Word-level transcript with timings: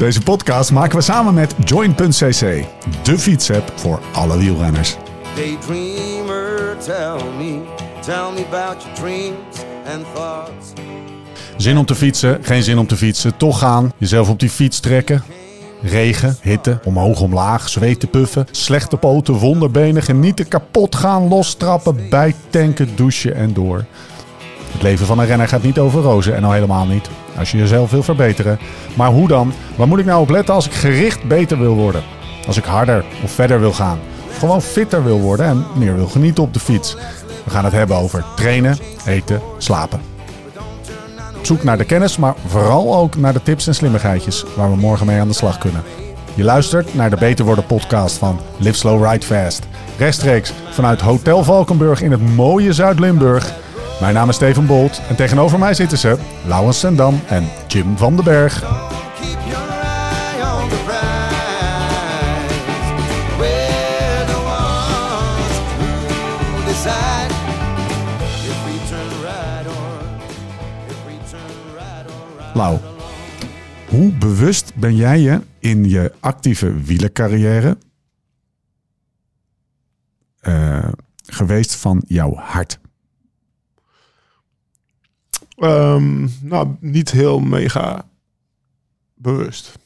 Deze 0.00 0.20
podcast 0.20 0.72
maken 0.72 0.96
we 0.96 1.02
samen 1.02 1.34
met 1.34 1.54
Join.cc, 1.64 2.64
de 3.02 3.18
fietsapp 3.18 3.72
voor 3.74 4.00
alle 4.12 4.38
wielrenners. 4.38 4.96
Daydreamer, 5.34 6.76
tell 6.78 7.24
me, 7.38 7.60
tell 8.00 8.32
me 8.34 8.44
about 8.50 8.82
your 8.82 8.94
dreams 8.94 9.56
and 9.94 10.04
thoughts. 10.14 10.72
Zin 11.56 11.76
om 11.76 11.84
te 11.84 11.94
fietsen, 11.94 12.38
geen 12.42 12.62
zin 12.62 12.78
om 12.78 12.86
te 12.86 12.96
fietsen, 12.96 13.36
toch 13.36 13.58
gaan, 13.58 13.92
jezelf 13.96 14.28
op 14.28 14.38
die 14.38 14.50
fiets 14.50 14.80
trekken. 14.80 15.22
Regen, 15.82 16.36
hitte, 16.42 16.80
omhoog, 16.84 17.20
omlaag, 17.20 17.68
zweten, 17.68 18.10
puffen, 18.10 18.46
slechte 18.50 18.96
poten, 18.96 19.34
wonderbenen, 19.34 20.02
genieten, 20.02 20.48
kapot 20.48 20.94
gaan, 20.94 21.28
lostrappen, 21.28 22.08
bijtanken, 22.10 22.96
douchen 22.96 23.34
en 23.34 23.52
door. 23.52 23.84
Het 24.72 24.82
leven 24.82 25.06
van 25.06 25.18
een 25.18 25.26
renner 25.26 25.48
gaat 25.48 25.62
niet 25.62 25.78
over 25.78 26.02
rozen 26.02 26.34
en 26.34 26.44
al 26.44 26.52
helemaal 26.52 26.86
niet. 26.86 27.10
Als 27.40 27.50
je 27.50 27.58
jezelf 27.58 27.90
wil 27.90 28.02
verbeteren. 28.02 28.58
Maar 28.94 29.10
hoe 29.10 29.28
dan? 29.28 29.52
Waar 29.76 29.88
moet 29.88 29.98
ik 29.98 30.04
nou 30.04 30.20
op 30.20 30.30
letten 30.30 30.54
als 30.54 30.66
ik 30.66 30.72
gericht 30.72 31.24
beter 31.24 31.58
wil 31.58 31.74
worden? 31.74 32.02
Als 32.46 32.56
ik 32.56 32.64
harder 32.64 33.04
of 33.24 33.30
verder 33.30 33.60
wil 33.60 33.72
gaan? 33.72 33.98
Of 34.28 34.38
gewoon 34.38 34.62
fitter 34.62 35.04
wil 35.04 35.20
worden 35.20 35.46
en 35.46 35.64
meer 35.74 35.94
wil 35.94 36.06
genieten 36.06 36.42
op 36.42 36.54
de 36.54 36.60
fiets? 36.60 36.96
We 37.44 37.50
gaan 37.50 37.64
het 37.64 37.72
hebben 37.72 37.96
over 37.96 38.24
trainen, 38.36 38.76
eten, 39.06 39.40
slapen. 39.58 40.00
Zoek 41.42 41.62
naar 41.62 41.78
de 41.78 41.84
kennis, 41.84 42.16
maar 42.16 42.34
vooral 42.46 42.96
ook 42.96 43.16
naar 43.16 43.32
de 43.32 43.42
tips 43.42 43.66
en 43.66 43.74
slimmigheidjes 43.74 44.44
waar 44.56 44.70
we 44.70 44.76
morgen 44.76 45.06
mee 45.06 45.20
aan 45.20 45.28
de 45.28 45.34
slag 45.34 45.58
kunnen. 45.58 45.82
Je 46.34 46.44
luistert 46.44 46.94
naar 46.94 47.10
de 47.10 47.16
Beter 47.16 47.44
Worden 47.44 47.66
podcast 47.66 48.16
van 48.16 48.40
Live 48.56 48.76
Slow 48.76 49.10
Ride 49.10 49.26
Fast. 49.26 49.66
Rechtstreeks 49.98 50.52
vanuit 50.70 51.00
Hotel 51.00 51.44
Valkenburg 51.44 52.02
in 52.02 52.10
het 52.10 52.34
mooie 52.34 52.72
Zuid-Limburg. 52.72 53.52
Mijn 54.00 54.14
naam 54.14 54.28
is 54.28 54.34
Steven 54.34 54.66
Bolt 54.66 55.00
en 55.08 55.16
tegenover 55.16 55.58
mij 55.58 55.74
zitten 55.74 55.98
ze 55.98 56.18
Lauwens 56.46 56.78
Sendam 56.78 57.20
en 57.28 57.48
Jim 57.68 57.96
van 57.96 58.16
den 58.16 58.24
Berg. 58.24 58.64
Lau, 72.54 72.78
hoe 73.88 74.12
bewust 74.12 74.74
ben 74.74 74.96
jij 74.96 75.20
je 75.20 75.40
in 75.58 75.88
je 75.88 76.12
actieve 76.20 76.80
wielercarrière 76.82 77.78
eh, 80.40 80.88
geweest 81.26 81.76
van 81.76 82.02
jouw 82.06 82.34
hart? 82.34 82.78
Ehm, 85.60 86.26
nou, 86.40 86.68
niet 86.80 87.10
heel 87.10 87.40
mega 87.40 88.04
bewust. 89.14 89.78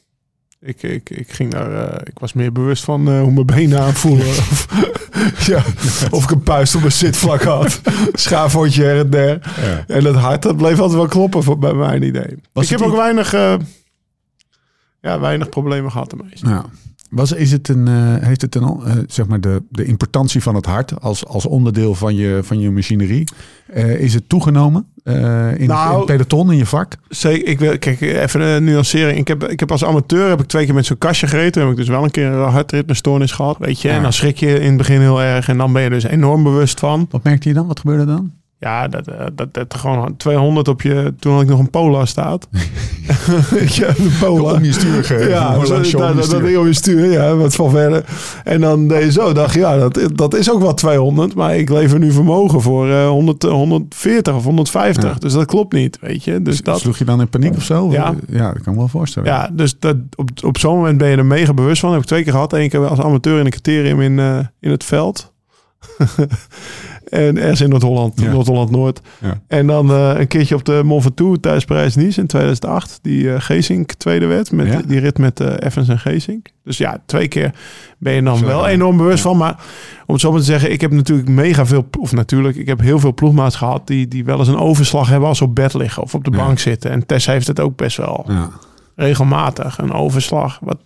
Ik, 0.59 0.83
ik, 0.83 1.09
ik 1.09 1.31
ging 1.31 1.51
daar, 1.51 1.87
eh, 1.87 2.01
ik 2.03 2.19
was 2.19 2.33
meer 2.33 2.51
bewust 2.51 2.83
van 2.83 3.07
eh, 3.07 3.21
hoe 3.21 3.31
mijn 3.31 3.45
benen 3.45 3.79
aanvoelen. 3.79 4.27
of, 4.51 4.67
ja, 5.47 5.63
of 6.09 6.23
ik 6.23 6.31
een 6.31 6.43
puist 6.43 6.75
op 6.75 6.81
mijn 6.81 6.91
zitvlak 6.91 7.41
had. 7.41 7.81
Schaafhondje 8.13 8.83
her 8.83 8.99
en 8.99 9.09
der. 9.09 9.39
En 9.87 10.03
dat 10.03 10.15
hart, 10.15 10.41
dat 10.41 10.57
bleef 10.57 10.79
altijd 10.79 10.99
wel 10.99 11.07
kloppen 11.07 11.43
voor, 11.43 11.59
bij 11.59 11.73
mijn 11.73 12.03
idee. 12.03 12.37
Was 12.53 12.63
ik 12.63 12.69
heb 12.69 12.81
ook 12.81 12.95
weinig, 12.95 13.33
eh, 13.33 13.55
ja, 15.01 15.19
weinig 15.19 15.49
problemen 15.49 15.91
gehad 15.91 16.11
ermee. 16.11 16.31
Ja. 16.33 16.65
Was, 17.09 17.31
is 17.31 17.51
het 17.51 17.67
een, 17.67 17.87
eh, 17.87 18.27
heeft 18.27 18.41
het 18.41 18.55
een, 18.55 18.63
eh, 18.63 18.91
zeg 19.07 19.27
maar 19.27 19.41
de, 19.41 19.63
de 19.69 19.85
importantie 19.85 20.41
van 20.41 20.55
het 20.55 20.65
hart 20.65 21.01
als, 21.01 21.25
als 21.25 21.45
onderdeel 21.45 21.95
van 21.95 22.15
je, 22.15 22.39
van 22.43 22.59
je 22.59 22.71
machinerie, 22.71 23.27
eh, 23.67 23.99
is 23.99 24.13
het 24.13 24.29
toegenomen 24.29 24.85
in, 25.03 25.13
Nou- 25.13 25.57
in 25.57 25.69
het 25.69 26.05
peloton, 26.05 26.51
in 26.51 26.57
je 26.57 26.65
vak? 26.65 26.95
Zeker, 27.09 27.47
ik 27.47 27.59
wil, 27.59 27.77
kijk, 27.77 28.01
even 28.01 28.41
een 28.41 28.63
nuancering. 28.63 29.17
Ik 29.19 29.27
heb, 29.27 29.43
ik 29.43 29.59
heb 29.59 29.71
als 29.71 29.85
amateur 29.85 30.29
heb 30.29 30.41
ik 30.41 30.47
twee 30.47 30.65
keer 30.65 30.73
met 30.73 30.85
zo'n 30.85 30.97
kastje 30.97 31.27
gereden. 31.27 31.51
Toen 31.51 31.61
heb 31.61 31.71
ik 31.71 31.77
dus 31.77 31.87
wel 31.87 32.03
een 32.03 32.11
keer 32.11 32.25
een 32.25 32.49
hartritmestoornis 32.49 33.31
gehad, 33.31 33.57
weet 33.57 33.81
je. 33.81 33.87
Ja. 33.87 33.95
En 33.95 34.01
dan 34.01 34.13
schrik 34.13 34.37
je 34.37 34.59
in 34.59 34.67
het 34.67 34.77
begin 34.77 34.99
heel 34.99 35.21
erg. 35.21 35.47
En 35.47 35.57
dan 35.57 35.73
ben 35.73 35.81
je 35.81 35.89
dus 35.89 36.03
enorm 36.03 36.43
bewust 36.43 36.79
van. 36.79 37.07
Wat 37.09 37.23
merkte 37.23 37.47
je 37.47 37.53
dan? 37.53 37.67
Wat 37.67 37.79
gebeurde 37.79 38.05
dan? 38.05 38.31
Ja, 38.59 38.87
dat, 38.87 39.07
eh, 39.07 39.25
dat, 39.33 39.53
dat 39.53 39.73
gewoon 39.73 40.17
200 40.17 40.67
op 40.67 40.81
je... 40.81 41.13
Toen 41.19 41.33
had 41.33 41.41
ik 41.41 41.47
nog 41.47 41.59
een 41.59 41.69
Polar 41.69 42.07
staat. 42.07 42.47
ja, 43.79 43.87
de 43.87 44.17
Polar. 44.19 44.55
Om 44.55 44.63
je 44.63 44.71
stuur 44.71 45.29
Ja, 45.29 45.57
om 45.57 45.65
dat, 45.65 45.89
je 45.89 45.97
dat 45.97 46.29
ding 46.29 46.57
op 46.57 46.65
je 46.65 46.73
stuur, 46.73 47.11
ja, 47.11 47.35
wat 47.35 47.55
van 47.55 47.69
verder. 47.69 48.05
En 48.43 48.61
dan 48.61 48.87
deed 48.87 49.03
je 49.03 49.11
zo, 49.11 49.33
dacht 49.33 49.53
ja, 49.53 49.77
dat, 49.77 49.99
dat 50.13 50.33
is 50.33 50.51
ook 50.51 50.61
wel 50.61 50.73
200, 50.73 51.35
maar 51.35 51.57
ik 51.57 51.69
lever 51.69 51.99
nu 51.99 52.11
vermogen 52.11 52.61
voor 52.61 52.89
eh 52.89 53.07
100, 53.07 53.43
eh, 53.43 53.51
140 53.51 54.35
of 54.35 54.43
150. 54.43 55.03
Ja. 55.03 55.19
Dus 55.19 55.33
dat 55.33 55.45
klopt 55.45 55.73
niet, 55.73 55.97
weet 56.01 56.23
je. 56.23 56.41
Dus 56.41 56.61
dat, 56.61 56.79
Sloeg 56.79 56.97
je 56.97 57.05
dan 57.05 57.21
in 57.21 57.29
paniek 57.29 57.55
of 57.55 57.63
zo? 57.63 57.91
Ja. 57.91 58.13
ja 58.29 58.53
dat 58.53 58.61
kan 58.61 58.61
ik 58.61 58.65
me 58.65 58.75
wel 58.75 58.87
voorstellen. 58.87 59.29
ja, 59.29 59.49
dus 59.53 59.79
dat, 59.79 59.95
op, 60.15 60.29
op 60.43 60.57
zo'n 60.57 60.75
moment 60.75 60.97
ben 60.97 61.09
je 61.09 61.17
er 61.17 61.25
mega 61.25 61.53
bewust 61.53 61.79
van. 61.79 61.89
Dat 61.89 61.97
heb 61.97 62.07
ik 62.07 62.13
twee 62.13 62.23
keer 62.23 62.33
gehad. 62.33 62.53
Eén 62.53 62.69
keer 62.69 62.87
als 62.87 62.99
amateur 62.99 63.39
in 63.39 63.45
een 63.45 63.51
criterium 63.51 64.01
in, 64.01 64.19
eh, 64.19 64.39
in 64.59 64.71
het 64.71 64.83
veld. 64.83 65.33
en 67.15 67.37
ergens 67.37 67.61
in 67.61 67.69
Noord-Holland, 67.69 68.21
Ja. 68.21 68.31
Noord-Holland-Noord. 68.31 69.01
Ja. 69.21 69.41
En 69.47 69.67
dan 69.67 69.91
eh, 69.91 70.11
een 70.19 70.27
keertje 70.27 70.55
op 70.55 70.65
de 70.65 70.81
Mont 70.85 71.01
Ventoux 71.01 71.37
tijdens 71.41 71.65
Parijs-Nice 71.65 72.19
in 72.21 72.27
2008. 72.27 72.99
Die 73.01 73.33
eh 73.33 73.41
Geesink 73.41 73.93
tweede 73.93 74.25
werd. 74.25 74.51
Met 74.51 74.67
Ja. 74.67 74.81
die 74.87 74.99
rit 74.99 75.17
met 75.17 75.39
eh 75.39 75.53
Evans 75.59 75.87
en 75.89 75.99
Geesink. 75.99 76.47
Dus 76.63 76.77
ja, 76.77 77.01
twee 77.05 77.27
keer 77.27 77.53
ben 77.97 78.13
je 78.13 78.21
dan 78.23 78.37
Zo, 78.37 78.45
wel 78.45 78.67
enorm 78.67 78.97
bewust 78.97 79.21
van. 79.21 79.37
Maar 79.37 79.59
om 80.05 80.13
het 80.13 80.21
zo 80.21 80.31
maar 80.31 80.39
te 80.39 80.45
zeggen, 80.45 80.71
ik 80.71 80.81
heb 80.81 80.91
natuurlijk 80.91 81.29
mega 81.29 81.65
veel... 81.65 81.87
Of 81.99 82.11
natuurlijk, 82.11 82.55
ik 82.57 82.67
heb 82.67 82.79
heel 82.79 82.99
veel 82.99 83.13
ploegmaats 83.13 83.55
gehad... 83.55 83.87
die, 83.87 84.07
die 84.07 84.25
wel 84.25 84.39
eens 84.39 84.47
een 84.47 84.57
overslag 84.59 85.09
hebben 85.09 85.27
als 85.29 85.37
ze 85.37 85.43
op 85.43 85.55
bed 85.55 85.73
liggen 85.73 86.03
of 86.03 86.13
op 86.13 86.23
de 86.23 86.31
bank 86.31 86.59
zitten. 86.59 86.91
En 86.91 87.05
Tess 87.05 87.25
heeft 87.25 87.47
het 87.47 87.59
ook 87.59 87.75
best 87.75 87.97
wel 87.97 88.25
Ja. 88.27 88.49
regelmatig. 88.95 89.77
Een 89.77 89.91
overslag. 89.91 90.59
Wat 90.61 90.77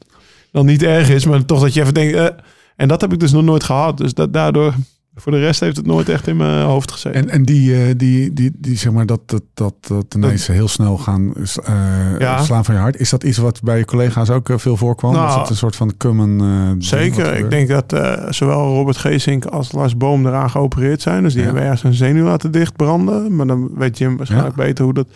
dan 0.52 0.66
niet 0.66 0.84
erg 0.84 1.10
is, 1.10 1.26
maar 1.26 1.46
toch 1.46 1.62
dat 1.62 1.74
je 1.74 1.82
even 1.82 1.94
denkt... 1.94 2.34
en 2.76 2.88
dat 2.88 3.02
heb 3.02 3.14
ik 3.14 3.20
dus 3.20 3.32
nog 3.32 3.44
nooit 3.44 3.64
gehad. 3.64 3.98
Dus 3.98 4.14
dat, 4.14 4.34
daardoor... 4.34 4.74
Voor 5.20 5.32
de 5.32 5.40
rest 5.40 5.60
heeft 5.60 5.78
het 5.78 5.86
nooit 5.86 6.10
echt 6.10 6.28
in 6.28 6.38
mijn 6.38 6.66
hoofd 6.66 6.92
gezeten. 6.92 7.22
En, 7.22 7.30
en 7.30 7.44
die, 7.44 7.76
eh, 7.76 7.82
die, 7.98 8.34
die, 8.34 8.52
die, 8.58 8.78
zeg 8.78 8.92
maar, 8.92 9.06
dat, 9.06 9.20
dat, 9.26 9.44
dat, 9.54 9.74
dat 9.88 10.14
ineens 10.16 10.48
heel 10.48 10.68
snel 10.68 10.98
gaan 10.98 11.34
eh, 11.64 12.20
Ja. 12.20 12.44
slaan 12.44 12.66
van 12.66 12.76
je 12.76 12.82
hart. 12.82 13.00
Is 13.00 13.10
dat 13.10 13.24
iets 13.24 13.38
wat 13.38 13.62
bij 13.64 13.78
je 13.78 13.86
collega's 13.86 14.30
ook 14.30 14.50
eh, 14.50 14.58
veel 14.58 14.78
voorkwam? 14.78 15.14
Nou, 15.14 15.28
is 15.28 15.34
dat 15.36 15.50
een 15.50 15.56
soort 15.56 15.76
van 15.76 15.98
common 15.98 16.76
Zeker. 16.82 17.38
Ik 17.38 17.50
denk 17.50 17.68
dat 17.68 17.94
zowel 18.36 18.74
Robert 18.74 18.98
Geesink 18.98 19.46
als 19.46 19.72
Lars 19.72 19.98
Boom 19.98 20.26
eraan 20.28 20.50
geopereerd 20.50 21.02
zijn. 21.02 21.24
Dus 21.24 21.32
die 21.34 21.42
Ja. 21.42 21.46
hebben 21.48 21.64
ergens 21.66 21.84
een 21.84 21.94
zenuw 21.94 22.26
laten 22.26 22.52
dichtbranden. 22.52 23.36
Maar 23.36 23.48
dan 23.48 23.70
weet 23.76 23.98
Jim 23.98 24.18
waarschijnlijk 24.18 24.56
beter 24.56 24.84
hoe 24.84 24.94
dat... 24.94 25.08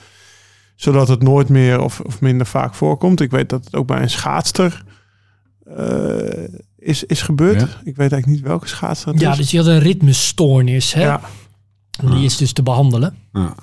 Zodat 0.75 1.07
het 1.07 1.21
nooit 1.23 1.49
meer 1.49 1.81
of, 1.81 1.99
of 1.99 2.21
minder 2.21 2.47
vaak 2.47 2.73
voorkomt. 2.73 3.21
Ik 3.21 3.31
weet 3.31 3.49
dat 3.49 3.65
het 3.65 3.75
ook 3.75 3.87
bij 3.87 4.01
een 4.01 4.09
schaatster 4.09 4.83
is, 6.83 7.03
is 7.03 7.21
gebeurd. 7.21 7.59
Ja. 7.59 7.67
Ik 7.83 7.95
weet 7.95 8.11
eigenlijk 8.11 8.25
niet 8.27 8.41
welke 8.41 8.67
schaatster 8.67 9.11
het 9.11 9.21
Ja, 9.21 9.31
is. 9.31 9.37
dus 9.37 9.51
je 9.51 9.57
had 9.57 9.67
een 9.67 9.79
ritmestoornis. 9.79 10.93
Hè? 10.93 11.01
Ja. 11.03 11.21
En 12.03 12.11
Die 12.11 12.25
is 12.25 12.37
dus 12.37 12.53
te 12.53 12.63
behandelen. 12.63 13.15
Ja. 13.33 13.53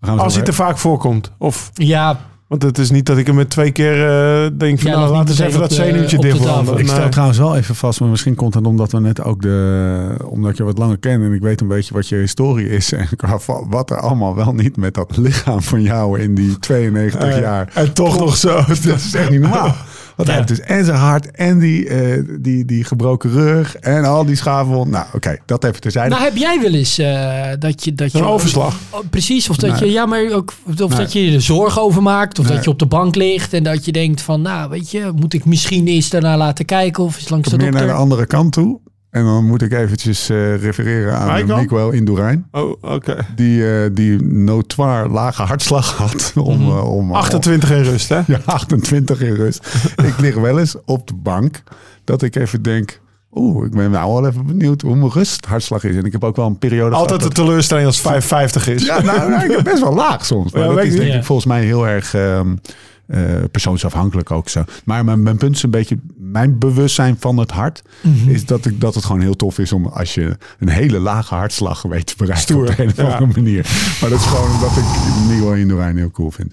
We 0.00 0.06
gaan 0.06 0.16
zo 0.18 0.22
Als 0.24 0.34
hij 0.34 0.42
te 0.44 0.52
vaak 0.52 0.78
voorkomt. 0.78 1.32
Of, 1.38 1.70
Ja, 1.74 2.20
want 2.48 2.62
het 2.62 2.78
is 2.78 2.90
niet 2.90 3.06
dat 3.06 3.18
ik 3.18 3.26
hem 3.26 3.34
met 3.34 3.50
twee 3.50 3.70
keer 3.70 3.92
eh, 4.08 4.50
denk 4.58 4.80
van 4.80 4.90
Ja, 4.90 4.98
nou, 4.98 5.18
niet 5.18 5.28
eens 5.28 5.38
even 5.38 5.60
dat 5.60 5.72
zenuwtje 5.72 6.18
dichtbranden. 6.18 6.64
tafel. 6.64 6.78
Ik 6.78 6.86
stel 6.88 6.98
Nee. 7.00 7.08
trouwens 7.08 7.38
wel 7.38 7.56
even 7.56 7.74
vast, 7.74 8.00
maar 8.00 8.08
misschien 8.08 8.34
komt 8.34 8.54
het 8.54 8.66
omdat 8.66 8.92
we 8.92 9.00
net 9.00 9.22
ook 9.22 9.42
de, 9.42 10.16
omdat 10.24 10.56
je 10.56 10.62
wat 10.64 10.78
langer 10.78 10.98
kent 10.98 11.22
en 11.24 11.32
ik 11.32 11.40
weet 11.40 11.60
een 11.60 11.68
beetje 11.68 11.94
wat 11.94 12.08
je 12.08 12.16
historie 12.16 12.68
is 12.68 12.92
en 12.92 13.08
wat 13.68 13.90
er 13.90 14.00
allemaal 14.00 14.34
wel 14.34 14.52
niet 14.54 14.76
met 14.76 14.94
dat 14.94 15.16
lichaam 15.16 15.62
van 15.62 15.82
jou 15.82 16.20
in 16.20 16.34
die 16.34 16.58
92 16.58 17.20
Eh, 17.34 17.40
jaar. 17.40 17.70
En 17.74 17.92
toch 17.92 18.18
nog 18.18 18.36
zo. 18.36 18.54
Dat 18.66 18.84
is 18.96 19.14
echt 19.14 19.30
niet 19.30 19.40
normaal. 19.40 19.74
Want 20.24 20.32
hij 20.32 20.40
Ja. 20.40 20.44
heeft 20.46 20.60
dus 20.66 20.76
en 20.76 20.84
zijn 20.84 20.98
hart 20.98 21.30
en 21.30 21.58
die, 21.58 21.88
eh, 21.88 22.22
die, 22.40 22.64
die 22.64 22.84
gebroken 22.84 23.30
rug 23.30 23.76
en 23.76 24.04
al 24.04 24.24
die 24.24 24.36
schaafwond. 24.36 24.90
Nou, 24.90 25.06
oké, 25.14 25.36
dat 25.46 25.64
even 25.64 25.80
terzijde. 25.80 26.08
nou 26.10 26.22
heb 26.22 26.36
jij 26.36 26.60
wel 26.60 26.72
eens 26.72 26.98
eh, 26.98 27.42
dat 27.58 27.84
je... 27.84 27.94
Dat 27.94 28.12
je 28.12 28.18
Een 28.18 28.24
overslag. 28.24 28.76
Oh, 28.90 29.00
precies, 29.10 29.48
of 29.48 29.56
dat 29.56 29.70
Nee. 29.70 29.88
je, 29.88 29.92
ja, 29.94 30.06
maar 30.06 30.30
ook 30.32 30.52
of 30.80 30.88
Nee. 30.88 30.98
dat 30.98 31.12
je 31.12 31.32
er 31.32 31.40
zorgen 31.42 31.82
over 31.82 32.02
maakt, 32.02 32.38
of 32.38 32.46
Nee. 32.46 32.54
dat 32.54 32.64
je 32.64 32.70
op 32.70 32.78
de 32.78 32.86
bank 32.86 33.14
ligt 33.14 33.52
en 33.52 33.62
dat 33.62 33.84
je 33.84 33.92
denkt 33.92 34.20
van, 34.22 34.42
nou, 34.42 34.70
weet 34.70 34.90
je, 34.90 35.12
moet 35.16 35.34
ik 35.34 35.44
misschien 35.44 35.86
eens 35.86 36.08
daarna 36.10 36.36
laten 36.36 36.64
kijken 36.64 37.04
of 37.04 37.16
eens 37.16 37.28
langs 37.28 37.48
de 37.48 37.56
meer 37.56 37.64
naar 37.64 37.72
dokter? 37.80 37.96
de 37.96 38.02
andere 38.02 38.26
kant 38.26 38.52
toe. 38.52 38.80
En 39.10 39.24
dan 39.24 39.44
moet 39.46 39.62
ik 39.62 39.72
eventjes 39.72 40.28
eh, 40.28 40.56
refereren 40.62 41.16
aan? 41.18 41.46
Miguel 41.46 41.90
Indurain. 41.90 42.46
Oh, 42.52 42.72
oké. 42.80 43.16
Die, 43.36 43.82
eh, 43.82 43.90
die 43.92 44.22
notoire 44.22 45.08
lage 45.08 45.42
hartslag 45.42 45.96
had. 45.96 46.32
Om, 46.36 46.58
Mhm. 46.60 46.70
eh, 46.70 46.92
om, 46.92 47.12
28 47.12 47.70
in 47.70 47.82
rust, 47.82 48.08
hè? 48.08 48.20
Ja, 48.26 48.40
28 48.44 49.20
in 49.22 49.34
rust. 49.34 49.66
ik 50.08 50.18
lig 50.20 50.34
wel 50.34 50.58
eens 50.58 50.76
op 50.84 51.06
de 51.06 51.14
bank 51.14 51.62
dat 52.04 52.22
ik 52.22 52.36
even 52.36 52.62
denk... 52.62 53.00
Oeh, 53.34 53.66
ik 53.66 53.70
ben 53.72 53.90
nou 53.90 54.12
wel 54.12 54.26
even 54.30 54.46
benieuwd 54.46 54.80
hoe 54.82 54.96
mijn 54.96 55.10
rusthartslag 55.10 55.84
is. 55.84 55.96
En 55.96 56.04
ik 56.04 56.12
heb 56.12 56.24
ook 56.24 56.36
wel 56.36 56.46
een 56.46 56.58
periode 56.58 56.94
Altijd 56.96 57.22
de 57.22 57.28
teleurstelling 57.28 57.86
als 57.86 57.96
het 57.96 58.06
550 58.06 58.68
is. 58.74 58.84
Ja, 58.84 59.02
nou, 59.02 59.30
nou, 59.30 59.44
ik 59.44 59.50
heb 59.50 59.64
best 59.64 59.80
wel 59.80 59.94
laag 59.94 60.26
soms. 60.26 60.52
Maar 60.52 60.62
Ja, 60.62 60.74
dat 60.74 60.84
is 60.84 60.96
denk 60.96 61.14
ik 61.14 61.24
volgens 61.24 61.46
mij 61.46 61.64
heel 61.64 61.86
erg... 61.88 62.14
ehm, 62.14 62.54
eh, 63.06 63.20
persoonsafhankelijk 63.50 64.30
ook 64.30 64.48
zo. 64.48 64.64
Maar 64.84 65.04
mijn, 65.04 65.22
mijn 65.22 65.36
punt 65.36 65.56
is 65.56 65.62
een 65.62 65.70
beetje, 65.70 65.98
mijn 66.32 66.58
bewustzijn 66.58 67.16
van 67.18 67.36
het 67.36 67.50
hart, 67.50 67.82
Mhm. 68.02 68.30
is 68.30 68.46
dat, 68.46 68.64
ik, 68.66 68.80
dat 68.80 68.94
het 68.94 69.04
gewoon 69.04 69.20
heel 69.20 69.36
tof 69.36 69.58
is 69.58 69.72
om 69.72 69.86
als 69.86 70.14
je 70.14 70.36
een 70.58 70.68
hele 70.68 70.98
lage 70.98 71.34
hartslag 71.34 71.82
weet 71.82 72.06
te 72.06 72.14
bereiken 72.16 72.42
Stoer, 72.42 72.68
op 72.70 72.78
een 72.78 72.88
of 72.88 72.96
ja. 72.96 73.02
andere 73.02 73.26
manier. 73.42 73.66
Maar 74.00 74.10
dat 74.10 74.18
is 74.20 74.26
gewoon 74.26 74.50
omdat 74.50 74.70
ik 74.76 74.84
Miguel 75.28 75.54
Indurain 75.54 75.96
heel 75.96 76.10
cool 76.10 76.30
vind. 76.30 76.52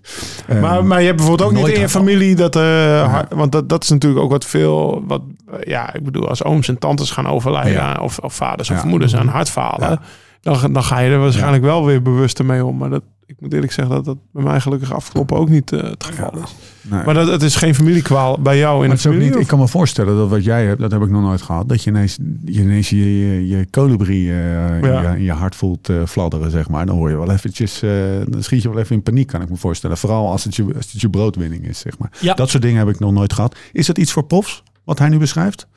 Maar, 0.61 0.85
maar 0.85 0.99
je 0.99 1.05
hebt 1.05 1.17
bijvoorbeeld 1.17 1.49
ook 1.49 1.55
niet 1.55 1.67
in 1.67 1.79
je 1.79 1.89
familie 1.89 2.35
dat... 2.35 2.55
eh, 2.55 3.11
hart- 3.11 3.33
want 3.33 3.51
dat, 3.51 3.69
dat 3.69 3.83
is 3.83 3.89
natuurlijk 3.89 4.23
ook 4.23 4.31
wat 4.31 4.45
veel... 4.45 5.03
Wat, 5.07 5.21
ja, 5.63 5.93
ik 5.93 6.03
bedoel, 6.03 6.27
als 6.29 6.43
ooms 6.43 6.67
en 6.67 6.77
tantes 6.77 7.11
gaan 7.11 7.27
overlijden... 7.27 7.71
Ja. 7.73 7.97
Of, 8.01 8.19
of 8.19 8.33
vaders 8.33 8.69
of 8.69 8.81
Ja. 8.83 8.85
moeders 8.89 9.15
aan 9.15 9.27
hartfalen... 9.27 9.99
Dan, 10.41 10.73
dan 10.73 10.83
ga 10.83 10.99
je 10.99 11.11
er 11.11 11.19
waarschijnlijk 11.19 11.63
wel 11.63 11.85
weer 11.85 12.01
bewuster 12.01 12.45
mee 12.45 12.65
om. 12.65 12.77
Maar 12.77 12.89
dat, 12.89 13.03
ik 13.25 13.35
moet 13.39 13.53
eerlijk 13.53 13.71
zeggen 13.71 13.95
dat 13.95 14.05
dat 14.05 14.17
bij 14.33 14.43
mij 14.43 14.59
gelukkig 14.59 14.93
afgelopen 14.93 15.37
ook 15.37 15.49
niet 15.49 15.71
eh, 15.71 15.81
het 15.83 16.03
geval 16.03 16.31
is. 16.43 16.55
Nee. 16.89 17.03
Maar 17.05 17.13
dat, 17.13 17.27
het 17.27 17.41
is 17.41 17.55
geen 17.55 17.75
familiekwaal 17.75 18.39
bij 18.39 18.57
jou 18.57 18.83
in 18.83 18.89
het 18.89 18.99
ook 18.99 19.05
familie? 19.13 19.29
niet, 19.29 19.39
ik 19.39 19.47
kan 19.47 19.59
me 19.59 19.67
voorstellen 19.67 20.15
dat 20.17 20.29
wat 20.29 20.43
jij 20.43 20.65
hebt, 20.65 20.79
dat 20.81 20.91
heb 20.91 21.01
ik 21.01 21.09
nog 21.09 21.21
nooit 21.21 21.41
gehad. 21.41 21.69
Dat 21.69 21.83
je 21.83 21.89
ineens 21.89 22.17
je, 22.45 22.61
ineens 22.61 22.89
je, 22.89 23.19
je, 23.27 23.47
je 23.47 23.65
kolibrie 23.69 24.29
eh, 24.31 24.75
in, 24.77 24.85
Ja. 24.87 25.01
je, 25.11 25.17
in 25.17 25.23
je 25.23 25.31
hart 25.31 25.55
voelt 25.55 25.89
eh, 25.89 25.95
fladderen, 26.05 26.51
zeg 26.51 26.69
maar. 26.69 26.85
Dan 26.85 26.95
hoor 26.95 27.09
je 27.09 27.17
wel 27.17 27.31
eventjes, 27.31 27.81
eh, 27.81 27.89
dan 28.27 28.43
schiet 28.43 28.61
je 28.61 28.69
wel 28.69 28.79
even 28.79 28.95
in 28.95 29.03
paniek, 29.03 29.27
kan 29.27 29.41
ik 29.41 29.49
me 29.49 29.55
voorstellen. 29.57 29.97
Vooral 29.97 30.29
als 30.31 30.43
het 30.43 30.55
je, 30.55 30.63
als 30.75 30.91
het 30.91 31.01
je 31.01 31.09
broodwinning 31.09 31.67
is, 31.67 31.79
zeg 31.79 31.97
maar. 31.97 32.11
Ja. 32.19 32.33
Dat 32.33 32.49
soort 32.49 32.63
dingen 32.63 32.77
heb 32.85 32.89
ik 32.95 32.99
nog 32.99 33.11
nooit 33.11 33.33
gehad. 33.33 33.55
Is 33.71 33.85
dat 33.85 33.97
iets 33.97 34.11
voor 34.11 34.23
profs, 34.25 34.63
wat 34.83 34.99
hij 34.99 35.09
nu 35.09 35.17
beschrijft? 35.17 35.67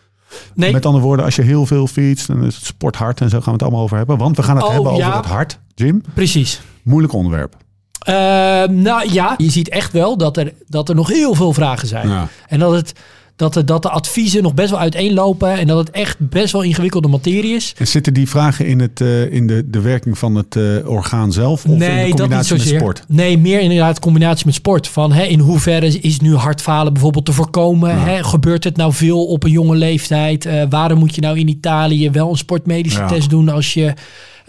Nee, 0.54 0.72
Met 0.72 0.86
andere 0.86 1.04
woorden, 1.04 1.24
als 1.24 1.36
je 1.36 1.42
heel 1.42 1.66
veel 1.66 1.86
fietst, 1.86 2.26
dan 2.26 2.44
is 2.44 2.54
het 2.56 2.64
sporthart 2.64 3.20
en 3.20 3.28
zo 3.30 3.36
gaan 3.36 3.44
we 3.46 3.52
het 3.52 3.62
allemaal 3.62 3.82
over 3.82 3.96
hebben. 3.96 4.18
Want 4.18 4.36
we 4.36 4.42
gaan 4.42 4.56
het 4.56 4.64
Oh, 4.64 4.72
hebben 4.72 4.94
ja. 4.94 5.06
over 5.06 5.16
het 5.16 5.26
hart, 5.26 5.58
Jim. 5.74 6.02
precies. 6.14 6.60
Moeilijk 6.82 7.12
onderwerp. 7.12 7.56
Ehm, 8.00 8.82
nou 8.82 9.12
ja, 9.12 9.34
je 9.36 9.50
ziet 9.50 9.68
echt 9.68 9.92
wel 9.92 10.16
dat 10.16 10.36
er, 10.36 10.52
dat 10.68 10.88
er 10.88 10.94
nog 10.94 11.08
heel 11.08 11.34
veel 11.34 11.52
vragen 11.52 11.88
zijn. 11.88 12.08
Ja. 12.08 12.28
En 12.48 12.58
dat, 12.58 12.72
het, 12.72 12.92
dat, 13.36 13.54
de, 13.54 13.64
dat 13.64 13.82
de 13.82 13.90
adviezen 13.90 14.42
nog 14.42 14.54
best 14.54 14.70
wel 14.70 14.78
uiteenlopen. 14.78 15.58
En 15.58 15.66
dat 15.66 15.78
het 15.78 15.90
echt 15.90 16.16
best 16.18 16.52
wel 16.52 16.62
ingewikkelde 16.62 17.08
materie 17.08 17.54
is. 17.54 17.74
En 17.78 17.86
zitten 17.86 18.14
die 18.14 18.28
vragen 18.28 18.66
in, 18.66 18.80
het, 18.80 19.00
eh, 19.00 19.32
in 19.32 19.46
de, 19.46 19.70
de 19.70 19.80
werking 19.80 20.18
van 20.18 20.34
het 20.34 20.56
eh, 20.56 20.88
orgaan 20.88 21.32
zelf? 21.32 21.64
Of 21.64 21.72
in 21.72 21.78
de 21.78 21.84
nee, 21.84 21.96
dat 21.96 22.06
niet 22.06 22.16
combinatie 22.16 22.56
met 22.56 22.66
sport? 22.66 23.04
Nee, 23.08 23.38
meer 23.38 23.60
inderdaad 23.60 23.98
combinatie 23.98 24.46
met 24.46 24.54
sport. 24.54 24.88
Van 24.88 25.12
hè, 25.12 25.22
in 25.22 25.38
hoeverre 25.40 25.86
is 26.00 26.20
nu 26.20 26.34
hartfalen 26.34 26.92
bijvoorbeeld 26.92 27.24
te 27.24 27.32
voorkomen? 27.32 28.02
Hè? 28.02 28.24
Gebeurt 28.24 28.64
het 28.64 28.76
nou 28.76 28.92
veel 28.92 29.26
op 29.26 29.44
een 29.44 29.50
jonge 29.50 29.76
leeftijd? 29.76 30.46
Eh, 30.46 30.62
waarom 30.70 30.98
moet 30.98 31.14
je 31.14 31.20
nou 31.20 31.38
in 31.38 31.48
Italië 31.48 32.10
wel 32.10 32.30
een 32.30 32.36
sportmedische 32.36 33.00
Ja. 33.00 33.06
test 33.08 33.30
doen 33.30 33.48
als 33.48 33.74
je 33.74 33.94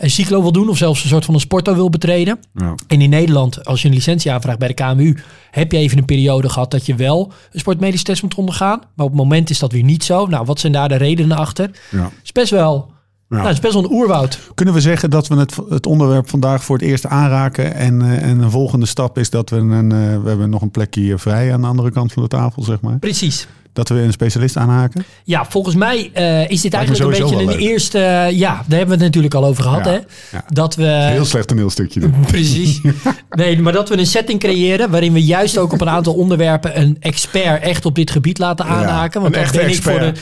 een 0.02 0.10
cyclo 0.10 0.42
wil 0.42 0.52
doen 0.52 0.70
of 0.70 0.78
zelfs 0.78 1.04
een 1.04 1.10
soort 1.10 1.26
van 1.26 1.34
een 1.34 1.40
sporto 1.40 1.76
wil 1.76 1.90
betreden? 1.90 2.40
Ja. 2.54 2.76
En 2.88 3.02
in 3.02 3.10
Nederland, 3.10 3.66
als 3.66 3.82
je 3.82 3.88
een 3.88 3.94
licentie 3.94 4.32
aanvraagt 4.32 4.60
bij 4.60 4.68
de 4.68 4.74
KMU, 4.74 5.18
heb 5.52 5.72
je 5.72 5.78
even 5.78 5.98
een 5.98 6.06
periode 6.06 6.50
gehad 6.50 6.72
dat 6.72 6.86
je 6.86 6.96
wel 6.96 7.32
een 7.52 7.60
sportmedische 7.60 8.06
test 8.06 8.22
moet 8.22 8.36
ondergaan. 8.36 8.80
Maar 8.96 9.06
op 9.06 9.12
het 9.12 9.22
moment 9.22 9.50
is 9.50 9.60
dat 9.60 9.72
weer 9.72 9.84
niet 9.84 10.04
zo. 10.04 10.26
Nou, 10.26 10.46
wat 10.46 10.60
zijn 10.60 10.72
daar 10.72 10.90
de 10.90 10.96
redenen 10.96 11.38
achter? 11.38 11.72
Ja. 11.92 12.12
is 12.24 12.32
best 12.32 12.52
wel. 12.52 12.92
Nou, 13.38 13.48
het 13.48 13.54
is 13.56 13.60
best 13.62 13.74
wel 13.74 13.84
een 13.84 13.92
oerwoud. 13.92 14.40
Kunnen 14.56 14.74
we 14.74 14.82
zeggen 14.82 15.10
dat 15.10 15.28
we 15.28 15.36
het, 15.36 15.56
het 15.70 15.86
onderwerp 15.86 16.30
vandaag 16.30 16.64
voor 16.64 16.78
het 16.78 16.86
eerst 16.86 17.06
aanraken 17.06 17.74
en, 17.76 18.02
eh, 18.02 18.30
en 18.30 18.40
een 18.40 18.52
volgende 18.52 18.86
stap 18.86 19.18
is 19.18 19.30
dat 19.30 19.50
we 19.50 19.56
een, 19.56 19.92
eh, 19.92 19.98
we 20.24 20.30
hebben 20.30 20.50
nog 20.50 20.62
een 20.62 20.72
plekje 20.72 21.02
hier 21.02 21.20
vrij 21.20 21.54
aan 21.54 21.62
de 21.62 21.68
andere 21.68 21.92
kant 21.92 22.14
van 22.14 22.24
de 22.24 22.30
tafel, 22.30 22.64
zeg 22.64 22.82
maar. 22.82 22.98
Precies. 23.00 23.48
Dat 23.74 23.90
we 23.90 23.96
een 23.96 24.12
specialist 24.12 24.58
aanhaken? 24.58 25.04
Ja, 25.24 25.46
volgens 25.50 25.76
mij 25.76 26.10
eh, 26.14 26.50
is 26.50 26.62
dit 26.62 26.74
eigenlijk 26.74 27.04
een 27.04 27.22
beetje 27.22 27.40
een 27.40 27.46
leuk. 27.46 27.60
eerste... 27.60 28.00
ja, 28.32 28.54
daar 28.68 28.78
hebben 28.78 28.88
we 28.88 28.94
het 28.94 29.00
natuurlijk 29.00 29.34
al 29.34 29.46
over 29.46 29.64
gehad, 29.64 29.86
Ja, 29.86 29.92
hè? 29.92 30.00
ja. 30.32 30.44
Dat 30.48 30.76
we... 30.76 30.84
Heel 30.84 31.26
slecht 31.26 31.48
toneelstukje. 31.48 32.00
dit. 32.00 32.22
Precies. 32.28 32.82
Nee, 33.30 33.62
maar 33.62 33.74
dat 33.74 33.90
we 33.90 33.98
een 33.98 34.06
setting 34.06 34.40
creëren 34.40 34.90
waarin 34.90 35.14
we 35.14 35.24
juist 35.24 35.58
ook 35.58 35.74
op 35.74 35.82
een 35.82 35.90
aantal 35.90 36.14
onderwerpen 36.14 36.80
een 36.80 36.98
expert 37.00 37.64
echt 37.64 37.86
op 37.86 37.96
dit 37.96 38.12
gebied 38.12 38.38
laten 38.38 38.66
aanhaken. 38.66 39.22
Want 39.22 39.36
een 39.36 39.42
echte 39.42 39.58
ben 39.58 39.70
ik 39.70 39.82
voor 39.82 40.00
de, 40.00 40.14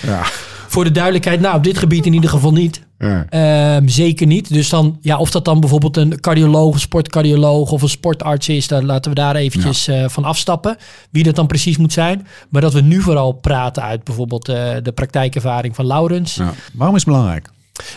voor 0.67 0.83
de 0.83 0.91
duidelijkheid, 0.91 1.39
nou 1.39 1.55
op 1.55 1.63
dit 1.63 1.77
gebied 1.77 2.05
in 2.05 2.13
ieder 2.13 2.29
geval 2.29 2.51
niet. 2.51 2.88
Ja. 3.00 3.25
Ehm, 3.30 3.88
zeker 3.88 4.28
niet. 4.28 4.54
Dus 4.54 4.69
dan, 4.69 4.98
ja, 5.01 5.18
of 5.18 5.31
dat 5.31 5.46
dan 5.46 5.60
bijvoorbeeld 5.60 5.98
een 5.98 6.19
cardioloog, 6.19 6.74
een 6.74 6.80
sportcardioloog 6.80 7.72
of 7.72 7.81
een 7.81 7.90
sportarts 7.90 8.50
is, 8.50 8.68
dan 8.68 8.86
laten 8.86 9.12
we 9.12 9.18
daar 9.18 9.36
eventjes 9.36 9.88
eh, 9.88 10.10
van 10.10 10.24
afstappen. 10.24 10.78
Wie 11.12 11.24
dat 11.24 11.36
dan 11.36 11.48
precies 11.48 11.78
moet 11.78 11.94
zijn. 11.94 12.28
Maar 12.50 12.62
dat 12.62 12.74
we 12.74 12.81
nu 12.81 13.01
vooral 13.01 13.31
praten 13.31 13.84
uit 13.84 14.04
bijvoorbeeld 14.04 14.50
eh, 14.50 14.72
de 14.84 14.92
praktijkervaring 14.92 15.75
van 15.75 15.88
Laurens. 15.88 16.36
Ja. 16.36 16.54
Waarom 16.74 16.96
is 16.96 17.06
het 17.06 17.13
belangrijk? 17.13 17.50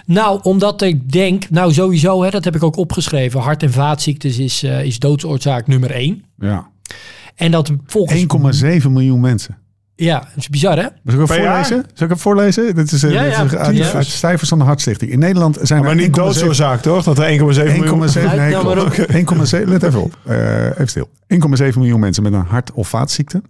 Nou, 0.06 0.40
omdat 0.42 0.82
ik 0.82 1.12
denk, 1.12 1.50
nou 1.50 1.72
sowieso, 1.72 2.22
hè, 2.22 2.30
dat 2.30 2.44
heb 2.44 2.54
ik 2.54 2.62
ook 2.62 2.76
opgeschreven. 2.76 3.40
Hart- 3.40 3.62
en 3.62 3.72
vaatziektes 3.72 4.38
is, 4.38 4.62
eh, 4.62 4.84
is 4.84 4.98
doodsoorzaak 4.98 5.66
nummer 5.66 5.90
één. 5.90 6.24
Ja. 6.38 6.70
En 7.34 7.50
dat 7.50 7.70
volgens... 7.86 8.62
1,7 8.82 8.90
miljoen 8.90 9.20
mensen. 9.20 9.56
Ja, 10.04 10.18
dat 10.18 10.28
is 10.36 10.48
bizar 10.48 10.76
hè? 10.76 10.82
Zal 10.82 10.90
ik 11.04 11.10
hem 11.12 11.26
Per 11.26 11.42
jaar? 11.42 11.52
voorlezen? 11.64 11.84
Zal 11.94 12.06
ik 12.06 12.12
hem 12.12 12.18
voorlezen? 12.18 12.74
Dit 12.74 12.92
is, 12.92 13.02
eh, 13.02 13.10
Ja, 13.12 13.22
dit 13.22 13.32
ja, 13.32 13.42
is 13.44 13.54
uit, 13.54 13.76
ja. 13.76 13.92
uit 13.92 14.04
de 14.04 14.10
cijfers 14.10 14.48
van 14.48 14.58
de 14.58 14.64
Hartstichting. 14.64 15.10
In 15.10 15.18
Nederland 15.18 15.58
zijn 15.62 15.80
Maar 15.80 15.90
er 15.90 15.96
niet 15.96 16.06
1,7 16.06 16.12
doodsoorzaak, 16.12 16.80
toch? 16.80 17.04
Dat 17.04 17.18
er 17.18 17.24
1,7 17.24 17.38
miljoen... 17.78 18.08
1,7 18.08 18.14
nee, 18.36 18.50
Nou, 18.52 18.64
maar 18.64 18.90
klopt. 18.90 19.52
1,7 19.54 19.64
let 19.64 19.82
even 19.82 20.02
op. 20.02 20.18
Eh, 20.24 20.64
even 20.64 20.88
stil. 20.88 21.08
1,7 21.26 21.78
miljoen 21.78 22.00
mensen 22.00 22.22
met 22.22 22.32
een 22.32 22.44
hart- 22.46 22.72
of 22.72 22.88
vaatziekte. 22.88 23.42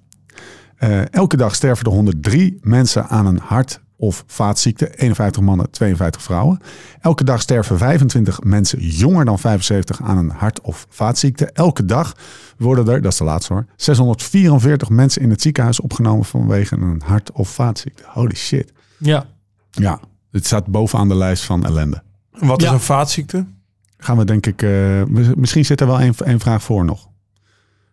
Eh, 0.76 1.12
elke 1.12 1.36
dag 1.36 1.54
sterven 1.54 1.84
er 1.86 1.92
103 1.92 2.58
mensen 2.60 3.08
aan 3.08 3.26
een 3.26 3.40
hart- 3.44 3.80
of 4.02 4.24
vaatziekte. 4.26 4.96
51 4.96 5.42
mannen, 5.42 5.70
52 5.70 6.22
vrouwen. 6.22 6.58
Elke 7.00 7.24
dag 7.24 7.40
sterven 7.40 7.78
25 7.78 8.42
mensen 8.42 8.78
jonger 8.80 9.24
dan 9.24 9.38
75 9.38 10.02
aan 10.02 10.16
een 10.18 10.30
hart- 10.30 10.60
of 10.60 10.86
vaatziekte. 10.88 11.46
Elke 11.52 11.84
dag 11.84 12.16
worden 12.58 12.88
er, 12.88 13.02
dat 13.02 13.12
is 13.12 13.18
de 13.18 13.24
laatste 13.24 13.52
hoor, 13.52 13.66
644 13.76 14.88
mensen 14.88 15.22
in 15.22 15.30
het 15.30 15.42
ziekenhuis 15.42 15.80
opgenomen 15.80 16.24
vanwege 16.24 16.76
een 16.76 17.02
hart- 17.04 17.32
of 17.32 17.48
vaatziekte. 17.48 18.02
Holy 18.06 18.34
shit. 18.34 18.72
Ja. 18.98 19.26
Ja, 19.70 20.00
het 20.30 20.46
staat 20.46 20.66
bovenaan 20.66 21.08
de 21.08 21.14
lijst 21.16 21.44
van 21.44 21.64
ellende. 21.64 22.02
Wat 22.30 22.60
is 22.62 22.66
Ja. 22.68 22.72
een 22.72 22.80
vaatziekte? 22.80 23.44
gaan 23.98 24.16
we 24.16 24.24
denk 24.24 24.46
ik... 24.46 24.62
eh, 24.62 24.70
mis- 25.08 25.34
misschien 25.34 25.64
zit 25.64 25.80
er 25.80 25.86
wel 25.86 26.00
één 26.00 26.14
één 26.24 26.40
vraag 26.40 26.62
voor 26.62 26.84
nog. 26.84 27.08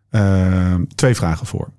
Eh, 0.10 0.74
twee 0.96 1.16
vragen 1.16 1.46
voor. 1.48 1.70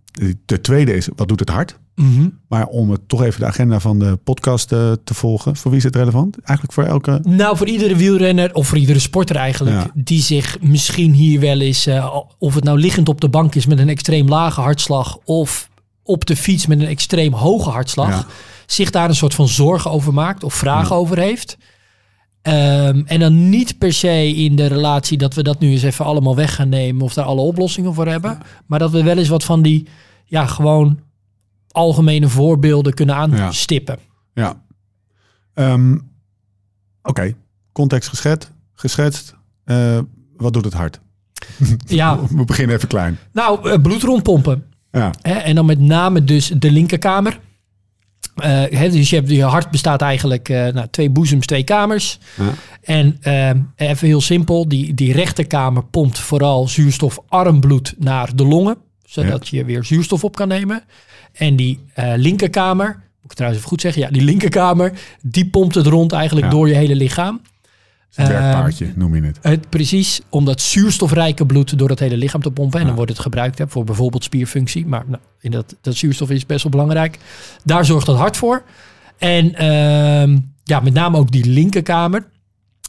De 0.44 0.60
tweede 0.60 0.94
is, 0.94 1.08
wat 1.16 1.28
doet 1.28 1.40
het 1.40 1.48
hart? 1.48 1.78
Mhm. 1.94 2.28
Maar 2.48 2.66
om 2.66 2.90
het 2.90 3.08
toch 3.08 3.22
even 3.22 3.40
de 3.40 3.46
agenda 3.46 3.80
van 3.80 3.98
de 3.98 4.18
podcast 4.24 4.72
eh, 4.72 4.92
te 5.04 5.14
volgen. 5.14 5.56
Voor 5.56 5.70
wie 5.70 5.78
is 5.80 5.84
het 5.86 5.96
relevant? 5.96 6.38
Eigenlijk 6.42 6.72
voor 6.72 6.84
elke... 6.84 7.20
Nou, 7.22 7.56
voor 7.56 7.66
iedere 7.66 7.96
wielrenner 7.96 8.54
of 8.54 8.66
voor 8.68 8.78
iedere 8.78 8.98
sporter 8.98 9.36
eigenlijk, 9.36 9.76
Ja. 9.76 9.90
die 9.94 10.20
zich 10.22 10.60
misschien 10.60 11.12
hier 11.12 11.40
wel 11.40 11.60
eens, 11.60 11.86
eh, 11.86 12.16
of 12.38 12.54
het 12.54 12.64
nou 12.64 12.78
liggend 12.78 13.08
op 13.08 13.20
de 13.20 13.28
bank 13.28 13.54
is 13.54 13.66
met 13.66 13.78
een 13.78 13.88
extreem 13.88 14.28
lage 14.28 14.60
hartslag 14.60 15.18
of 15.24 15.68
op 16.02 16.26
de 16.26 16.36
fiets 16.36 16.66
met 16.66 16.80
een 16.80 16.86
extreem 16.86 17.32
hoge 17.32 17.70
hartslag, 17.70 18.08
Ja. 18.08 18.26
zich 18.66 18.90
daar 18.90 19.08
een 19.08 19.14
soort 19.14 19.34
van 19.34 19.48
zorgen 19.48 19.90
over 19.90 20.14
maakt 20.14 20.44
of 20.44 20.54
vragen 20.54 20.96
over 20.96 21.18
heeft. 21.18 21.56
Ehm, 22.42 23.02
en 23.06 23.20
dan 23.20 23.48
niet 23.48 23.78
per 23.78 23.92
se 23.92 24.34
in 24.34 24.56
de 24.56 24.66
relatie 24.66 25.18
dat 25.18 25.34
we 25.34 25.42
dat 25.42 25.60
nu 25.60 25.70
eens 25.70 25.82
even 25.82 26.04
allemaal 26.04 26.36
weg 26.36 26.54
gaan 26.54 26.68
nemen 26.68 27.02
of 27.02 27.14
daar 27.14 27.24
alle 27.24 27.40
oplossingen 27.40 27.94
voor 27.94 28.06
hebben. 28.06 28.38
Maar 28.66 28.78
dat 28.78 28.90
we 28.90 29.02
wel 29.02 29.18
eens 29.18 29.28
wat 29.28 29.44
van 29.44 29.62
die, 29.62 29.86
ja, 30.24 30.46
gewoon 30.46 30.98
algemene 31.72 32.28
voorbeelden 32.28 32.94
kunnen 32.94 33.14
aanstippen. 33.14 33.98
Ja. 34.34 34.62
Ehm, 35.54 35.98
Oké, 37.02 37.34
context 37.72 38.08
geschetst. 38.08 38.52
geschetst. 38.74 39.34
Eh, 39.64 39.98
wat 40.36 40.52
doet 40.52 40.64
het 40.64 40.74
hart? 40.74 41.00
Ja, 41.86 42.18
We 42.28 42.44
beginnen 42.44 42.76
even 42.76 42.88
klein. 42.88 43.18
nou, 43.32 43.70
eh, 43.70 43.80
bloed 43.82 44.02
rondpompen. 44.02 44.64
Ja, 44.92 45.10
en 45.22 45.54
dan 45.54 45.66
met 45.66 45.80
name 45.80 46.24
dus 46.24 46.46
de 46.56 46.70
linkerkamer. 46.70 47.40
Eh, 48.34 48.90
dus 48.90 49.10
je, 49.10 49.16
hebt, 49.16 49.30
je 49.30 49.42
hart 49.44 49.70
bestaat 49.70 50.02
eigenlijk 50.02 50.48
eh 50.48 50.72
nou, 50.72 50.86
twee 50.90 51.10
boezems, 51.10 51.46
twee 51.46 51.64
kamers. 51.64 52.18
Ja. 52.36 52.52
En 52.82 53.16
eh, 53.20 53.50
even 53.88 54.06
heel 54.06 54.20
simpel, 54.20 54.68
die, 54.68 54.94
die 54.94 55.12
rechterkamer 55.12 55.84
pompt 55.84 56.18
vooral 56.18 56.68
zuurstofarm 56.68 57.60
bloed 57.60 57.94
naar 57.98 58.36
de 58.36 58.44
longen. 58.44 58.76
Zodat 59.04 59.48
je 59.48 59.64
weer 59.64 59.84
zuurstof 59.84 60.24
op 60.24 60.36
kan 60.36 60.48
nemen. 60.48 60.82
En 61.32 61.56
die 61.56 61.78
eh, 61.94 62.12
linkerkamer, 62.16 62.86
moet 62.86 63.30
ik 63.30 63.32
trouwens 63.32 63.58
even 63.60 63.70
goed 63.72 63.80
zeggen. 63.80 64.02
Ja, 64.02 64.08
die 64.10 64.22
linkerkamer, 64.22 64.92
die 65.22 65.46
pompt 65.50 65.74
het 65.74 65.86
rond 65.86 66.12
eigenlijk 66.12 66.46
Ja. 66.46 66.52
door 66.52 66.68
je 66.68 66.74
hele 66.74 66.94
lichaam. 66.96 67.40
het 68.14 68.28
Ehm, 68.28 68.38
werkpaardje 68.42 68.92
noem 68.94 69.14
je 69.14 69.22
het. 69.22 69.38
Het, 69.42 69.68
precies, 69.68 70.20
om 70.28 70.44
dat 70.44 70.60
zuurstofrijke 70.60 71.46
bloed 71.46 71.78
door 71.78 71.88
het 71.88 71.98
hele 71.98 72.16
lichaam 72.16 72.42
te 72.42 72.50
pompen. 72.50 72.80
En 72.80 72.86
dan 72.86 72.94
wordt 72.94 73.10
het 73.10 73.20
gebruikt 73.20 73.58
hè, 73.58 73.68
voor 73.68 73.84
bijvoorbeeld 73.84 74.24
spierfunctie. 74.24 74.86
Maar 74.86 75.04
nou, 75.06 75.22
in 75.40 75.50
dat, 75.50 75.76
dat 75.80 75.94
zuurstof 75.94 76.30
is 76.30 76.46
best 76.46 76.62
wel 76.62 76.70
belangrijk. 76.72 77.18
Daar 77.64 77.84
zorgt 77.84 78.06
het 78.06 78.16
hart 78.16 78.36
voor. 78.36 78.62
En 79.18 79.54
ehm, 79.54 80.38
ja, 80.64 80.80
met 80.80 80.92
name 80.94 81.16
ook 81.18 81.30
die 81.32 81.44
linkerkamer. 81.44 82.26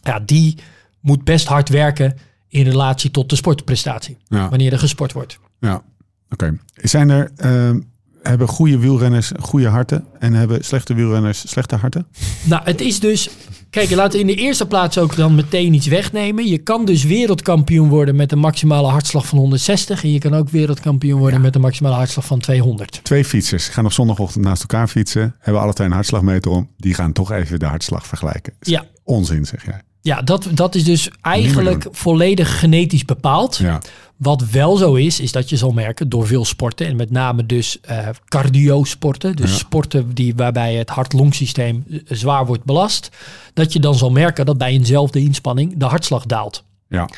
Ja, 0.03 0.19
die 0.19 0.57
moet 1.00 1.24
best 1.24 1.48
hard 1.48 1.69
werken 1.69 2.17
in 2.48 2.63
relatie 2.63 3.12
tot 3.12 3.29
de 3.29 3.36
sportprestatie. 3.36 4.17
Ja. 4.27 4.50
Wanneer 4.50 4.71
er 4.74 4.79
gesport 4.79 5.13
wordt. 5.13 5.39
Ja, 5.60 5.81
oké. 6.29 6.57
Zijn 6.74 7.10
er, 7.10 7.31
ehm, 7.36 7.79
hebben 8.21 8.47
goede 8.47 8.77
wielrenners 8.77 9.31
goede 9.39 9.67
harten 9.67 10.05
en 10.19 10.33
hebben 10.33 10.63
slechte 10.63 10.93
wielrenners 10.93 11.49
slechte 11.49 11.75
harten? 11.75 12.07
Nou, 12.43 12.61
het 12.63 12.81
is 12.81 12.99
dus 12.99 13.29
Kijk, 13.71 13.91
laten 13.91 14.11
we 14.11 14.19
in 14.19 14.35
de 14.35 14.41
eerste 14.41 14.67
plaats 14.67 14.97
ook 14.97 15.15
dan 15.15 15.35
meteen 15.35 15.73
iets 15.73 15.87
wegnemen. 15.87 16.47
Je 16.47 16.57
kan 16.57 16.85
dus 16.85 17.03
wereldkampioen 17.03 17.89
worden 17.89 18.15
met 18.15 18.31
een 18.31 18.39
maximale 18.39 18.87
hartslag 18.87 19.27
van 19.27 19.37
160. 19.37 20.03
En 20.03 20.11
je 20.11 20.19
kan 20.19 20.33
ook 20.33 20.49
wereldkampioen 20.49 21.19
worden 21.19 21.41
met 21.41 21.55
een 21.55 21.61
maximale 21.61 21.95
hartslag 21.95 22.25
van 22.25 22.39
200. 22.39 22.99
Twee 23.03 23.25
fietsers 23.25 23.67
gaan 23.67 23.85
op 23.85 23.91
zondagochtend 23.91 24.43
naast 24.45 24.61
elkaar 24.61 24.87
fietsen. 24.87 25.35
Hebben 25.39 25.61
alle 25.61 25.73
twee 25.73 25.87
een 25.87 25.93
hartslagmeter 25.93 26.51
om. 26.51 26.69
Die 26.77 26.93
gaan 26.93 27.11
toch 27.11 27.31
even 27.31 27.59
de 27.59 27.65
hartslag 27.65 28.07
vergelijken. 28.07 28.53
Is 28.59 28.69
Ja. 28.69 28.85
Onzin, 29.03 29.45
zeg 29.45 29.65
jij. 29.65 29.81
Ja, 30.01 30.22
dat, 30.22 30.48
dat 30.53 30.75
is 30.75 30.84
dus 30.84 31.10
eigenlijk 31.22 31.88
volledig 31.91 32.60
genetisch 32.60 33.05
bepaald. 33.05 33.58
Ja. 33.58 33.81
Wat 34.17 34.50
wel 34.50 34.75
zo 34.77 34.93
is, 34.93 35.20
is 35.20 35.31
dat 35.31 35.50
je 35.50 35.58
zal 35.58 35.72
merken 35.72 36.10
door 36.10 36.27
veel 36.27 36.46
sporten. 36.46 36.88
En 36.88 36.96
met 36.96 37.12
name 37.12 37.46
dus 37.46 37.79
eh 37.81 38.08
cardio 38.27 38.84
sporten. 38.84 39.36
Dus 39.36 39.50
Ja. 39.51 39.58
sporten 39.58 40.13
die, 40.13 40.36
waarbij 40.36 40.75
het 40.75 40.89
hart-longsysteem 40.89 41.84
eh, 41.89 41.98
zwaar 42.08 42.46
wordt 42.46 42.63
belast. 42.63 43.10
Dat 43.53 43.74
je 43.74 43.79
dan 43.79 43.96
zal 43.96 44.12
merken 44.12 44.46
dat 44.46 44.58
bij 44.58 44.72
eenzelfde 44.72 45.20
inspanning 45.20 45.74
de 45.77 45.86
hartslag 45.86 46.25
daalt. 46.25 46.63
Ja. 46.88 47.10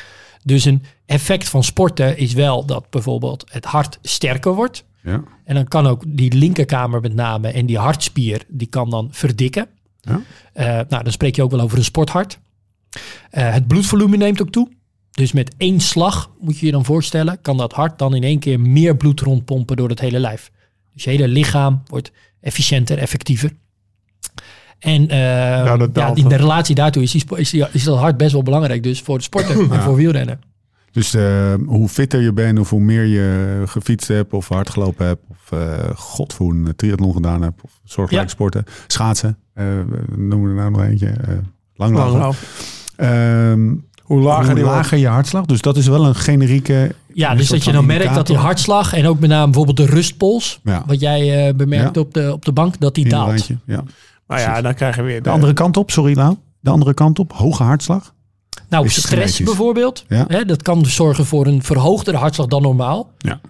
Dus 0.42 0.64
een 0.64 0.82
effect 1.06 1.48
van 1.48 1.64
sporten 1.64 2.18
is 2.18 2.32
wel 2.32 2.64
dat 2.66 2.90
bijvoorbeeld 2.90 3.44
het 3.50 3.64
hart 3.64 3.98
sterker 4.02 4.54
wordt. 4.54 4.84
Ja. 5.02 5.22
En 5.44 5.54
dan 5.54 5.68
kan 5.68 5.86
ook 5.86 6.02
die 6.06 6.32
linkerkamer 6.34 7.00
met 7.00 7.14
name 7.14 7.48
en 7.48 7.66
die 7.66 7.78
hartspier, 7.78 8.42
die 8.48 8.66
kan 8.68 8.90
dan 8.90 9.08
verdikken. 9.10 9.66
Ja. 10.00 10.20
Eh, 10.52 10.64
nou, 10.66 11.02
dan 11.02 11.12
spreek 11.12 11.36
je 11.36 11.42
ook 11.42 11.50
wel 11.50 11.60
over 11.60 11.78
een 11.78 11.84
sporthart. 11.84 12.38
Eh, 13.30 13.52
het 13.52 13.66
bloedvolume 13.66 14.16
neemt 14.16 14.42
ook 14.42 14.50
toe. 14.50 14.68
Dus 15.10 15.32
met 15.32 15.54
één 15.56 15.80
slag, 15.80 16.30
moet 16.40 16.58
je 16.58 16.66
je 16.66 16.72
dan 16.72 16.84
voorstellen, 16.84 17.40
kan 17.40 17.56
dat 17.56 17.72
hart 17.72 17.98
dan 17.98 18.14
in 18.14 18.22
één 18.22 18.38
keer 18.38 18.60
meer 18.60 18.96
bloed 18.96 19.20
rondpompen 19.20 19.76
door 19.76 19.88
het 19.88 20.00
hele 20.00 20.18
lijf. 20.18 20.50
Dus 20.92 21.04
je 21.04 21.10
hele 21.10 21.28
lichaam 21.28 21.82
wordt 21.86 22.12
efficiënter, 22.40 22.98
effectiever. 22.98 23.52
En 24.78 25.08
eh, 25.08 25.18
ja, 25.92 26.14
in 26.14 26.28
de 26.28 26.36
relatie 26.36 26.74
daartoe 26.74 27.02
is, 27.02 27.10
die, 27.10 27.24
is, 27.36 27.50
die- 27.50 27.66
is 27.72 27.84
dat 27.84 27.98
hart 27.98 28.16
best 28.16 28.32
wel 28.32 28.42
belangrijk 28.42 28.82
dus 28.82 29.00
voor 29.00 29.14
het 29.14 29.24
sporten 29.24 29.70
en 29.72 29.82
voor 29.82 29.94
wielrennen. 29.96 30.40
Dus 30.92 31.14
eh, 31.14 31.54
hoe 31.66 31.88
fitter 31.88 32.20
je 32.20 32.32
bent, 32.32 32.58
of 32.58 32.70
hoe 32.70 32.80
meer 32.80 33.04
je 33.04 33.62
gefietst 33.66 34.08
hebt, 34.08 34.32
of 34.32 34.48
hard 34.48 34.70
gelopen 34.70 35.06
hebt, 35.06 35.22
of 35.28 35.50
uh, 35.58 35.78
god 35.94 36.32
voor 36.32 36.50
een 36.50 36.72
triathlon 36.76 37.12
gedaan 37.12 37.42
hebt, 37.42 37.62
of 37.62 37.70
soortgelijke 37.84 38.28
Ja. 38.28 38.34
sporten, 38.34 38.64
schaatsen, 38.86 39.38
eh, 39.54 39.64
we 39.86 40.16
noemen 40.16 40.48
er 40.50 40.54
nou 40.56 40.70
nog 40.70 40.82
eentje, 40.82 41.06
eh 41.08 41.28
langlopen. 41.74 42.10
Langloop. 42.10 42.36
Ehm, 42.96 43.72
Hoe 44.02 44.20
lager 44.20 44.44
hoe 44.44 44.54
die 44.54 44.64
wordt. 44.64 44.78
lager 44.78 44.98
je 44.98 45.06
hartslag, 45.08 45.44
dus 45.44 45.60
dat 45.60 45.76
is 45.76 45.86
wel 45.86 46.06
een 46.06 46.14
generieke. 46.14 46.94
Ja, 47.14 47.30
een 47.30 47.36
dus 47.36 47.48
dat 47.48 47.64
je 47.64 47.72
dan 47.72 47.86
merkt 47.86 48.14
dat 48.14 48.26
die 48.26 48.36
hartslag 48.36 48.92
en 48.92 49.06
ook 49.06 49.20
met 49.20 49.30
name 49.30 49.44
bijvoorbeeld 49.44 49.76
de 49.76 49.86
rustpols, 49.94 50.60
Ja. 50.64 50.82
wat 50.86 51.00
jij 51.00 51.46
eh, 51.48 51.54
bemerkt 51.54 51.94
Ja. 51.94 52.00
op, 52.00 52.14
de, 52.14 52.32
op 52.32 52.44
de 52.44 52.52
bank, 52.52 52.80
dat 52.80 52.94
die 52.94 53.04
in 53.04 53.10
daalt. 53.10 53.26
lijntje, 53.28 53.58
Ja. 53.66 53.82
Maar 54.26 54.40
ja, 54.40 54.60
dan 54.62 54.74
krijg 54.74 54.96
je 54.96 55.02
weer 55.02 55.22
De 55.22 55.30
andere 55.30 55.52
kant 55.52 55.76
op, 55.76 55.90
sorry 55.90 56.16
Lau. 56.16 56.36
De 56.60 56.70
andere 56.70 56.94
kant 56.94 57.18
op, 57.18 57.32
hoge 57.32 57.62
hartslag. 57.62 58.14
Nou, 58.68 58.88
stress 58.88 59.06
genetisch? 59.08 59.40
bijvoorbeeld, 59.44 60.04
Ja. 60.08 60.24
hè, 60.28 60.44
dat 60.44 60.62
kan 60.62 60.86
zorgen 60.86 61.26
voor 61.26 61.46
een 61.46 61.62
verhoogdere 61.62 62.16
hartslag 62.16 62.46
dan 62.46 62.62
normaal. 62.62 63.10
Ja. 63.18 63.40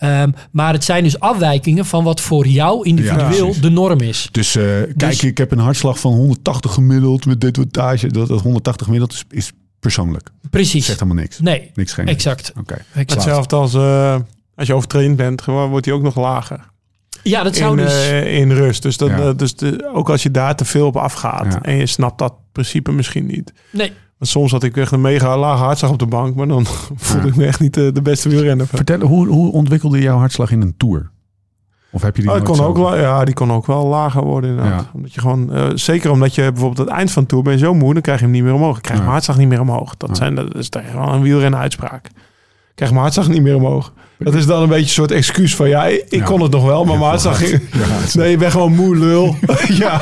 Ehm, 0.00 0.30
maar 0.50 0.72
het 0.72 0.84
zijn 0.84 1.02
dus 1.04 1.20
afwijkingen 1.20 1.86
van 1.86 2.04
wat 2.04 2.20
voor 2.20 2.46
jou 2.46 2.86
individueel 2.86 3.60
de 3.60 3.70
norm 3.70 4.00
is. 4.00 4.28
Dus 4.30 4.56
eh, 4.56 4.64
kijk, 4.64 4.98
Dus- 4.98 5.22
ik 5.24 5.38
heb 5.38 5.50
een 5.52 5.58
hartslag 5.58 6.00
van 6.00 6.12
180 6.12 6.72
gemiddeld 6.74 7.26
met 7.26 7.40
dit 7.40 7.56
wattage. 7.56 8.06
Dat, 8.06 8.28
dat 8.28 8.40
180 8.40 8.84
gemiddeld 8.86 9.12
is, 9.12 9.24
is 9.30 9.52
persoonlijk. 9.80 10.28
Precies. 10.50 10.86
Zegt 10.86 11.00
helemaal 11.00 11.22
niks. 11.22 11.38
Nee, 11.40 11.70
Niks 11.74 11.92
geen. 11.92 12.06
exact. 12.06 12.52
Oké. 12.58 12.84
Hetzelfde 12.92 13.56
als 13.56 13.74
eh, 13.74 14.16
als 14.54 14.66
je 14.68 14.74
overtraind 14.74 15.16
bent, 15.16 15.42
gewoon 15.42 15.70
wordt 15.70 15.84
hij 15.86 15.94
ook 15.94 16.02
nog 16.02 16.16
lager. 16.16 16.68
Ja, 17.22 17.42
dat 17.42 17.56
zou 17.56 17.78
in, 17.78 17.84
dus... 17.84 17.92
eh, 18.08 18.36
in 18.38 18.50
rust. 18.52 18.82
Dus, 18.82 18.96
dat, 18.96 19.08
Ja. 19.08 19.32
dus 19.32 19.54
de, 19.56 19.90
ook 19.94 20.10
als 20.10 20.22
je 20.22 20.30
daar 20.30 20.56
te 20.56 20.64
veel 20.64 20.86
op 20.86 20.96
afgaat 20.96 21.52
Ja. 21.52 21.62
en 21.62 21.76
je 21.76 21.86
snapt 21.86 22.18
dat 22.18 22.34
principe 22.52 22.92
misschien 22.92 23.26
niet. 23.26 23.52
nee, 23.72 23.92
Want 24.20 24.32
soms 24.32 24.50
had 24.52 24.62
ik 24.62 24.76
echt 24.76 24.92
een 24.92 25.00
mega 25.00 25.38
lage 25.38 25.62
hartslag 25.62 25.90
op 25.90 25.98
de 25.98 26.06
bank, 26.06 26.34
maar 26.34 26.48
dan 26.48 26.66
voelde 26.96 27.28
ik 27.28 27.36
me 27.36 27.46
echt 27.46 27.60
niet 27.60 27.74
de, 27.74 27.92
de 27.92 28.02
beste 28.02 28.28
wielrenner. 28.28 28.66
Vertel, 28.66 29.00
hoe, 29.00 29.26
hoe 29.28 29.52
ontwikkelde 29.52 30.00
jouw 30.00 30.18
hartslag 30.18 30.50
in 30.50 30.60
een 30.60 30.74
tour? 30.76 31.10
Of 31.92 32.02
heb 32.02 32.16
je 32.16 32.22
die 32.22 32.30
Oh, 32.32 32.42
kon 32.42 32.60
ook 32.60 32.76
wel, 32.76 32.96
ja, 32.98 33.24
die 33.24 33.34
kon 33.34 33.52
ook 33.52 33.66
wel 33.66 33.86
lager 33.86 34.22
worden 34.24 34.50
inderdaad. 34.50 34.80
Ja. 34.82 34.90
Omdat 34.94 35.14
je 35.14 35.20
gewoon, 35.20 35.52
eh, 35.52 35.66
zeker 35.74 36.10
omdat 36.10 36.34
je 36.34 36.42
bijvoorbeeld 36.52 36.78
aan 36.80 36.86
het 36.86 36.94
eind 36.94 37.10
van 37.10 37.22
de 37.22 37.28
tour 37.28 37.44
ben 37.44 37.52
je 37.52 37.58
zo 37.58 37.74
moe, 37.74 37.92
dan 37.92 38.02
krijg 38.02 38.18
je 38.18 38.24
hem 38.24 38.34
niet 38.34 38.42
meer 38.42 38.52
omhoog. 38.54 38.76
Ik 38.76 38.82
krijg 38.82 38.96
Ja. 38.98 39.02
mijn 39.04 39.12
hartslag 39.14 39.38
niet 39.38 39.48
meer 39.48 39.60
omhoog. 39.60 39.96
Dat, 39.96 40.08
Ja. 40.08 40.14
zijn, 40.14 40.34
dat 40.34 40.54
is 40.54 40.68
wel 40.94 41.12
een 41.12 41.22
wielrennen 41.22 41.60
uitspraak. 41.60 42.10
Ik 42.80 42.86
krijg 42.86 42.90
mijn 43.00 43.12
hartslag 43.14 43.28
niet 43.36 43.42
meer 43.42 43.56
omhoog. 43.56 43.92
Dat 44.18 44.34
is 44.34 44.46
dan 44.46 44.62
een 44.62 44.68
beetje 44.68 44.84
een 44.84 44.88
soort 44.90 45.10
excuus 45.10 45.56
van, 45.56 45.68
ja, 45.68 45.84
ik, 45.86 46.04
Ja. 46.08 46.24
kon 46.24 46.42
het 46.42 46.50
nog 46.52 46.64
wel, 46.64 46.82
maar 46.84 46.92
Ja, 46.92 46.98
mijn 46.98 47.10
hartslag 47.10 47.38
ging... 47.38 47.50
Ja, 47.72 47.78
het 47.82 48.14
Nee, 48.14 48.30
je 48.30 48.36
bent 48.36 48.52
gewoon 48.52 48.74
moe, 48.74 48.96
lul. 48.96 49.36
ja, 49.82 50.00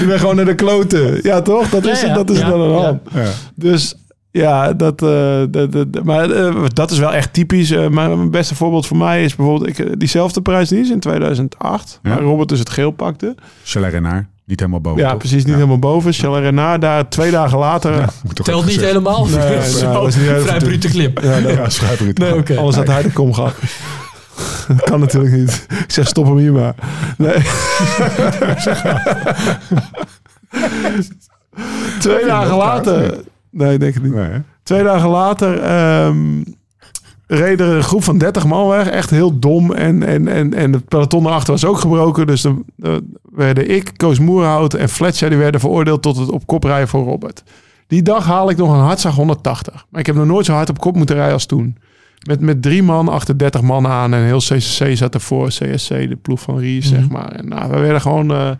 je 0.00 0.04
bent 0.06 0.20
gewoon 0.20 0.36
naar 0.36 0.44
de 0.44 0.54
kloten. 0.54 1.18
Ja, 1.22 1.40
toch? 1.42 1.68
Dat 1.68 1.86
is, 1.86 2.00
Ja, 2.00 2.06
ja. 2.06 2.14
dat 2.14 2.30
is 2.30 2.38
Ja, 2.38 2.48
dan 2.48 2.60
een 2.60 2.70
ja. 2.70 2.76
hand. 2.84 3.00
Ja. 3.14 3.24
Dus 3.54 3.94
ja, 4.30 4.72
dat, 4.72 5.02
eh, 5.02 5.42
dat, 5.50 5.72
dat- 5.72 6.04
maar 6.04 6.30
eh, 6.30 6.54
dat 6.72 6.90
is 6.90 6.98
wel 6.98 7.12
echt 7.12 7.32
typisch. 7.32 7.70
Eh, 7.70 7.88
maar 7.88 8.16
mijn 8.16 8.30
beste 8.30 8.54
voorbeeld 8.54 8.86
voor 8.86 8.96
mij 8.96 9.24
is 9.24 9.36
bijvoorbeeld 9.36 9.78
ik, 9.78 10.00
diezelfde 10.00 10.42
prijs 10.42 10.68
die 10.68 10.80
is 10.80 10.90
in 10.90 11.00
2008. 11.00 11.98
Ja. 12.02 12.10
Waar 12.10 12.20
Robert 12.20 12.48
dus 12.48 12.58
het 12.58 12.70
geel 12.70 12.90
pakte. 12.90 13.34
Chalet 13.64 13.92
Renard, 13.92 14.24
niet 14.44 14.58
helemaal 14.60 14.80
boven. 14.80 15.00
ja, 15.02 15.08
toch? 15.08 15.18
precies. 15.18 15.36
Niet 15.38 15.46
Ja. 15.46 15.54
helemaal 15.54 15.78
boven. 15.78 16.12
Charles 16.12 16.40
Renard 16.42 16.80
daar 16.80 17.08
twee 17.08 17.30
dagen 17.30 17.58
later. 17.58 17.92
Ja, 17.94 18.08
telt 18.42 18.66
niet 18.66 18.80
helemaal. 18.80 19.26
Nee, 19.26 19.48
nee, 19.58 19.70
Zo, 19.70 19.92
dat 19.92 20.02
was 20.02 20.16
niet 20.16 20.24
vrij 20.36 20.58
brute 20.58 20.88
clip. 20.88 21.20
Ja, 21.22 21.40
dat- 21.40 21.52
Ja, 21.52 21.68
schrijver 21.68 22.06
het. 22.06 22.18
Nee, 22.18 22.34
oké. 22.36 22.56
Anders 22.56 22.76
had 22.82 22.86
hij 22.86 23.02
de 23.02 23.10
kom 23.12 23.32
gehad. 23.34 23.54
Dat 24.68 24.82
kan 24.82 25.00
natuurlijk 25.00 25.34
niet. 25.34 25.66
Ik 25.68 25.90
zeg 25.92 26.06
stop 26.08 26.26
hem 26.26 26.36
hier 26.36 26.52
maar. 26.52 26.74
Nee. 27.18 27.36
Twee 32.00 32.24
dagen 32.26 32.56
later. 32.56 33.14
Nee, 33.50 33.78
denk 33.78 33.94
ik 33.96 34.02
niet. 34.02 34.14
Twee 34.62 34.82
dagen 34.82 35.08
later 35.08 35.58
ehm 35.62 36.42
reed 37.32 37.60
er 37.60 37.66
een 37.66 37.82
groep 37.82 38.02
van 38.04 38.18
30 38.18 38.46
man 38.46 38.68
weg. 38.68 38.88
Echt 38.88 39.10
heel 39.10 39.38
dom. 39.38 39.72
En, 39.72 40.02
en, 40.02 40.28
en, 40.28 40.54
en 40.54 40.72
het 40.72 40.88
peloton 40.88 41.26
erachter 41.26 41.52
was 41.52 41.64
ook 41.64 41.78
gebroken. 41.78 42.26
Dus 42.26 42.42
dan 42.42 42.64
eh, 42.82 42.92
werden 43.32 43.70
ik, 43.70 43.90
Koos 43.96 44.18
Moerhout 44.18 44.74
en 44.74 44.88
Fletcher... 44.88 45.28
die 45.28 45.38
werden 45.38 45.60
veroordeeld 45.60 46.02
tot 46.02 46.16
het 46.16 46.30
op 46.30 46.46
kop 46.46 46.64
rijden 46.64 46.88
voor 46.88 47.04
Robert. 47.04 47.42
Die 47.86 48.02
dag 48.02 48.24
haal 48.24 48.50
ik 48.50 48.56
nog 48.56 48.72
een 48.72 48.80
hartslag 48.84 49.14
180. 49.14 49.86
Maar 49.88 50.00
ik 50.00 50.06
heb 50.06 50.16
nog 50.16 50.26
nooit 50.26 50.46
zo 50.46 50.52
hard 50.52 50.68
op 50.68 50.78
kop 50.78 50.96
moeten 50.96 51.14
rijden 51.16 51.34
als 51.34 51.46
toen. 51.46 51.76
Met, 52.26 52.40
met 52.40 52.62
drie 52.62 52.82
man 52.82 53.08
achter 53.08 53.38
30 53.38 53.60
man 53.62 53.86
aan. 53.86 54.14
En 54.14 54.22
heel 54.22 54.38
CCC 54.38 54.96
zat 54.96 55.14
ervoor. 55.14 55.48
CSC, 55.48 55.88
de 55.88 56.18
ploeg 56.22 56.40
van 56.40 56.58
Ries, 56.58 56.88
zeg 56.88 57.00
Mhm. 57.04 57.12
maar. 57.12 57.32
En 57.32 57.48
nou, 57.48 57.70
we 57.70 57.78
werden 57.78 58.00
gewoon... 58.00 58.30
eh, 58.30 58.50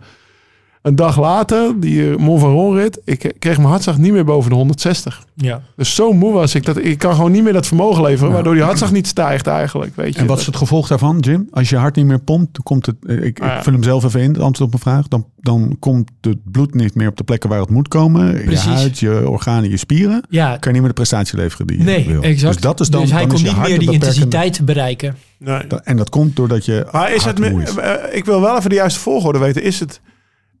een 0.81 0.95
dag 0.95 1.19
later, 1.19 1.79
die 1.79 2.09
eh, 2.11 2.15
Mont 2.17 2.39
Van 2.39 2.75
rit, 2.75 2.99
ik 3.05 3.23
eh, 3.23 3.31
kreeg 3.39 3.57
mijn 3.57 3.69
hartslag 3.69 3.97
niet 3.97 4.11
meer 4.11 4.25
boven 4.25 4.49
de 4.49 4.55
160. 4.55 5.25
Ja. 5.35 5.61
Dus 5.75 5.95
zo 5.95 6.13
moe 6.13 6.33
was 6.33 6.55
ik 6.55 6.65
dat 6.65 6.77
ik 6.77 6.97
kan 6.97 7.15
gewoon 7.15 7.31
niet 7.31 7.43
meer 7.43 7.53
dat 7.53 7.67
vermogen 7.67 8.03
leveren, 8.03 8.27
Ja. 8.27 8.33
waardoor 8.33 8.53
die 8.53 8.63
hartslag 8.63 8.91
niet 8.91 9.07
stijgt 9.07 9.47
eigenlijk. 9.47 9.95
Weet 9.95 10.13
je. 10.13 10.19
En 10.19 10.25
wat 10.25 10.39
is 10.39 10.45
het 10.45 10.55
gevolg 10.55 10.87
daarvan, 10.87 11.17
Jim? 11.19 11.47
Als 11.51 11.69
je 11.69 11.77
hart 11.77 11.95
niet 11.95 12.05
meer 12.05 12.19
pompt, 12.19 12.53
dan 12.53 12.63
komt 12.63 12.85
het. 12.85 12.95
eh, 13.07 13.23
Ik, 13.23 13.39
Ah, 13.41 13.47
ja. 13.47 13.57
ik 13.57 13.63
vul 13.63 13.73
hem 13.73 13.83
zelf 13.83 14.03
even 14.03 14.21
in, 14.21 14.31
het 14.33 14.41
antwoord 14.41 14.73
op 14.73 14.83
mijn 14.83 14.95
vraag. 14.95 15.07
Dan, 15.07 15.25
dan 15.39 15.75
komt 15.79 16.11
het 16.21 16.37
bloed 16.51 16.73
niet 16.73 16.95
meer 16.95 17.07
op 17.07 17.17
de 17.17 17.23
plekken 17.23 17.49
waar 17.49 17.59
het 17.59 17.69
moet 17.69 17.87
komen. 17.87 18.31
Precies. 18.43 18.63
Je 18.63 18.69
huid, 18.69 18.99
je 18.99 19.29
organen, 19.29 19.69
je 19.69 19.77
spieren. 19.77 20.23
ja, 20.29 20.45
Kan 20.49 20.59
je 20.61 20.69
niet 20.69 20.79
meer 20.79 20.87
de 20.87 20.93
prestatie 20.93 21.37
leveren 21.37 21.67
die 21.67 21.77
je 21.77 21.83
nee, 21.83 22.07
wil. 22.07 22.21
exact. 22.21 22.53
Dus 22.53 22.61
dat 22.61 22.79
is 22.79 22.89
dan. 22.89 23.01
Dus 23.01 23.11
hij 23.11 23.19
dan 23.25 23.29
kon 23.35 23.43
niet 23.43 23.57
meer 23.57 23.79
die 23.79 23.91
intensiteit 23.91 24.65
bereiken. 24.65 25.15
Nee. 25.37 25.61
En 25.83 25.97
dat 25.97 26.09
komt 26.09 26.35
doordat 26.35 26.65
je. 26.65 26.85
Maar 26.91 27.13
is 27.13 27.23
hart 27.23 27.37
het, 27.37 27.47
me- 27.47 27.53
moe 27.53 27.63
is. 27.63 27.71
ik 28.11 28.25
wil 28.25 28.41
wel 28.41 28.57
even 28.57 28.69
de 28.69 28.75
juiste 28.75 28.99
volgorde 28.99 29.39
weten. 29.39 29.63
Is 29.63 29.79
het 29.79 30.01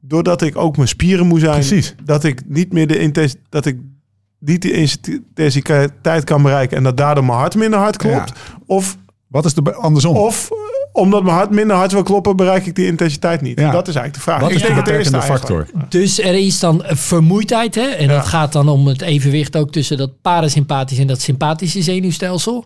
doordat 0.01 0.41
ik 0.41 0.57
ook 0.57 0.75
mijn 0.75 0.87
spieren 0.87 1.27
moe 1.27 1.39
zijn, 1.39 1.53
Precies. 1.53 1.95
dat 2.03 2.23
ik 2.23 2.41
niet 2.47 2.73
meer 2.73 2.87
de 2.87 2.99
intens 2.99 3.35
dat 3.49 3.65
ik 3.65 3.77
niet 4.39 4.61
de 4.61 4.71
intensiteit 4.71 6.23
kan 6.23 6.41
bereiken 6.41 6.77
en 6.77 6.83
dat 6.83 6.97
daardoor 6.97 7.25
mijn 7.25 7.37
hart 7.37 7.55
minder 7.55 7.79
hard 7.79 7.97
klopt? 7.97 8.31
Of, 8.65 8.97
Wat 9.27 9.45
is 9.45 9.53
de 9.53 9.73
andersom? 9.73 10.15
of 10.17 10.49
omdat 10.93 11.23
mijn 11.23 11.35
hart 11.35 11.49
minder 11.49 11.75
hard 11.75 11.91
wil 11.91 12.03
kloppen, 12.03 12.35
bereik 12.35 12.65
ik 12.65 12.75
die 12.75 12.85
intensiteit 12.85 13.41
niet? 13.41 13.59
Ja. 13.59 13.71
Dat 13.71 13.87
is 13.87 13.95
eigenlijk 13.95 14.13
de 14.13 14.19
vraag. 14.21 14.39
Wat 14.39 14.49
Ik 14.49 14.55
is 14.55 14.83
de 14.83 14.93
eerste 14.93 15.21
factor? 15.21 15.67
Dus 15.89 16.19
er 16.19 16.33
is 16.33 16.59
dan 16.59 16.83
vermoeidheid. 16.85 17.75
Hè? 17.75 17.81
En 17.87 18.07
Ja. 18.07 18.13
dat 18.15 18.25
gaat 18.25 18.53
dan 18.53 18.69
om 18.69 18.87
het 18.87 19.01
evenwicht 19.01 19.55
ook 19.57 19.71
tussen 19.71 19.97
dat 19.97 20.21
parasympathische 20.21 21.01
en 21.01 21.07
dat 21.07 21.21
sympathische 21.21 21.81
zenuwstelsel. 21.81 22.65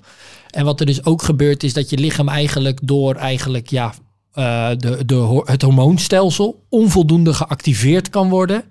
En 0.50 0.66
wat 0.66 0.80
er 0.80 0.86
dus 0.86 1.06
ook 1.06 1.22
gebeurt 1.22 1.64
is 1.64 1.74
dat 1.74 1.90
je 1.90 1.98
lichaam 1.98 2.30
eigenlijk 2.30 2.80
door 2.84 3.16
eigenlijk, 3.16 3.68
ja, 3.70 3.94
eh, 4.36 4.70
de, 4.78 5.06
de, 5.06 5.42
het 5.46 5.62
hormoonstelsel 5.62 6.64
onvoldoende 6.70 7.34
geactiveerd 7.34 8.10
kan 8.10 8.30
worden 8.30 8.64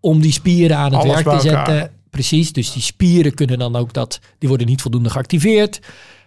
om 0.00 0.20
die 0.20 0.32
spieren 0.32 0.76
aan 0.76 0.92
het 0.92 1.02
Alles 1.02 1.22
werk 1.22 1.24
te 1.24 1.48
elkaar. 1.48 1.66
zetten. 1.66 1.90
Precies, 2.10 2.52
dus 2.52 2.72
die 2.72 2.82
spieren 2.82 3.34
kunnen 3.34 3.58
dan 3.58 3.76
ook 3.76 3.92
dat, 3.92 4.20
die 4.38 4.48
worden 4.48 4.66
niet 4.66 4.82
voldoende 4.82 5.10
geactiveerd. 5.10 5.80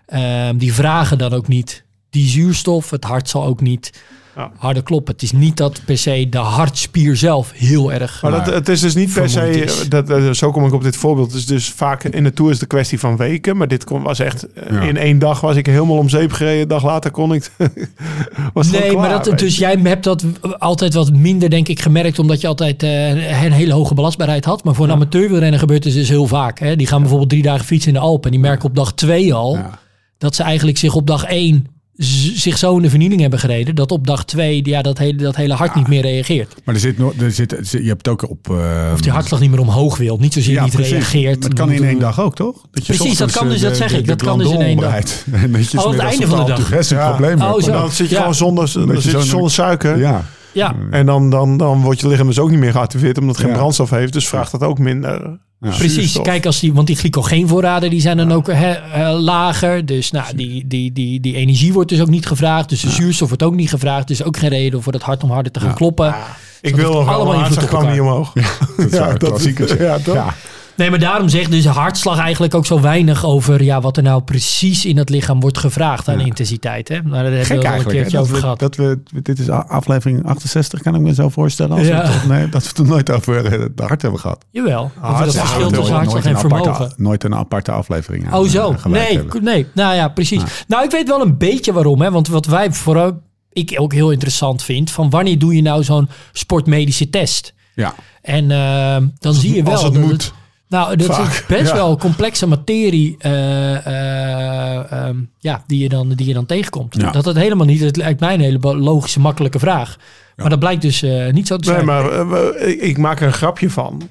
Ehm, 0.05 0.57
die 0.57 0.73
vragen 0.73 1.17
dan 1.17 1.33
ook 1.33 1.47
niet 1.47 1.83
die 2.09 2.27
zuurstof. 2.27 2.89
Het 2.89 3.03
hart 3.03 3.29
zal 3.29 3.45
ook 3.45 3.61
niet 3.61 4.03
Ja. 4.37 4.51
harder 4.57 4.83
kloppen. 4.83 5.13
Het 5.13 5.23
is 5.23 5.31
niet 5.31 5.57
dat 5.57 5.81
per 5.85 5.97
se 5.97 6.27
de 6.29 6.37
hartspier 6.37 7.15
zelf 7.17 7.51
heel 7.55 7.93
erg... 7.93 8.21
Maar 8.21 8.31
dat, 8.31 8.45
het 8.45 8.69
is 8.69 8.79
dus 8.79 8.95
niet 8.95 9.13
per 9.13 9.29
se, 9.29 9.49
is. 9.63 9.89
dat, 9.89 10.07
dat- 10.07 10.37
zo 10.37 10.51
kom 10.51 10.65
ik 10.65 10.73
op 10.73 10.83
dit 10.83 10.95
voorbeeld. 10.97 11.27
Het 11.27 11.37
is 11.39 11.45
dus 11.45 11.69
vaak 11.69 12.03
in 12.03 12.23
de 12.23 12.33
Tour 12.33 12.51
is 12.51 12.59
het 12.59 12.69
de 12.69 12.75
kwestie 12.75 12.99
van 12.99 13.17
weken. 13.17 13.57
Maar 13.57 13.67
dit 13.67 13.83
kon, 13.83 14.01
was 14.03 14.19
echt, 14.19 14.53
eh, 14.53 14.71
Ja. 14.71 14.81
in 14.81 14.97
één 14.97 15.19
dag 15.19 15.41
was 15.41 15.55
ik 15.55 15.65
helemaal 15.65 15.97
om 15.97 16.09
zeep 16.09 16.31
gereden. 16.31 16.61
Een 16.61 16.67
dag 16.67 16.83
later 16.83 17.11
kon 17.11 17.33
ik, 17.33 17.51
was 18.53 18.67
het 18.71 18.79
Nee, 18.79 18.95
maar 18.97 19.23
dat, 19.23 19.39
dus 19.39 19.57
jij 19.57 19.79
hebt 19.83 20.03
dat 20.03 20.23
altijd 20.57 20.93
wat 20.93 21.13
minder, 21.13 21.49
denk 21.49 21.67
ik, 21.67 21.81
gemerkt. 21.81 22.19
Omdat 22.19 22.41
je 22.41 22.47
altijd 22.47 22.83
eh, 22.83 23.43
een 23.43 23.51
hele 23.51 23.73
hoge 23.73 23.93
belastbaarheid 23.93 24.45
had. 24.45 24.63
Maar 24.63 24.75
voor 24.75 24.85
een 24.85 24.91
amateurwielrenner 24.91 25.59
gebeurt 25.59 25.83
het 25.83 25.93
dus 25.93 26.09
heel 26.09 26.27
vaak. 26.27 26.59
Hè? 26.59 26.75
Die 26.75 26.87
gaan 26.87 26.99
bijvoorbeeld 26.99 27.29
drie 27.29 27.43
dagen 27.43 27.65
fietsen 27.65 27.93
in 27.93 27.97
de 27.99 28.05
Alpen. 28.05 28.25
En 28.25 28.31
die 28.31 28.39
merken 28.39 28.69
op 28.69 28.75
dag 28.75 28.93
twee 28.93 29.33
al 29.33 29.55
Ja. 29.55 29.79
dat 30.17 30.35
ze 30.35 30.43
eigenlijk 30.43 30.77
zich 30.77 30.95
op 30.95 31.07
dag 31.07 31.23
één 31.23 31.65
zich 31.97 32.57
zo 32.57 32.75
in 32.75 32.81
de 32.81 32.89
vernieling 32.89 33.21
hebben 33.21 33.39
gereden. 33.39 33.75
Dat 33.75 33.91
op 33.91 34.07
dag 34.07 34.25
twee 34.25 34.65
ja, 34.65 34.81
dat, 34.81 34.97
hele, 34.97 35.15
dat 35.17 35.35
hele 35.35 35.53
hart 35.53 35.75
niet 35.75 35.87
meer 35.87 36.01
reageert. 36.01 36.55
Maar 36.63 36.75
er 36.75 36.81
zit, 36.81 36.97
nog- 36.97 37.13
er 37.19 37.31
zit, 37.31 37.57
er 37.57 37.65
zit- 37.65 37.81
je 37.81 37.87
hebt 37.87 38.05
het 38.05 38.07
ook 38.07 38.29
op... 38.29 38.49
eh, 38.49 38.89
Of 38.93 39.01
die 39.01 39.11
hartslag 39.11 39.39
niet 39.39 39.49
meer 39.49 39.59
omhoog 39.59 39.97
wil. 39.97 40.17
Niet 40.17 40.33
zozeer 40.33 40.53
ja, 40.53 40.63
niet 40.63 40.73
precies. 40.73 40.91
reageert. 40.91 41.41
Dat 41.41 41.53
kan 41.53 41.71
in 41.71 41.83
één 41.83 41.99
dag 41.99 42.19
ook, 42.21 42.35
toch? 42.35 42.55
Dat 42.71 42.85
je 42.85 42.95
Precies, 42.95 43.17
dat 43.17 43.31
kan 43.31 43.45
eh, 43.45 43.51
dus, 43.51 43.61
dat 43.61 43.69
de- 43.71 43.75
zeg 43.77 43.89
de- 43.91 43.95
ik. 43.97 44.01
de 44.01 44.07
Dat 44.15 44.23
kan 44.23 44.37
dus 44.37 44.51
in 44.51 44.61
één 44.61 44.77
dag. 44.77 44.93
En 45.31 45.51
dat 45.51 45.71
je 45.71 45.77
Oh, 45.85 45.89
het 45.91 45.99
einde 45.99 46.27
van 46.27 46.45
de 46.45 46.51
dag. 46.51 46.69
rest 46.69 46.91
een 46.91 46.97
Ja. 46.97 47.09
probleem 47.09 47.41
Oh, 47.41 47.61
zo. 47.61 47.71
Dan 47.71 47.91
zit 47.91 48.09
je 48.09 48.13
Ja. 48.15 48.19
gewoon 48.19 48.35
zonder, 48.35 48.71
dan 48.73 48.87
je 48.87 49.01
zit 49.01 49.11
je 49.11 49.21
zonder 49.21 49.51
suiker. 49.51 49.97
Ja. 49.97 50.25
Ja, 50.51 50.75
En 50.91 51.05
dan, 51.05 51.29
dan, 51.29 51.57
dan 51.57 51.81
wordt 51.81 51.99
je 51.99 52.07
lichaam 52.07 52.27
dus 52.27 52.39
ook 52.39 52.49
niet 52.49 52.59
meer 52.59 52.71
geactiveerd 52.71 53.17
omdat 53.17 53.35
het 53.35 53.43
geen 53.43 53.53
Ja. 53.53 53.59
brandstof 53.59 53.89
heeft. 53.89 54.13
Dus 54.13 54.27
vraagt 54.27 54.51
dat 54.51 54.61
ook 54.63 54.79
minder. 54.79 55.39
Precies, 55.59 55.93
zuurstof. 55.93 56.23
kijk 56.23 56.45
als 56.45 56.59
die, 56.59 56.73
want 56.73 56.87
die 56.87 56.95
glycogeenvoorraden 56.95 57.89
die 57.89 58.01
zijn 58.01 58.17
dan 58.17 58.31
ook 58.31 58.47
hè, 58.47 58.71
eh, 58.71 59.19
lager. 59.19 59.85
Dus 59.85 60.11
nou, 60.11 60.35
die, 60.35 60.67
die, 60.67 60.91
die, 60.91 61.19
die 61.19 61.35
energie 61.35 61.73
wordt 61.73 61.89
dus 61.89 62.01
ook 62.01 62.09
niet 62.09 62.25
gevraagd. 62.25 62.69
Dus 62.69 62.81
de 62.81 62.89
zuurstof 62.89 63.27
wordt 63.27 63.43
ook 63.43 63.55
niet 63.55 63.69
gevraagd. 63.69 64.07
Dus 64.07 64.23
ook 64.23 64.37
geen 64.37 64.49
reden 64.49 64.83
voor 64.83 64.91
dat 64.91 65.01
hart 65.01 65.23
om 65.23 65.31
harder 65.31 65.51
te 65.51 65.59
gaan 65.59 65.73
kloppen. 65.73 66.15
Ik 66.61 66.71
dat 66.71 66.79
wil 66.79 66.93
nog 66.93 67.07
allemaal 67.07 67.49
op 67.49 67.67
kwam 67.67 67.91
niet 67.91 67.99
omhoog. 67.99 68.33
Dat 68.77 68.91
is 68.91 68.99
waar, 68.99 69.17
klassiekers. 69.17 69.73
Ja, 69.73 69.99
toch? 69.99 70.33
Nee, 70.77 70.89
maar 70.89 70.99
daarom 70.99 71.29
zegt 71.29 71.51
dus 71.51 71.65
hartslag 71.65 72.19
eigenlijk 72.19 72.55
ook 72.55 72.65
zo 72.65 72.79
weinig 72.81 73.25
over 73.25 73.63
ja, 73.63 73.81
wat 73.81 73.97
er 73.97 74.03
nou 74.03 74.21
precies 74.21 74.85
in 74.85 74.97
het 74.97 75.09
lichaam 75.09 75.39
wordt 75.39 75.57
gevraagd 75.57 76.07
aan 76.07 76.19
intensiteit. 76.19 76.87
Hè? 76.87 76.95
Nou, 77.01 77.09
daar 77.11 77.23
hebben 77.23 77.45
Gek 77.45 77.61
we 77.61 77.67
al 77.67 77.73
een 77.73 77.79
hè, 77.83 77.85
keertje 77.91 78.19
over 78.19 78.33
we, 78.33 78.39
gehad. 78.39 78.59
dat 78.59 78.75
we, 78.75 78.99
dit 79.21 79.39
is 79.39 79.49
aflevering 79.49 80.25
68, 80.25 80.81
kan 80.81 80.95
ik 80.95 81.01
me 81.01 81.13
zo 81.13 81.29
voorstellen. 81.29 81.77
Als 81.77 81.87
Ja. 81.87 82.01
we 82.01 82.07
het 82.07 82.21
opnemen, 82.21 82.51
dat 82.51 82.63
we 82.63 82.69
het 82.75 82.87
nooit 82.87 83.11
over 83.11 83.45
eh, 83.45 83.65
de 83.75 83.83
hart 83.83 84.01
hebben 84.01 84.19
gehad. 84.19 84.45
Jawel, 84.51 84.91
over 85.03 85.25
dat 85.25 85.35
verschil 85.35 85.69
tussen 85.71 85.95
hartslag 85.95 86.25
en 86.25 86.35
aparte- 86.35 86.63
vermogen. 86.63 86.93
nooit 86.97 87.23
een 87.23 87.35
aparte 87.35 87.71
aflevering 87.71 88.27
aan, 88.31 88.39
Oh 88.39 88.47
zo, 88.47 88.71
eh, 88.71 88.79
gewijd 88.79 89.07
nee, 89.07 89.17
hebben. 89.17 89.43
nee, 89.43 89.65
nou 89.73 89.95
ja, 89.95 90.07
precies. 90.07 90.41
Nou, 90.67 90.83
ik 90.83 90.91
weet 90.91 91.07
wel 91.07 91.21
een 91.21 91.37
beetje 91.37 91.73
waarom, 91.73 92.01
hè, 92.01 92.11
want 92.11 92.27
wat 92.27 92.45
wij 92.45 92.71
vooral, 92.73 93.19
ik 93.53 93.75
ook 93.77 93.93
heel 93.93 94.11
interessant 94.11 94.63
vind, 94.63 94.91
van 94.91 95.09
wanneer 95.09 95.39
doe 95.39 95.55
je 95.55 95.61
nou 95.61 95.83
zo'n 95.83 96.09
sportmedische 96.31 97.09
test? 97.09 97.53
Ja, 97.75 97.93
En 98.21 98.51
eh, 98.51 98.97
dan 99.19 99.33
zie 99.33 99.53
je 99.55 99.63
wel 99.63 99.73
Als 99.73 99.83
het 99.83 99.93
dat 99.93 100.03
moet. 100.03 100.33
Nou, 100.69 100.95
dat 100.95 101.07
Vaak, 101.07 101.31
is 101.31 101.45
best 101.45 101.69
ja. 101.69 101.73
wel 101.73 101.97
complexe 101.97 102.47
materie 102.47 103.15
eh, 103.19 103.85
eh, 103.85 104.91
ehm, 104.91 105.15
ja, 105.39 105.63
die, 105.67 105.79
je 105.79 105.89
dan, 105.89 106.09
die 106.09 106.27
je 106.27 106.33
dan 106.33 106.45
tegenkomt. 106.45 106.95
Ja. 106.95 107.11
Dat 107.11 107.25
het 107.25 107.37
helemaal 107.37 107.65
niet, 107.65 107.81
het 107.81 107.95
lijkt 107.95 108.19
mij 108.19 108.33
een 108.33 108.39
hele 108.39 108.77
logische, 108.77 109.19
makkelijke 109.19 109.59
vraag. 109.59 109.97
Maar 110.35 110.49
dat 110.49 110.59
blijkt 110.59 110.81
dus 110.81 111.03
eh, 111.03 111.33
niet 111.33 111.47
zo 111.47 111.57
te 111.57 111.65
zijn. 111.65 111.85
Nee, 111.85 111.95
maar 112.23 112.55
ik, 112.61 112.97
maak 112.97 113.19
er 113.19 113.27
een 113.27 113.33
grapje 113.33 113.69
van. 113.69 114.01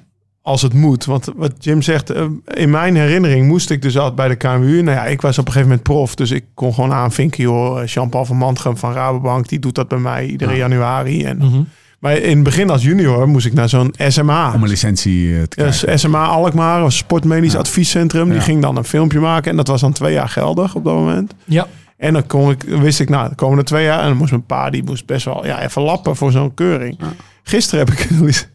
Als 0.41 0.61
het 0.61 0.73
moet. 0.73 1.05
Want 1.05 1.29
wat 1.35 1.53
Jim 1.59 1.81
zegt, 1.81 2.13
in 2.53 2.69
mijn 2.69 2.95
herinnering 2.95 3.47
moest 3.47 3.69
ik 3.69 3.81
dus 3.81 3.97
altijd 3.97 4.15
bij 4.15 4.27
de 4.27 4.35
KMU. 4.35 4.81
Nou 4.81 4.97
ja, 4.97 5.05
ik 5.05 5.21
was 5.21 5.37
op 5.37 5.45
een 5.45 5.51
gegeven 5.51 5.69
moment 5.69 5.87
prof. 5.87 6.15
Dus 6.15 6.31
ik 6.31 6.45
kon 6.53 6.73
gewoon 6.73 6.93
aanvinken, 6.93 7.43
joh. 7.43 7.85
Jean-Paul 7.85 8.25
van 8.25 8.37
Mantrum 8.37 8.77
van 8.77 8.93
Rabobank, 8.93 9.47
die 9.49 9.59
doet 9.59 9.75
dat 9.75 9.87
bij 9.87 9.97
mij 9.97 10.25
iedere 10.25 10.55
januari. 10.55 11.23
En, 11.23 11.37
Mhm. 11.37 11.61
Maar 11.99 12.17
in 12.17 12.35
het 12.35 12.43
begin 12.43 12.69
als 12.69 12.83
junior 12.83 13.27
moest 13.29 13.45
ik 13.45 13.53
naar 13.53 13.69
zo'n 13.69 13.93
SMA. 14.07 14.53
om 14.53 14.63
een 14.63 14.69
licentie 14.69 15.35
eh, 15.37 15.41
te 15.43 15.61
Ja, 15.63 15.69
krijgen. 15.69 15.99
SMA 15.99 16.25
Alkmaar, 16.25 16.81
een 16.83 16.91
sportmedisch 16.91 17.53
Ja. 17.53 17.59
adviescentrum. 17.59 18.25
Die 18.25 18.33
Ja. 18.37 18.41
ging 18.41 18.61
dan 18.61 18.75
een 18.77 18.83
filmpje 18.83 19.19
maken. 19.19 19.51
En 19.51 19.57
dat 19.57 19.67
was 19.67 19.81
dan 19.81 19.93
twee 19.93 20.13
jaar 20.13 20.29
geldig 20.29 20.75
op 20.75 20.83
dat 20.83 20.93
moment. 20.93 21.33
Ja, 21.45 21.67
En 21.97 22.13
dan 22.13 22.27
kon 22.27 22.51
ik, 22.51 22.63
wist 22.63 22.99
ik, 22.99 23.09
nou, 23.09 23.29
de 23.29 23.35
komende 23.35 23.63
twee 23.63 23.83
jaar. 23.83 23.99
En 24.01 24.07
dan 24.07 24.17
moest 24.17 24.31
mijn 24.31 24.45
pa, 24.45 24.69
die 24.69 24.83
moest 24.83 25.05
best 25.05 25.25
wel 25.25 25.45
ja, 25.45 25.61
even 25.61 25.81
lappen 25.81 26.15
voor 26.15 26.31
zo'n 26.31 26.53
keuring. 26.53 26.99
Gisteren 27.43 27.85
heb 27.85 27.93
ik, 27.99 27.99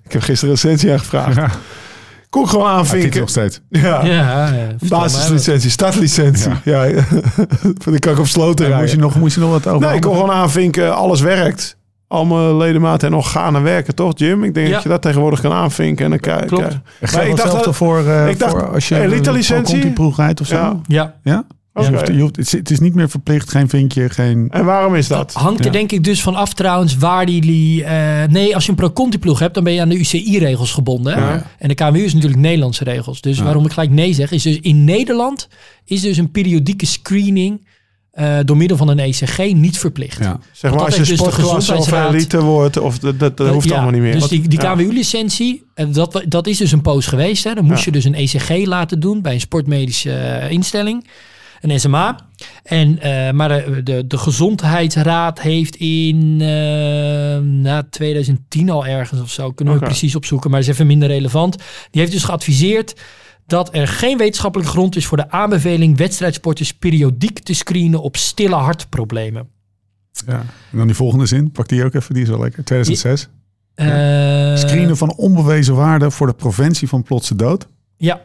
ik 0.05 0.13
heb 0.13 0.23
gisteren 0.23 0.55
een 0.55 0.61
licentie 0.63 0.93
aangevraagd. 0.93 1.37
Ja, 1.37 1.51
Kon 2.31 2.43
ik 2.43 2.49
gewoon 2.49 2.67
aanvinken. 2.69 3.21
nog 3.21 3.29
steeds. 3.29 3.61
Ja, 3.69 4.05
ja, 4.05 4.51
mij 4.51 4.77
basislicentie, 4.89 5.71
startlicentie. 5.71 6.51
Ja, 6.65 6.85
die 7.91 7.99
kan 7.99 8.13
ik 8.13 8.19
op 8.19 8.27
sloten 8.27 8.73
En 8.73 8.79
moest, 8.81 8.93
je 8.93 8.99
nog, 8.99 9.15
moest 9.19 9.35
je 9.35 9.41
nog 9.41 9.51
wat 9.51 9.67
over? 9.67 9.87
Nee, 9.87 9.97
ik 9.97 10.01
kon 10.03 10.15
gewoon 10.15 10.31
aanvinken, 10.31 10.95
alles 10.97 11.21
werkt. 11.21 11.77
Al 12.13 12.25
mijn 12.25 12.57
ledematen 12.57 13.09
en 13.09 13.15
organen 13.15 13.63
werken, 13.63 13.95
toch 13.95 14.13
Jim? 14.19 14.45
Ik 14.45 14.55
denk 14.55 14.67
Ja. 14.67 14.73
dat 14.75 14.83
je 14.83 14.89
dat 14.89 15.03
tegenwoordig 15.03 15.41
kan 15.41 15.53
aanvinken. 15.53 16.05
En 16.05 16.11
dan 16.11 16.21
kijk, 16.21 16.47
Klopt. 16.47 16.63
kijk. 17.01 17.13
Maar 17.13 17.27
ik 17.29 17.37
dacht 17.37 17.65
dat- 17.65 17.77
voor, 17.77 18.07
eh, 18.07 18.29
ik 18.29 18.39
dacht, 18.39 18.51
voor 18.53 18.73
als 18.73 18.89
je 18.89 19.01
elite-licentie? 19.01 19.81
die 19.81 19.91
ploeg 19.93 20.17
rijdt 20.17 20.41
of 20.41 20.47
zo? 20.47 20.55
Ja. 20.55 20.81
Ja. 20.87 21.15
Ja? 21.23 21.45
Oké. 21.75 21.87
Je 21.89 21.95
hoeft- 21.95 22.07
je 22.09 22.21
hoeft- 22.21 22.37
het, 22.37 22.47
is, 22.47 22.53
het 22.53 22.71
is 22.71 22.81
niet 22.81 22.95
meer 22.95 23.09
verplicht, 23.11 23.51
geen 23.51 23.69
vinkje, 23.69 24.09
geen... 24.11 24.47
En 24.51 24.65
waarom 24.65 24.95
is 24.95 25.09
dat? 25.09 25.33
Dat 25.33 25.43
hangt 25.43 25.59
er 25.59 25.65
Ja. 25.67 25.73
denk 25.73 25.93
ik 25.93 26.05
dus 26.05 26.23
van 26.23 26.35
af 26.35 26.55
trouwens 26.55 26.97
waar 26.97 27.27
die... 27.27 27.41
die, 27.41 27.85
eh, 27.85 28.29
nee, 28.29 28.55
als 28.55 28.65
je 28.65 28.71
een 28.71 28.77
pro-conti 28.77 29.19
ploeg 29.19 29.39
hebt, 29.39 29.55
dan 29.55 29.65
ben 29.65 29.73
je 29.73 29.81
aan 29.81 29.89
de 29.89 29.99
UCI-regels 29.99 30.73
gebonden. 30.73 31.19
Ja. 31.19 31.47
En 31.59 31.69
de 31.69 31.75
KMU 31.75 31.99
is 32.05 32.15
natuurlijk 32.15 32.41
Nederlandse 32.43 32.85
regels. 32.85 33.21
Dus 33.21 33.39
waarom 33.39 33.65
ik 33.65 33.73
gelijk 33.73 33.91
nee 33.91 34.13
zeg, 34.13 34.31
is 34.33 34.43
dus 34.43 34.59
in 34.61 34.85
Nederland 34.85 35.49
is 35.85 36.01
dus 36.01 36.17
een 36.17 36.31
periodieke 36.31 36.87
screening 36.87 37.67
eh, 38.13 38.39
door 38.45 38.57
middel 38.57 38.77
van 38.77 38.89
een 38.89 38.99
ECG 38.99 39.39
niet 39.39 39.79
verplicht. 39.79 40.19
Ja. 40.19 40.39
Zeg 40.53 40.71
maar 40.71 40.79
dat 40.81 40.89
als 40.89 40.95
je 40.95 41.01
dus 41.01 41.09
de 41.09 41.17
sportklasse 41.17 41.55
of 41.57 41.79
gezondheidsraad- 41.79 42.15
elite 42.15 42.41
wordt, 42.43 42.77
of 42.79 42.99
dat, 42.99 43.19
dat, 43.19 43.37
dat 43.37 43.49
hoeft 43.49 43.69
Ja, 43.69 43.73
allemaal 43.73 43.93
niet 43.93 44.01
meer. 44.03 44.13
Dus 44.13 44.29
die, 44.29 44.49
die 44.49 44.61
Ja. 44.61 44.75
KWU-licentie, 44.75 45.65
eh, 45.75 45.87
dat, 45.93 46.23
dat 46.29 46.47
is 46.47 46.59
dus 46.59 46.73
een 46.73 46.83
poos 46.83 47.07
geweest. 47.07 47.45
Hè. 47.45 47.55
Dan 47.55 47.65
moest 47.65 47.79
Ja. 47.79 47.85
je 47.85 47.91
dus 47.93 48.05
een 48.05 48.15
ECG 48.15 48.67
laten 48.67 49.01
doen 49.01 49.23
bij 49.23 49.35
een 49.35 49.41
sportmedische 49.41 50.13
eh, 50.13 50.51
instelling. 50.51 51.09
Een 51.61 51.81
SMA. 51.81 52.17
En, 52.63 52.99
eh, 53.01 53.33
maar 53.33 53.49
de, 53.49 53.83
de, 53.83 54.07
de 54.07 54.19
Gezondheidsraad 54.19 55.41
heeft 55.41 55.77
in 55.77 56.37
eh, 56.41 57.39
na 57.39 57.83
2010 57.91 58.71
al 58.71 58.87
ergens 58.87 59.21
of 59.21 59.31
zo, 59.31 59.51
kunnen 59.53 59.75
we 59.75 59.81
precies 59.81 60.15
opzoeken, 60.17 60.51
maar 60.51 60.59
dat 60.61 60.69
is 60.69 60.75
even 60.75 60.87
minder 60.87 61.09
relevant. 61.09 61.57
Die 61.91 62.01
heeft 62.01 62.13
dus 62.13 62.25
geadviseerd 62.25 62.95
dat 63.53 63.75
er 63.75 63.89
geen 63.89 64.19
wetenschappelijke 64.19 64.73
grond 64.73 64.97
is 64.97 65.07
voor 65.07 65.17
de 65.17 65.31
aanbeveling 65.31 65.97
wedstrijdsporters 65.97 66.73
periodiek 66.75 67.39
te 67.39 67.55
screenen 67.55 68.03
op 68.03 68.17
stille 68.17 68.55
hartproblemen. 68.55 69.49
Ja. 70.27 70.45
En 70.71 70.79
dan 70.79 70.87
die 70.87 70.97
volgende 70.97 71.27
zin, 71.27 71.51
pak 71.51 71.69
die 71.69 71.85
ook 71.85 71.95
even, 71.95 72.15
die 72.15 72.23
is 72.23 72.29
wel 72.29 72.39
lekker. 72.41 72.65
2006. 72.65 73.29
Eh, 73.75 74.57
Screenen 74.57 74.97
van 74.97 75.15
onbewezen 75.17 75.75
waarde 75.75 76.11
voor 76.11 76.27
de 76.27 76.33
preventie 76.33 76.89
van 76.89 77.03
plotse 77.03 77.37
dood. 77.37 77.67
Ja. 77.97 78.21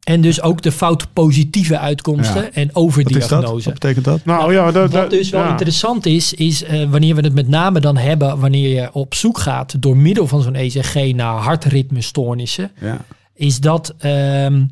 En 0.00 0.20
dus 0.20 0.42
ook 0.42 0.62
de 0.62 0.72
fout 0.72 1.12
positieve 1.12 1.78
uitkomsten 1.78 2.34
Ja. 2.42 2.42
en 2.42 2.50
Wat 2.50 2.56
is 2.56 2.72
dat? 2.72 2.76
overdiagnose. 2.82 3.64
Wat 3.64 3.72
betekent 3.78 4.04
dat? 4.04 4.24
Nou 4.24 4.52
ja, 4.52 4.64
dat, 4.64 4.74
Wat 4.82 4.92
dat- 4.92 5.10
dus 5.10 5.30
wel 5.30 5.42
ja. 5.42 5.50
interessant 5.50 6.06
is, 6.06 6.34
is 6.34 6.62
eh, 6.64 6.90
wanneer 6.90 7.14
we 7.14 7.20
het 7.20 7.34
met 7.34 7.48
name 7.48 7.80
dan 7.80 7.96
hebben, 7.96 8.38
wanneer 8.38 8.68
je 8.80 8.92
op 8.92 9.14
zoek 9.14 9.38
gaat 9.38 9.82
door 9.82 9.96
middel 9.96 10.26
van 10.26 10.42
zo'n 10.42 10.54
ECG 10.54 11.14
naar 11.14 11.34
hartritmestoornissen, 11.36 12.70
Ja. 12.80 13.04
Is 13.40 13.60
dat 13.60 13.94
ehm, 13.98 14.64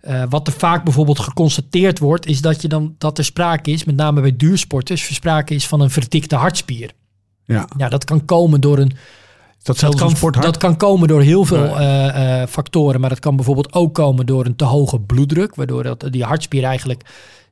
eh, 0.00 0.22
wat 0.28 0.46
er 0.46 0.52
vaak 0.52 0.84
bijvoorbeeld 0.84 1.18
geconstateerd 1.18 1.98
wordt, 1.98 2.26
is 2.26 2.40
dat 2.40 2.62
je 2.62 2.68
dan 2.68 2.94
dat 2.98 3.18
er 3.18 3.24
sprake 3.24 3.70
is, 3.70 3.84
met 3.84 3.96
name 3.96 4.20
bij 4.20 4.36
duursporters, 4.36 5.14
sprake 5.14 5.54
is 5.54 5.66
van 5.66 5.80
een 5.80 5.90
verdikte 5.90 6.36
hartspier. 6.36 6.90
ja. 7.44 7.68
Ja, 7.76 7.88
dat 7.88 8.04
kan 8.04 8.24
komen 8.24 8.60
door 8.60 8.78
een 8.78 8.92
dat 9.62 9.78
dat 9.78 9.94
kan, 9.94 10.10
sporthart? 10.10 10.44
dat 10.44 10.56
kan 10.56 10.76
komen 10.76 11.08
door 11.08 11.20
heel 11.20 11.44
veel 11.44 11.78
eh, 11.78 12.42
eh, 12.42 12.48
factoren. 12.48 13.00
Maar 13.00 13.08
dat 13.08 13.18
kan 13.18 13.36
bijvoorbeeld 13.36 13.72
ook 13.72 13.94
komen 13.94 14.26
door 14.26 14.46
een 14.46 14.56
te 14.56 14.64
hoge 14.64 15.00
bloeddruk. 15.00 15.54
Waardoor 15.54 15.82
dat, 15.82 16.06
die 16.10 16.24
hartspier 16.24 16.64
eigenlijk 16.64 17.02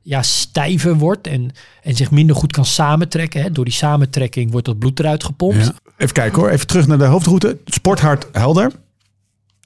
ja, 0.01 0.21
stijver 0.21 0.95
wordt 0.95 1.27
en, 1.27 1.51
en 1.83 1.95
zich 1.95 2.11
minder 2.11 2.35
goed 2.35 2.51
kan 2.51 2.65
samentrekken. 2.65 3.41
Hè. 3.41 3.51
Door 3.51 3.65
die 3.65 3.73
samentrekking 3.73 4.51
wordt 4.51 4.65
dat 4.65 4.79
bloed 4.79 4.99
eruit 4.99 5.23
gepompt. 5.23 5.65
Ja. 5.65 5.73
Even 5.97 6.13
kijken 6.13 6.39
hoor, 6.39 6.49
even 6.49 6.67
terug 6.67 6.87
naar 6.87 6.97
de 6.97 7.05
hoofdroute. 7.05 7.57
Sporthart 7.65 8.27
helder. 8.31 8.71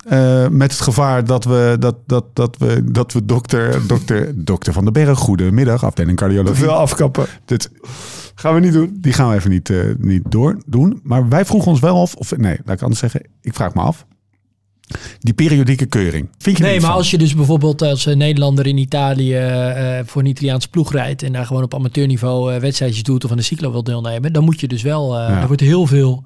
Eh, 0.04 0.48
met 0.48 0.72
het 0.72 0.82
gevaar 0.82 1.26
dat 1.26 1.44
we, 1.44 1.76
dat, 1.80 1.96
dat, 2.08 2.26
dat 2.36 2.58
we, 2.58 2.84
dat 2.92 3.13
we 3.13 3.26
dokter, 3.26 3.88
dokter, 3.88 4.32
dokter 4.46 4.74
Van 4.74 4.84
den 4.84 4.94
Berg, 4.94 5.20
goedemiddag, 5.20 5.84
afdeling 5.84 6.18
cardiologie. 6.18 6.63
Veel 6.63 6.72
afkappen. 6.74 7.26
Dit, 7.46 7.72
Gaan 8.36 8.54
we 8.54 8.60
niet 8.60 8.74
doen. 8.74 8.98
die 9.02 9.13
gaan 9.13 9.30
we 9.30 9.36
even 9.36 9.50
niet, 9.50 9.70
eh, 9.70 9.80
niet 9.98 10.22
door 10.32 10.58
doen. 10.66 11.00
Maar 11.04 11.30
wij 11.30 11.46
vroegen 11.46 11.72
ons 11.72 11.80
wel 11.80 12.02
af, 12.02 12.16
of 12.16 12.38
nee, 12.38 12.58
laat 12.66 12.76
ik 12.76 12.82
anders 12.82 13.00
zeggen, 13.00 13.22
ik 13.42 13.54
vraag 13.54 13.74
me 13.74 13.82
af. 13.82 14.06
Die 15.20 15.34
periodieke 15.34 15.86
keuring. 15.86 16.30
Vind 16.38 16.58
je 16.58 16.63
Nee, 16.63 16.80
maar 16.80 16.89
van? 16.89 16.98
als 16.98 17.12
je 17.12 17.18
dus 17.18 17.36
bijvoorbeeld 17.36 17.82
als 17.82 18.06
een 18.06 18.18
Nederlander 18.18 18.68
in 18.68 18.78
Italië 18.78 19.34
eh, 19.36 20.00
voor 20.06 20.22
een 20.22 20.28
Italiaans 20.28 20.68
ploeg 20.68 20.92
rijdt 20.92 21.24
en 21.24 21.34
daar 21.34 21.46
gewoon 21.46 21.63
op 21.63 21.74
amateurniveau 21.74 22.54
eh, 22.54 22.60
wedstrijdjes 22.62 23.04
doet 23.04 23.24
of 23.26 23.32
aan 23.32 23.38
de 23.38 23.44
cyclo 23.44 23.72
wil 23.72 23.84
deelnemen, 23.84 24.34
dan 24.34 24.44
moet 24.44 24.60
je 24.60 24.68
dus 24.68 24.82
wel, 24.82 25.18
eh 25.20 25.28
Ja. 25.30 25.42
er 25.42 25.48
wordt 25.48 25.62
heel 25.62 25.88
veel 25.88 26.24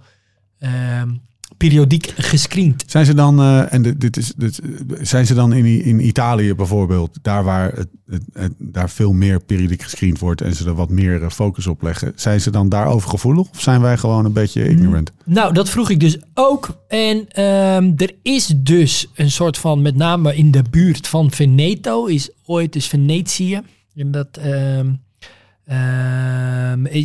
ehm, 0.59 1.09
periodiek 1.57 2.13
gescreend. 2.17 2.83
Zijn 2.87 3.05
ze 3.05 3.13
dan, 3.13 3.39
eh, 3.39 3.73
en 3.73 3.81
dit, 3.81 4.01
dit 4.01 4.17
is, 4.17 4.33
dit, 4.37 4.59
zijn 5.01 5.25
ze 5.25 5.33
dan 5.33 5.53
in, 5.53 5.65
in 5.83 6.07
Italië 6.07 6.53
bijvoorbeeld, 6.55 7.17
daar 7.21 7.43
waar 7.43 7.71
het, 7.73 7.87
het, 8.09 8.21
het- 8.33 8.53
daar 8.57 8.89
veel 8.89 9.13
meer 9.13 9.39
periodiek 9.43 9.81
gescreend 9.81 10.19
wordt 10.19 10.41
en 10.41 10.55
ze 10.55 10.65
er 10.65 10.73
wat 10.73 10.89
meer 10.89 11.23
eh, 11.23 11.29
focus 11.29 11.67
op 11.67 11.81
leggen, 11.81 12.11
zijn 12.15 12.41
ze 12.41 12.51
dan 12.51 12.69
daarover 12.69 13.09
gevoelig 13.09 13.49
of 13.49 13.61
zijn 13.61 13.81
wij 13.81 13.97
gewoon 13.97 14.25
een 14.25 14.33
beetje 14.33 14.69
ignorant? 14.69 15.11
Nou, 15.25 15.53
dat 15.53 15.69
vroeg 15.69 15.89
ik 15.89 15.99
dus 15.99 16.17
ook. 16.33 16.77
En 16.87 17.25
ehm, 17.29 17.91
er 17.97 18.11
is 18.21 18.53
dus 18.57 19.07
een 19.15 19.31
soort 19.31 19.57
van, 19.57 19.81
met 19.81 19.95
name 19.95 20.35
in 20.35 20.51
de 20.51 20.63
buurt 20.69 21.07
van 21.07 21.31
Veneto, 21.31 22.05
is 22.05 22.29
ooit 22.45 22.75
is 22.75 22.87
Venetië. 22.87 23.61
En 23.95 24.11
dat 24.11 24.39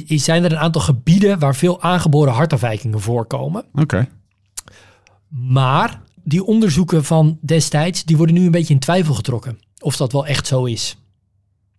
is- 0.06 0.24
zijn 0.24 0.44
er 0.44 0.52
een 0.52 0.58
aantal 0.58 0.80
gebieden 0.80 1.38
waar 1.38 1.54
veel 1.56 1.82
aangeboren 1.82 2.32
hartafwijkingen 2.32 3.00
voorkomen. 3.00 3.64
Oké. 3.74 4.08
Maar 5.32 6.00
die 6.24 6.44
onderzoeken 6.44 7.04
van 7.04 7.38
destijds, 7.40 8.04
die 8.04 8.16
worden 8.16 8.34
nu 8.34 8.44
een 8.44 8.50
beetje 8.50 8.74
in 8.74 8.80
twijfel 8.80 9.14
getrokken. 9.14 9.58
Of 9.80 9.96
dat 9.96 10.12
wel 10.12 10.26
echt 10.26 10.46
zo 10.46 10.64
is. 10.64 10.96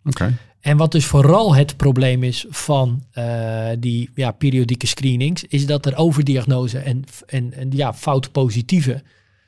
Oké. 0.04 0.36
En 0.60 0.76
wat 0.76 0.92
dus 0.92 1.04
vooral 1.06 1.54
het 1.54 1.76
probleem 1.76 2.22
is 2.22 2.46
van 2.48 3.04
eh, 3.12 3.68
die 3.78 4.10
ja, 4.14 4.30
periodieke 4.30 4.86
screenings, 4.86 5.44
is 5.44 5.66
dat 5.66 5.86
er 5.86 5.96
overdiagnose 5.96 6.78
en, 6.78 7.04
en, 7.26 7.52
en 7.52 7.70
ja, 7.70 7.94
fout 7.94 8.32
positieve. 8.32 9.02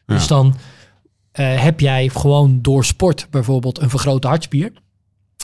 Dus 0.06 0.22
Ja. 0.22 0.28
dan 0.28 0.54
eh, 1.32 1.62
heb 1.62 1.80
jij 1.80 2.08
gewoon 2.08 2.62
door 2.62 2.84
sport 2.84 3.26
bijvoorbeeld 3.30 3.80
een 3.80 3.90
vergrote 3.90 4.26
hartspier. 4.26 4.72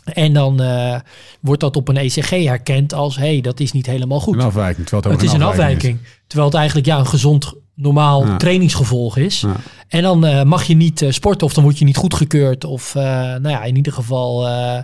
En 0.05 0.33
dan 0.33 0.61
eh, 0.63 1.01
wordt 1.41 1.61
dat 1.61 1.77
op 1.77 1.89
een 1.89 1.97
ECG 1.97 2.31
herkend 2.31 2.95
als, 2.95 3.17
hé, 3.17 3.33
hey, 3.33 3.41
dat 3.41 3.61
is 3.61 3.73
niet 3.73 3.87
helemaal 3.87 4.21
goed. 4.21 4.35
Een 4.35 4.41
afwijking. 4.41 4.87
Terwijl 4.87 5.15
het, 5.15 5.25
is 5.25 5.33
een 5.33 5.43
afwijking. 5.43 5.99
Terwijl 6.27 6.49
het 6.49 6.59
eigenlijk 6.59 6.87
ja, 6.87 6.99
een 6.99 7.07
gezond, 7.07 7.55
normaal 7.75 8.27
Ja. 8.27 8.37
trainingsgevolg 8.37 9.17
is. 9.17 9.41
Ja. 9.41 9.57
En 9.89 10.03
dan 10.03 10.25
eh, 10.25 10.43
mag 10.43 10.63
je 10.65 10.75
niet 10.75 11.03
eh, 11.03 11.11
sporten 11.11 11.47
of 11.47 11.55
dan 11.55 11.63
word 11.65 11.79
je 11.79 11.85
niet 11.85 11.97
goedgekeurd. 11.97 12.65
Of 12.65 12.95
eh, 12.95 13.03
nou 13.13 13.49
ja, 13.49 13.63
in 13.63 13.77
ieder 13.77 13.93
geval 13.93 14.47
eh, 14.49 14.79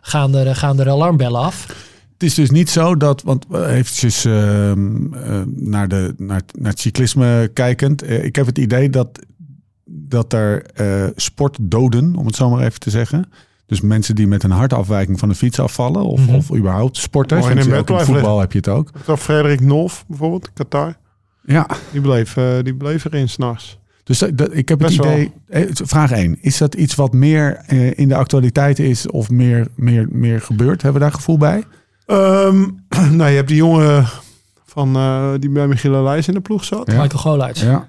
gaan, 0.00 0.34
er, 0.34 0.56
gaan 0.56 0.80
er 0.80 0.90
alarmbellen 0.90 1.40
af. 1.40 1.66
Het 2.12 2.22
is 2.28 2.34
dus 2.34 2.50
niet 2.50 2.70
zo 2.70 2.96
dat, 2.96 3.22
want 3.22 3.46
eventjes 3.54 4.24
ehm, 4.24 5.14
eh, 5.14 5.40
naar, 5.46 5.88
de, 5.88 6.14
naar, 6.16 6.36
het- 6.36 6.58
naar 6.60 6.70
het 6.70 6.80
cyclisme 6.80 7.50
kijkend. 7.52 8.10
ik 8.10 8.36
heb 8.36 8.46
het 8.46 8.58
idee 8.58 8.90
dat, 8.90 9.08
dat 9.84 10.32
er 10.32 10.62
eh 10.74 11.04
sportdoden, 11.16 12.16
om 12.16 12.26
het 12.26 12.36
zo 12.36 12.50
maar 12.50 12.64
even 12.64 12.80
te 12.80 12.90
zeggen. 12.90 13.30
Dus 13.66 13.80
mensen 13.80 14.14
die 14.14 14.26
met 14.26 14.42
een 14.42 14.50
hartafwijking 14.50 15.18
van 15.18 15.28
de 15.28 15.34
fiets 15.34 15.58
afvallen. 15.60 16.04
Of, 16.04 16.20
Mhm. 16.26 16.34
of 16.34 16.54
überhaupt 16.54 16.96
sporters. 16.96 17.40
Mooi 17.40 17.58
in 17.60 17.74
ook 17.74 18.00
voetbal 18.00 18.40
heb 18.40 18.52
je 18.52 18.58
het 18.58 18.68
ook. 18.68 18.90
Frederik 19.18 19.60
Nolf 19.60 20.04
bijvoorbeeld, 20.08 20.52
Qatar. 20.52 20.96
Ja, 21.52 21.66
Die 21.92 22.00
bleef, 22.00 22.36
eh, 22.36 22.44
die 22.62 22.74
bleef 22.74 23.04
erin 23.04 23.28
s'nachts. 23.28 23.78
dus 24.04 24.18
dat, 24.18 24.38
dat- 24.38 24.54
ik 24.56 24.68
heb 24.68 24.78
Best 24.78 24.96
het 24.96 25.06
idee. 25.06 25.32
eh, 25.48 25.62
Vraag 25.72 26.10
1. 26.12 26.38
Is 26.40 26.58
dat 26.58 26.74
iets 26.74 26.94
wat 26.94 27.12
meer 27.12 27.62
eh, 27.66 27.98
in 27.98 28.08
de 28.08 28.14
actualiteit 28.14 28.78
is 28.78 29.06
of 29.10 29.30
meer, 29.30 29.66
meer, 29.76 30.06
meer 30.10 30.40
gebeurt? 30.40 30.82
Hebben 30.82 31.00
we 31.02 31.06
daar 31.08 31.16
gevoel 31.16 31.38
bij? 31.38 31.64
Ehm, 32.06 32.66
nou, 33.18 33.30
je 33.30 33.36
hebt 33.36 33.48
die 33.48 33.56
jongen 33.56 34.06
van, 34.66 34.96
eh, 34.96 35.30
die 35.38 35.50
bij 35.50 35.66
Michiel 35.66 36.02
Leijs 36.02 36.28
in 36.28 36.34
de 36.34 36.40
ploeg 36.40 36.64
zat. 36.64 36.90
Ja. 36.92 37.00
Michael 37.02 37.22
Goluits. 37.22 37.60
Ja. 37.60 37.70
Ja. 37.70 37.86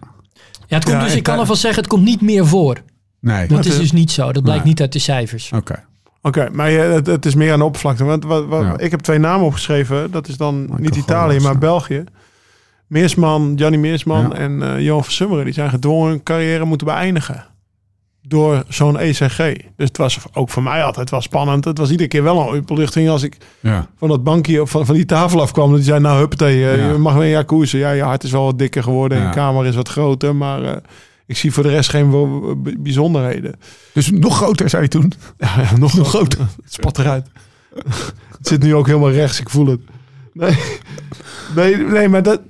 het 0.76 0.84
komt 0.84 0.98
Ja, 0.98 1.04
dus, 1.04 1.16
ik 1.16 1.24
kan 1.24 1.38
alvast 1.38 1.62
zeggen, 1.62 1.80
het 1.82 1.90
komt 1.92 2.04
niet 2.06 2.22
meer 2.22 2.46
voor. 2.48 2.78
Nee. 3.20 3.48
Dat 3.48 3.60
is 3.66 3.72
is- 3.74 3.78
dus 3.80 3.92
niet 3.92 4.12
zo. 4.12 4.32
Dat 4.32 4.44
blijkt 4.44 4.62
Nee. 4.64 4.72
niet 4.72 4.82
uit 4.82 4.94
de 4.94 5.00
cijfers. 5.00 5.52
Oké. 5.56 5.84
Oké, 6.22 6.50
maar 6.52 6.72
je, 6.72 6.80
het, 6.80 7.08
het 7.08 7.26
is 7.26 7.36
meer 7.36 7.52
aan 7.54 7.60
de 7.60 7.66
oppervlakte. 7.66 8.04
Want, 8.04 8.24
wat, 8.24 8.46
wat, 8.46 8.62
Ja. 8.64 8.78
Ik 8.78 8.92
heb 8.92 9.00
twee 9.00 9.18
namen 9.18 9.46
opgeschreven. 9.46 10.12
Dat 10.12 10.28
is 10.28 10.38
dan 10.38 10.62
Michael 10.62 10.80
niet 10.80 10.96
Italië, 10.96 11.40
maar 11.40 11.52
ja. 11.52 11.58
België. 11.58 12.04
Meersman, 12.90 13.54
Gianni 13.56 13.78
Meersman 13.78 14.22
Ja. 14.30 14.32
en 14.36 14.62
eh 14.62 14.80
Johan 14.84 15.04
van 15.04 15.14
Summeren. 15.14 15.46
Die 15.46 15.54
zijn 15.54 15.70
gedwongen 15.70 16.10
hun 16.10 16.24
carrière 16.24 16.66
moeten 16.66 16.88
beëindigen. 16.88 17.46
Door 18.22 18.64
zo'n 18.68 18.98
ECG. 19.00 19.38
Dus 19.76 19.88
het 19.88 19.98
was 19.98 20.20
ook 20.34 20.50
voor 20.50 20.64
mij 20.64 20.84
altijd 20.84 21.10
wel 21.10 21.22
spannend. 21.22 21.66
Het 21.66 21.78
was 21.78 21.92
iedere 21.92 22.10
keer 22.10 22.24
wel 22.24 22.54
een 22.54 22.60
opluchting 22.62 23.10
als 23.10 23.24
ik 23.24 23.38
Ja. 23.60 23.88
van 23.98 24.10
dat 24.10 24.24
bankje 24.24 24.62
of 24.62 24.70
van, 24.70 24.86
van 24.86 24.96
die 24.96 25.06
tafel 25.06 25.42
afkwam. 25.42 25.68
Dat 25.68 25.76
die 25.76 25.86
zei, 25.86 26.00
nou 26.00 26.18
huppatee, 26.20 26.70
eh, 26.70 26.78
Ja. 26.78 26.92
je 26.92 26.98
mag 26.98 27.14
weer 27.16 27.30
jacuzzi. 27.30 27.78
Ja, 27.78 27.92
je 27.92 28.04
hart 28.04 28.24
is 28.24 28.32
wel 28.32 28.44
wat 28.44 28.58
dikker 28.58 28.84
geworden 28.84 29.18
en 29.18 29.24
je 29.28 29.30
kamer 29.34 29.66
is 29.66 29.76
wat 29.76 29.90
groter. 29.90 30.36
Maar 30.36 30.64
eh, 30.64 30.76
ik 31.26 31.38
zie 31.38 31.52
voor 31.54 31.64
de 31.64 31.70
rest 31.70 31.90
geen 31.90 32.10
bijzonderheden. 32.80 33.56
Dus 33.94 34.10
nog 34.12 34.36
groter, 34.38 34.70
zei 34.70 34.84
je 34.84 34.90
toen? 34.90 35.12
Nog, 35.80 35.94
nog 35.94 36.10
groter. 36.10 36.40
Het 36.40 36.74
spat 36.74 36.98
eruit. 37.00 37.28
het 38.38 38.48
zit 38.48 38.64
nu 38.64 38.76
ook 38.76 38.88
helemaal 38.88 39.12
rechts, 39.12 39.40
ik 39.40 39.50
voel 39.50 39.66
het. 39.68 39.80
Nee, 40.34 40.58
nee, 41.56 41.78
nee 41.78 42.10
maar 42.10 42.24
dat, 42.24 42.42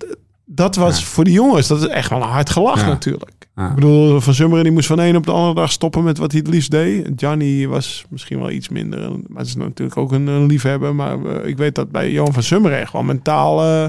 dat 0.52 0.76
was 0.76 1.04
voor 1.06 1.24
die 1.24 1.34
jongens, 1.34 1.68
dat 1.68 1.82
is 1.82 1.88
echt 1.88 2.10
wel 2.10 2.22
een 2.22 2.28
hard 2.28 2.50
gelach 2.50 2.82
Ja. 2.82 2.88
natuurlijk. 2.88 3.32
Ja. 3.56 3.70
Ik 3.70 3.76
bedoel, 3.76 4.20
Van 4.22 4.34
Zummeren 4.34 4.64
die 4.64 4.74
moest 4.74 4.88
van 4.88 4.98
de 4.98 5.04
een 5.04 5.16
op 5.16 5.26
de 5.26 5.32
andere 5.32 5.54
dag 5.56 5.72
stoppen 5.72 6.04
met 6.04 6.18
wat 6.18 6.32
hij 6.32 6.42
het 6.46 6.50
liefst 6.54 6.72
deed. 6.72 7.08
Gianni 7.16 7.68
was 7.68 8.06
misschien 8.10 8.40
wel 8.40 8.50
iets 8.52 8.70
minder, 8.70 9.00
maar 9.28 9.38
het 9.38 9.48
is 9.48 9.56
natuurlijk 9.56 9.98
ook 9.98 10.12
een, 10.12 10.28
een 10.28 10.46
liefhebber. 10.46 10.96
Maar 10.96 11.26
eh, 11.26 11.48
ik 11.48 11.58
weet 11.58 11.76
dat 11.76 11.92
bij 11.92 12.12
Johan 12.12 12.34
van 12.34 12.44
Zummeren 12.44 12.80
echt 12.80 12.92
wel 12.94 13.04
mentaal... 13.04 13.62
eh, 13.64 13.86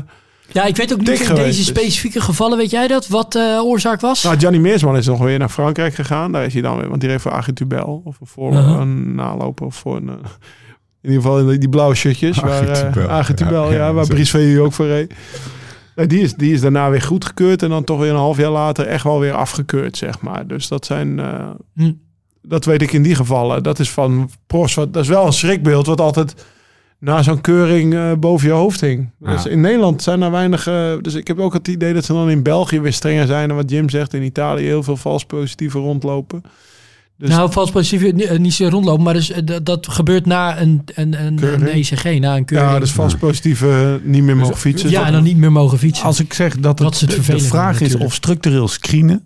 Ja, 0.52 0.64
ik 0.64 0.76
weet 0.76 0.92
ook 0.92 0.98
niet 0.98 1.08
in 1.08 1.16
geweest 1.16 1.44
deze 1.44 1.64
specifieke 1.64 2.20
gevallen, 2.20 2.58
weet 2.58 2.70
jij 2.70 2.86
dat? 2.88 3.08
Wat 3.08 3.32
de 3.32 3.60
oorzaak 3.64 4.00
was? 4.00 4.22
Nou, 4.22 4.38
Gianni 4.38 4.58
Meersman 4.58 4.96
is 4.96 5.06
nog 5.06 5.18
weer 5.18 5.38
naar 5.38 5.48
Frankrijk 5.48 5.94
gegaan. 5.94 6.32
Daar 6.32 6.44
is 6.44 6.52
hij 6.52 6.62
dan 6.62 6.76
weer, 6.78 6.88
want 6.88 7.00
die 7.00 7.10
reed 7.10 7.20
voor 7.20 7.32
Agitubel. 7.32 8.02
Of 8.04 8.16
voor 8.22 8.52
Uh-huh. 8.52 8.80
een 8.80 9.14
naloper 9.14 9.66
of 9.66 9.74
voor 9.74 9.96
een... 9.96 10.08
eh, 10.08 10.14
in 11.02 11.10
ieder 11.10 11.22
geval 11.22 11.46
die, 11.46 11.58
die 11.58 11.68
blauwe 11.68 11.94
shirtjes. 11.94 12.38
Waar, 12.38 12.70
Agitubel. 12.70 13.02
eh, 13.08 13.14
Agitubel, 13.14 13.64
Ja, 13.64 13.70
ja, 13.76 13.86
ja, 13.86 13.92
waar 13.92 14.06
VU 14.06 14.60
ook 14.60 14.72
voor 14.72 14.86
reed. 14.86 15.14
Nee, 16.00 16.08
die, 16.08 16.20
is, 16.20 16.34
die 16.34 16.52
is 16.52 16.60
daarna 16.60 16.90
weer 16.90 17.02
goedgekeurd. 17.02 17.62
En 17.62 17.68
dan 17.68 17.84
toch 17.84 17.98
weer 17.98 18.10
een 18.10 18.16
half 18.16 18.36
jaar 18.36 18.50
later 18.50 18.86
echt 18.86 19.04
wel 19.04 19.20
weer 19.20 19.32
afgekeurd, 19.32 19.96
zeg 19.96 20.20
maar. 20.20 20.46
Dus 20.46 20.68
dat 20.68 20.86
zijn... 20.86 21.18
eh, 21.18 21.48
Hm. 21.74 21.92
Dat 22.42 22.64
weet 22.64 22.82
ik 22.82 22.92
in 22.92 23.02
die 23.02 23.14
gevallen. 23.14 23.62
Dat 23.62 23.78
is 23.78 23.90
van 23.90 24.30
profs. 24.46 24.74
Wat, 24.74 24.92
dat 24.92 25.02
is 25.02 25.08
wel 25.08 25.26
een 25.26 25.32
schrikbeeld 25.32 25.86
wat 25.86 26.00
altijd 26.00 26.44
na 26.98 27.22
zo'n 27.22 27.40
keuring 27.40 27.94
eh, 27.94 28.12
boven 28.18 28.46
je 28.48 28.52
hoofd 28.54 28.80
hing. 28.80 29.10
Ja. 29.20 29.32
Dus 29.32 29.46
in 29.46 29.60
Nederland 29.60 30.02
zijn 30.02 30.22
er 30.22 30.30
weinig... 30.30 30.66
eh, 30.66 30.92
dus 31.00 31.14
ik 31.14 31.26
heb 31.26 31.38
ook 31.38 31.52
het 31.52 31.68
idee 31.68 31.94
dat 31.94 32.04
ze 32.04 32.12
dan 32.12 32.30
in 32.30 32.42
België 32.42 32.80
weer 32.80 32.92
strenger 32.92 33.26
zijn. 33.26 33.48
Dan 33.48 33.56
wat 33.56 33.70
Jim 33.70 33.88
zegt, 33.88 34.14
in 34.14 34.22
Italië 34.22 34.64
heel 34.64 34.82
veel 34.82 34.96
vals 34.96 35.24
positieven 35.24 35.80
rondlopen. 35.80 36.42
Dus 37.20 37.28
nou, 37.30 37.52
vals 37.52 37.70
positief 37.70 38.12
niet, 38.12 38.38
niet 38.38 38.52
zo 38.54 38.68
rondlopen, 38.68 39.02
maar 39.04 39.14
dus, 39.14 39.30
eh, 39.30 39.40
dat, 39.44 39.66
dat 39.66 39.88
gebeurt 39.88 40.26
na 40.26 40.60
een, 40.60 40.82
een, 40.94 41.24
een, 41.24 41.66
ECG, 41.68 42.04
na 42.04 42.36
een 42.36 42.44
keuring. 42.44 42.70
ja, 42.72 42.78
dus 42.78 42.90
vals 42.90 43.14
positieven 43.16 44.00
niet 44.04 44.22
meer 44.22 44.36
mogen 44.36 44.56
fietsen. 44.56 44.90
ja, 44.90 45.06
en 45.06 45.12
dan 45.12 45.22
niet 45.22 45.36
meer 45.36 45.52
mogen 45.52 45.78
fietsen. 45.78 46.04
Als 46.06 46.20
ik 46.20 46.32
zeg 46.32 46.56
dat, 46.58 46.78
Dat 46.78 47.00
het, 47.00 47.10
is 47.10 47.16
het 47.16 47.26
de- 47.26 47.44
vraag 47.44 47.74
is 47.74 47.80
natuurlijk. 47.80 48.04
of 48.04 48.14
structureel 48.14 48.68
screenen 48.68 49.22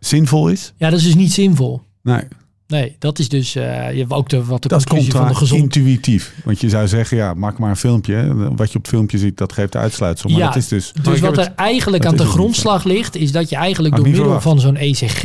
zinvol 0.00 0.48
is. 0.48 0.72
Ja, 0.76 0.90
dat 0.90 0.98
is 0.98 1.04
dus 1.04 1.14
niet 1.14 1.32
zinvol. 1.32 1.82
Nee, 2.02 2.22
Nee, 2.66 2.96
dat 2.98 3.18
is 3.18 3.28
dus 3.28 3.54
eh, 3.54 3.92
je 3.92 3.98
hebt 3.98 4.12
ook 4.12 4.28
de, 4.28 4.44
wat 4.44 4.62
de 4.62 4.68
dat 4.68 4.84
conclusie 4.86 5.12
van 5.12 5.28
de 5.28 5.34
gezond. 5.34 5.60
contra-intuïtief. 5.60 6.34
Want 6.44 6.60
je 6.60 6.68
zou 6.68 6.88
zeggen, 6.88 7.16
ja, 7.16 7.34
maak 7.34 7.58
maar 7.58 7.70
een 7.70 7.76
filmpje. 7.76 8.34
Wat 8.56 8.70
je 8.72 8.76
op 8.76 8.82
het 8.82 8.88
filmpje 8.88 9.18
ziet, 9.18 9.36
dat 9.36 9.52
geeft 9.52 9.72
de 9.72 9.78
uitsluitsel. 9.78 10.30
Maar 10.30 10.38
Ja. 10.38 10.46
dat 10.46 10.56
is 10.56 10.68
dus... 10.68 10.92
Dus 11.02 11.20
wat 11.20 11.38
er 11.38 11.52
eigenlijk 11.56 12.04
aan 12.04 12.10
de 12.16 12.16
het 12.18 12.26
niet, 12.26 12.36
grondslag 12.36 12.84
ligt, 12.84 13.16
is 13.16 13.32
dat 13.32 13.48
je 13.50 13.56
eigenlijk 13.56 13.94
Had 13.94 14.04
door 14.04 14.12
middel 14.12 14.40
van 14.40 14.60
zo'n 14.60 14.76
ECG 14.76 15.22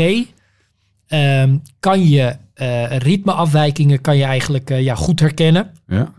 ehm, 1.10 1.58
kan 1.80 2.10
je 2.10 2.36
eh, 2.54 2.98
ritmeafwijkingen 2.98 4.02
kan 4.02 4.18
je 4.18 4.24
eigenlijk 4.24 4.70
eh, 4.70 4.82
ja, 4.82 4.96
goed 4.96 5.20
herkennen. 5.20 5.72
Ja, 5.88 6.12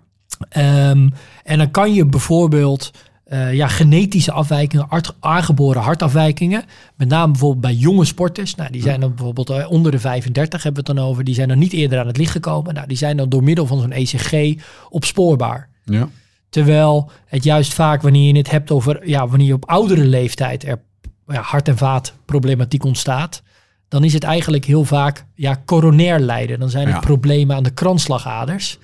Ehm, 0.49 1.09
en 1.45 1.59
dan 1.59 1.71
kan 1.71 1.95
je 1.95 2.07
bijvoorbeeld 2.07 2.91
eh, 3.25 3.55
ja, 3.55 3.69
genetische 3.69 4.33
afwijkingen, 4.33 4.89
aangeboren 5.21 5.83
hartafwijkingen, 5.83 6.65
met 6.97 7.09
name 7.09 7.31
bijvoorbeeld 7.31 7.61
bij 7.61 7.75
jonge 7.75 8.05
sporters, 8.05 8.55
nou, 8.55 8.71
die 8.71 8.83
zijn 8.83 9.01
dan 9.01 9.15
bijvoorbeeld 9.15 9.67
onder 9.67 9.93
de 9.93 9.99
35 9.99 10.63
hebben 10.63 10.85
we 10.85 10.91
het 10.91 10.99
dan 10.99 11.09
over, 11.09 11.25
die 11.25 11.35
zijn 11.35 11.49
dan 11.49 11.59
niet 11.59 11.73
eerder 11.73 11.99
aan 11.99 12.07
het 12.07 12.17
licht 12.17 12.31
gekomen. 12.31 12.75
Nou, 12.75 12.87
die 12.87 12.97
zijn 12.97 13.17
dan 13.17 13.29
door 13.29 13.43
middel 13.43 13.67
van 13.67 13.81
zo'n 13.81 13.93
ECG 13.93 14.63
opspoorbaar. 14.89 15.69
ja. 15.85 16.09
Terwijl 16.49 17.11
het 17.27 17.45
juist 17.45 17.75
vaak 17.75 18.03
wanneer 18.03 18.33
je 18.33 18.39
het 18.39 18.51
hebt 18.51 18.71
over, 18.71 19.09
ja, 19.09 19.29
wanneer 19.29 19.47
je 19.47 19.55
op 19.55 19.69
oudere 19.69 20.05
leeftijd 20.05 20.65
er 20.65 20.81
ja, 21.27 21.41
hart- 21.41 21.69
en 21.69 21.77
vaatproblematiek 21.77 22.85
ontstaat, 22.85 23.43
dan 23.91 24.05
is 24.05 24.13
het 24.13 24.23
eigenlijk 24.25 24.65
heel 24.65 24.85
vaak 24.85 25.25
ja, 25.35 25.63
coronair 25.65 26.21
lijden. 26.21 26.59
Dan 26.59 26.71
zijn 26.71 26.87
het 26.87 26.95
Ja. 26.95 27.01
problemen 27.01 27.57
aan 27.57 27.63
de 27.63 27.71
kransslagaders. 27.71 28.79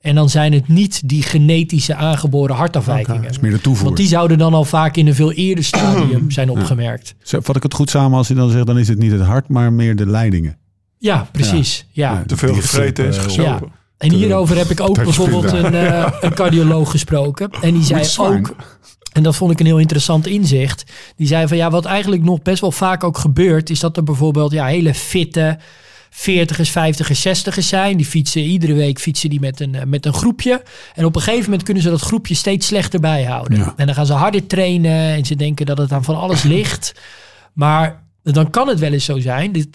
En 0.00 0.14
dan 0.14 0.28
zijn 0.28 0.52
het 0.52 0.68
niet 0.68 1.08
die 1.08 1.22
genetische 1.22 1.94
aangeboren 1.94 2.56
hartafwijkingen. 2.56 3.22
Dat 3.22 3.30
is 3.30 3.38
meer 3.38 3.50
de 3.50 3.60
toevoer. 3.60 3.84
Want 3.84 3.96
die 3.96 4.06
zouden 4.06 4.38
dan 4.38 4.54
al 4.54 4.64
vaak 4.64 4.96
in 4.96 5.06
een 5.06 5.14
veel 5.14 5.32
eerder 5.32 5.64
stadium 5.64 6.30
zijn 6.38 6.50
opgemerkt. 6.50 7.14
Zo, 7.22 7.40
Vat 7.40 7.56
ik 7.56 7.62
het 7.62 7.74
goed 7.74 7.90
samen 7.90 8.18
als 8.18 8.28
je 8.28 8.34
dan 8.34 8.50
zegt, 8.50 8.66
dan 8.66 8.78
is 8.78 8.88
het 8.88 8.98
niet 8.98 9.12
het 9.12 9.20
hart, 9.20 9.48
maar 9.48 9.72
meer 9.72 9.96
de 9.96 10.06
leidingen. 10.06 10.56
Ja, 10.98 11.28
precies. 11.32 11.86
Ja. 11.90 12.12
Ja. 12.12 12.22
te 12.26 12.36
veel 12.36 12.54
gevreten 12.54 13.06
is 13.06 13.16
griep, 13.16 13.28
gesopen. 13.28 13.66
Ja. 13.66 13.78
En 13.98 14.12
hierover 14.12 14.56
heb 14.56 14.70
ik 14.70 14.80
ook 14.80 14.94
bijvoorbeeld 14.94 15.52
een, 15.52 15.74
eh, 15.74 16.12
een 16.20 16.34
cardioloog 16.34 16.90
gesproken. 16.90 17.50
En 17.60 17.74
die 17.74 17.82
zei 17.82 18.06
ook, 18.18 18.54
en 19.12 19.22
dat 19.22 19.36
vond 19.36 19.52
ik 19.52 19.60
een 19.60 19.66
heel 19.66 19.78
interessant 19.78 20.26
inzicht. 20.26 20.84
Die 21.16 21.26
zei 21.26 21.48
van 21.48 21.56
ja, 21.56 21.70
wat 21.70 21.84
eigenlijk 21.84 22.22
nog 22.22 22.42
best 22.42 22.60
wel 22.60 22.72
vaak 22.72 23.04
ook 23.04 23.18
gebeurt, 23.18 23.70
is 23.70 23.80
dat 23.80 23.96
er 23.96 24.02
bijvoorbeeld 24.02 24.52
ja, 24.52 24.66
hele 24.66 24.94
fitte, 24.94 25.58
40ers, 26.10 26.70
50ers, 26.70 27.22
60ers 27.28 27.58
zijn. 27.58 27.96
Die 27.96 28.06
fietsen 28.06 28.42
iedere 28.42 28.74
week 28.74 28.98
fietsen 28.98 29.30
die 29.30 29.40
met 29.40 29.60
een, 29.60 29.74
eh, 29.74 29.84
met 29.84 30.06
een 30.06 30.14
groepje. 30.14 30.62
En 30.94 31.04
op 31.04 31.16
een 31.16 31.22
gegeven 31.22 31.44
moment 31.44 31.62
kunnen 31.62 31.82
ze 31.82 31.90
dat 31.90 32.00
groepje 32.00 32.34
steeds 32.34 32.66
slechter 32.66 33.00
bijhouden. 33.00 33.58
Ja. 33.58 33.74
En 33.76 33.86
dan 33.86 33.94
gaan 33.94 34.06
ze 34.06 34.12
harder 34.12 34.46
trainen 34.46 35.14
en 35.14 35.24
ze 35.24 35.36
denken 35.36 35.66
dat 35.66 35.78
het 35.78 35.92
aan 35.92 36.04
van 36.04 36.16
alles 36.16 36.42
ligt. 36.54 36.94
Maar 37.52 38.02
dan 38.22 38.50
kan 38.50 38.68
het 38.68 38.78
wel 38.78 38.92
eens 38.92 39.04
zo 39.04 39.20
zijn. 39.20 39.66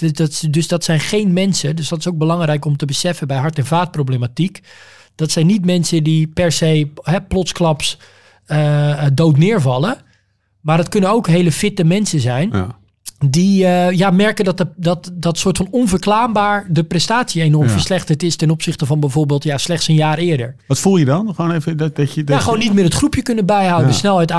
Dus 0.49 0.67
dat 0.67 0.83
zijn 0.83 0.99
geen 0.99 1.33
mensen. 1.33 1.75
Dus 1.75 1.89
dat 1.89 1.99
is 1.99 2.07
ook 2.07 2.17
belangrijk 2.17 2.65
om 2.65 2.77
te 2.77 2.85
beseffen 2.85 3.27
bij 3.27 3.37
hart- 3.37 3.57
en 3.57 3.65
vaatproblematiek. 3.65 4.59
Dat 5.15 5.31
zijn 5.31 5.45
niet 5.45 5.65
mensen 5.65 6.03
die 6.03 6.27
per 6.27 6.51
se 6.51 6.89
hè, 7.01 7.21
plotsklaps 7.21 7.97
eh, 8.45 9.05
dood 9.13 9.38
neervallen. 9.38 9.97
Maar 10.62 10.77
het 10.77 10.89
kunnen 10.89 11.10
ook 11.10 11.27
hele 11.27 11.51
fitte 11.51 11.84
mensen 11.84 12.19
zijn. 12.19 12.49
Ja. 12.51 12.77
Die 13.30 13.65
eh, 13.65 13.91
ja, 13.97 14.10
merken 14.10 14.45
dat, 14.45 14.58
de, 14.58 14.67
dat 14.75 15.12
dat 15.13 15.38
soort 15.38 15.58
van 15.58 15.67
onverklaarbaar 15.71 16.65
de 16.69 16.84
prestatie 16.84 17.41
enorm 17.41 17.65
Ja. 17.65 17.71
verslechterd 17.71 18.23
is 18.23 18.36
ten 18.36 18.49
opzichte 18.49 18.86
van 18.86 18.99
bijvoorbeeld 18.99 19.43
ja, 19.43 19.58
slechts 19.58 19.88
een 19.88 19.95
jaar 19.95 20.17
eerder. 20.17 20.56
Wat 20.67 20.80
voel 20.80 20.97
je 20.97 21.06
dan? 21.06 21.34
Gewoon 21.36 21.51
even 21.51 21.78
dat, 21.78 21.95
dat 21.95 22.13
je... 22.13 22.23
Dat 22.23 22.36
Ja, 22.36 22.41
gewoon 22.41 22.60
niet 22.60 22.73
meer 22.73 22.84
het 22.84 22.93
groepje 22.93 23.21
kunnen 23.21 23.45
bijhouden. 23.45 23.88
Ja. 23.89 23.93
Snelheid. 23.95 24.32
eh, 24.32 24.38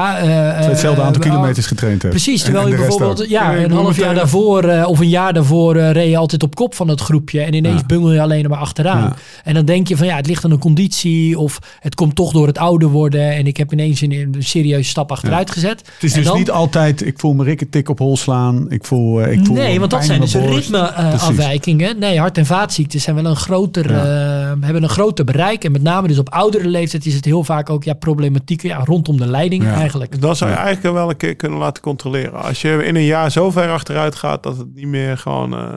hetzelfde 0.67 1.03
aantal 1.03 1.23
kilometers 1.23 1.67
getraind 1.67 2.03
hebt. 2.03 2.15
Precies, 2.15 2.43
terwijl 2.43 2.65
en 2.65 2.71
je 2.71 2.77
de 2.77 2.83
bijvoorbeeld 2.83 3.29
ja, 3.29 3.57
een 3.57 3.71
half 3.71 3.97
jaar 3.97 4.15
daarvoor 4.15 4.85
of 4.85 4.99
een 5.01 5.09
jaar 5.09 5.33
daarvoor 5.33 5.77
reed 5.77 6.11
je 6.11 6.17
altijd 6.17 6.43
op 6.43 6.55
kop 6.55 6.75
van 6.75 6.89
het 6.89 7.01
groepje. 7.01 7.41
En 7.41 7.55
ineens 7.55 7.87
bungel 7.87 8.13
je 8.13 8.21
alleen 8.21 8.49
maar 8.49 8.59
achteraan. 8.59 9.15
En 9.45 9.55
dan 9.55 9.65
denk 9.65 9.89
je 9.89 9.97
van 9.97 10.07
ja, 10.07 10.17
het 10.17 10.27
ligt 10.27 10.45
aan 10.45 10.51
een 10.51 10.59
conditie 10.59 11.39
of 11.39 11.59
het 11.81 11.95
komt 11.95 12.15
toch 12.15 12.33
door 12.33 12.47
het 12.47 12.59
ouder 12.59 12.89
worden. 12.89 13.31
En 13.33 13.47
ik 13.47 13.57
heb 13.57 13.73
ineens 13.73 14.01
een, 14.01 14.13
een 14.13 14.35
serieuze 14.39 14.89
stap 14.91 15.11
achteruit 15.11 15.51
gezet. 15.51 15.79
Het 15.95 16.03
is 16.03 16.13
En 16.13 16.19
dus 16.19 16.27
dan- 16.29 16.39
niet 16.39 16.51
altijd, 16.51 17.07
ik 17.07 17.19
voel 17.19 17.35
me 17.35 17.45
Rick 17.45 17.61
een 17.61 17.71
tik 17.71 17.89
op 17.89 17.99
hol 17.99 18.17
slaan. 18.17 18.66
Ik 18.69 18.85
voel, 18.85 19.21
eh, 19.23 19.33
ik 19.33 19.47
voel 19.47 19.57
Nee, 19.57 19.79
want 19.79 19.91
dat 19.91 20.05
zijn 20.05 20.21
dus 20.21 20.35
ritmeafwijkingen. 20.35 21.99
nee, 21.99 22.19
hart- 22.19 22.39
en 22.39 22.47
vaatziekten 22.47 23.01
zijn 23.01 23.17
wel 23.17 23.25
een 23.27 23.37
groter, 23.37 23.91
Ja. 23.93 24.05
eh, 24.51 24.53
hebben 24.61 24.83
een 24.83 24.89
groter 24.89 25.25
bereik. 25.25 25.65
En 25.65 25.73
met 25.73 25.83
name 25.83 26.09
dus 26.09 26.19
op 26.19 26.29
oudere 26.29 26.69
leeftijd 26.69 27.07
is 27.07 27.15
het 27.15 27.25
heel 27.25 27.45
vaak 27.45 27.71
ook 27.71 27.85
ja, 27.85 27.95
problematiek 27.95 28.63
ja, 28.63 28.81
rondom 28.85 29.17
de 29.17 29.27
leiding 29.27 29.63
Ja. 29.63 29.75
eigenlijk. 29.75 30.21
Dat 30.21 30.37
zou 30.37 30.51
je 30.51 30.57
eigenlijk 30.57 30.95
wel 30.97 31.11
een 31.11 31.17
keer 31.17 31.37
kunnen 31.37 31.59
laten 31.59 31.83
controleren. 31.83 32.43
Als 32.43 32.63
je 32.63 32.85
in 32.85 32.97
een 32.97 33.05
jaar 33.05 33.31
zo 33.31 33.51
ver 33.51 33.71
achteruit 33.71 34.15
gaat 34.15 34.43
dat 34.43 34.57
het 34.59 34.75
niet 34.75 34.87
meer 34.87 35.19
gewoon... 35.19 35.53
eh, 35.55 35.69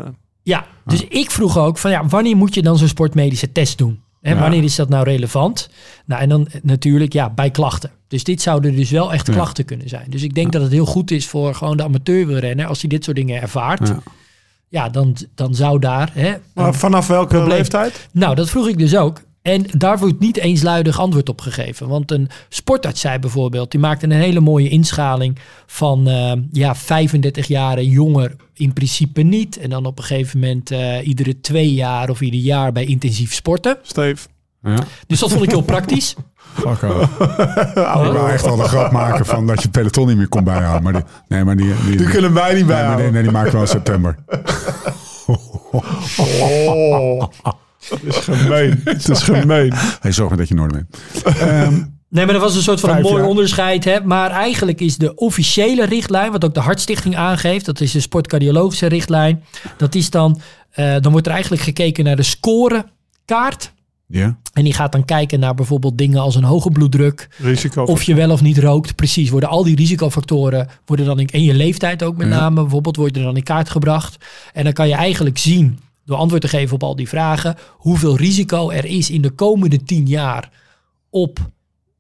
Ja, 0.43 0.65
dus 0.85 1.03
ik 1.07 1.31
vroeg 1.31 1.57
ook 1.57 1.77
van 1.77 1.91
ja, 1.91 2.05
wanneer 2.07 2.35
moet 2.37 2.53
je 2.53 2.61
dan 2.61 2.77
zo'n 2.77 2.87
sportmedische 2.87 3.51
test 3.51 3.77
doen? 3.77 3.99
Hè, 4.21 4.31
Ja. 4.33 4.39
Wanneer 4.39 4.63
is 4.63 4.75
dat 4.75 4.89
nou 4.89 5.03
relevant? 5.03 5.69
Nou, 6.05 6.21
en 6.21 6.29
dan 6.29 6.47
eh, 6.47 6.61
natuurlijk 6.63 7.13
ja, 7.13 7.29
bij 7.29 7.49
klachten. 7.51 7.91
Dus 8.07 8.23
dit 8.23 8.41
zouden 8.41 8.75
dus 8.75 8.89
wel 8.91 9.13
echt 9.13 9.27
Ja. 9.27 9.33
klachten 9.33 9.65
kunnen 9.65 9.89
zijn. 9.89 10.05
Dus 10.09 10.23
ik 10.23 10.35
denk 10.35 10.51
dat 10.51 10.61
het 10.61 10.71
heel 10.71 10.85
goed 10.85 11.11
is 11.11 11.27
voor 11.27 11.55
gewoon 11.55 11.77
de 11.77 11.83
amateurwielrenner 11.83 12.65
als 12.65 12.79
hij 12.81 12.89
dit 12.89 13.03
soort 13.03 13.15
dingen 13.15 13.41
ervaart. 13.41 13.87
Ja, 13.87 14.01
Ja. 14.69 14.89
dan, 14.89 15.15
dan 15.35 15.55
zou 15.55 15.79
daar... 15.79 16.09
Hè, 16.13 16.33
maar 16.53 16.73
vanaf 16.73 17.07
welke 17.07 17.27
probleem. 17.35 17.57
leeftijd? 17.57 18.07
nou, 18.11 18.35
dat 18.35 18.49
vroeg 18.49 18.67
ik 18.67 18.77
dus 18.77 18.95
ook. 18.95 19.21
En 19.41 19.65
daar 19.77 19.97
wordt 19.99 20.19
niet 20.19 20.37
eensluidig 20.37 20.99
antwoord 20.99 21.29
op 21.29 21.41
gegeven. 21.41 21.87
Want 21.87 22.11
een 22.11 22.29
sportarts 22.49 23.01
zei 23.01 23.19
bijvoorbeeld, 23.19 23.71
die 23.71 23.79
maakte 23.79 24.05
een 24.05 24.11
hele 24.11 24.39
mooie 24.39 24.69
inschaling 24.69 25.37
van 25.65 26.07
eh, 26.07 26.31
ja, 26.51 26.75
35 26.75 27.47
jaar 27.47 27.77
en 27.77 27.89
jonger 27.89 28.35
in 28.53 28.73
principe 28.73 29.21
niet. 29.21 29.57
En 29.57 29.69
dan 29.69 29.85
op 29.85 29.97
een 29.97 30.03
gegeven 30.03 30.39
moment 30.39 30.71
eh, 30.71 31.07
iedere 31.07 31.39
twee 31.41 31.73
jaar 31.73 32.09
of 32.09 32.21
ieder 32.21 32.39
jaar 32.39 32.71
bij 32.71 32.85
intensief 32.85 33.33
sporten. 33.33 33.77
Steve. 33.81 34.27
Ja. 34.63 34.77
Dus 35.07 35.19
dat 35.19 35.29
vond 35.31 35.43
ik 35.43 35.49
heel 35.49 35.61
praktisch. 35.61 36.15
Fuck 36.53 36.83
off. 36.83 37.19
Ik 37.69 38.13
wou 38.13 38.29
echt 38.29 38.47
al 38.47 38.55
de 38.55 38.63
grap 38.63 38.91
maken 38.91 39.25
van 39.25 39.47
dat 39.47 39.55
je 39.55 39.61
het 39.61 39.71
peloton 39.71 40.07
niet 40.07 40.17
meer 40.17 40.27
kon 40.27 40.43
bijhouden. 40.43 40.83
Maar 40.83 40.93
die, 40.93 41.03
nee, 41.27 41.43
maar 41.43 41.55
die, 41.57 41.73
die, 41.85 41.97
Die 41.97 42.07
kunnen 42.07 42.33
wij 42.33 42.53
niet 42.53 42.65
nee, 42.65 42.75
maar 42.75 42.75
die, 42.75 42.85
bijhouden. 42.85 43.13
nee, 43.13 43.23
die 43.23 43.31
maken 43.31 43.47
we 43.47 43.53
wel 43.53 43.61
in 43.61 43.67
september. 43.67 44.15
Oh, 46.67 47.23
dat 47.89 47.99
is 48.03 48.15
gemeen. 48.17 48.81
Het 48.85 49.09
is 49.09 49.21
gemeen. 49.23 49.73
Hey, 49.99 50.11
zorg 50.11 50.29
maar 50.29 50.37
dat 50.37 50.47
je 50.47 50.53
in 50.55 50.61
orde 50.61 50.73
bent. 50.73 51.37
Ehm, 51.37 51.83
Nee, 52.11 52.25
maar 52.25 52.33
dat 52.33 52.43
was 52.43 52.55
een 52.55 52.61
soort 52.61 52.79
van 52.79 52.89
een 52.89 53.01
mooi 53.01 53.15
jaar. 53.15 53.25
onderscheid. 53.27 53.83
Hè? 53.85 54.01
Maar 54.03 54.31
eigenlijk 54.31 54.81
is 54.81 54.97
de 54.97 55.15
officiële 55.15 55.85
richtlijn, 55.85 56.31
wat 56.31 56.45
ook 56.45 56.53
de 56.53 56.59
Hartstichting 56.59 57.15
aangeeft, 57.15 57.65
dat 57.65 57.81
is 57.81 57.91
de 57.91 57.99
sportcardiologische 57.99 58.85
richtlijn. 58.87 59.43
Dat 59.77 59.95
is 59.95 60.09
dan, 60.09 60.39
eh, 60.71 60.95
dan 60.99 61.11
wordt 61.11 61.27
er 61.27 61.33
eigenlijk 61.33 61.61
gekeken 61.63 62.03
naar 62.03 62.15
de 62.15 62.23
scorekaart. 62.23 63.73
ja. 64.07 64.37
En 64.53 64.63
die 64.63 64.73
gaat 64.73 64.91
dan 64.91 65.05
kijken 65.05 65.39
naar 65.39 65.53
bijvoorbeeld 65.53 65.97
dingen 65.97 66.19
als 66.21 66.35
een 66.35 66.43
hoge 66.43 66.69
bloeddruk. 66.69 67.29
Risico. 67.37 67.83
Of 67.83 68.03
je 68.03 68.13
wel 68.13 68.31
of 68.31 68.41
niet 68.41 68.57
rookt. 68.57 68.95
Precies, 68.95 69.29
worden 69.29 69.49
al 69.49 69.63
die 69.63 69.75
risicofactoren 69.75 70.67
worden 70.85 71.05
dan 71.05 71.19
in, 71.19 71.27
en 71.27 71.43
je 71.43 71.53
leeftijd 71.53 72.03
ook 72.03 72.17
met 72.17 72.27
Ja. 72.27 72.39
name 72.39 72.61
bijvoorbeeld 72.61 72.95
worden 72.95 73.23
dan 73.23 73.35
in 73.37 73.43
kaart 73.43 73.69
gebracht. 73.69 74.17
En 74.53 74.63
dan 74.63 74.73
kan 74.73 74.87
je 74.87 74.93
eigenlijk 74.95 75.37
zien, 75.37 75.79
door 76.09 76.17
antwoord 76.17 76.41
te 76.41 76.47
geven 76.47 76.75
op 76.75 76.83
al 76.83 76.95
die 76.95 77.07
vragen, 77.09 77.55
hoeveel 77.77 78.17
risico 78.17 78.69
er 78.69 78.85
is 78.85 79.09
in 79.09 79.21
de 79.21 79.29
komende 79.29 79.83
tien 79.83 80.07
jaar 80.07 80.49
op 81.09 81.39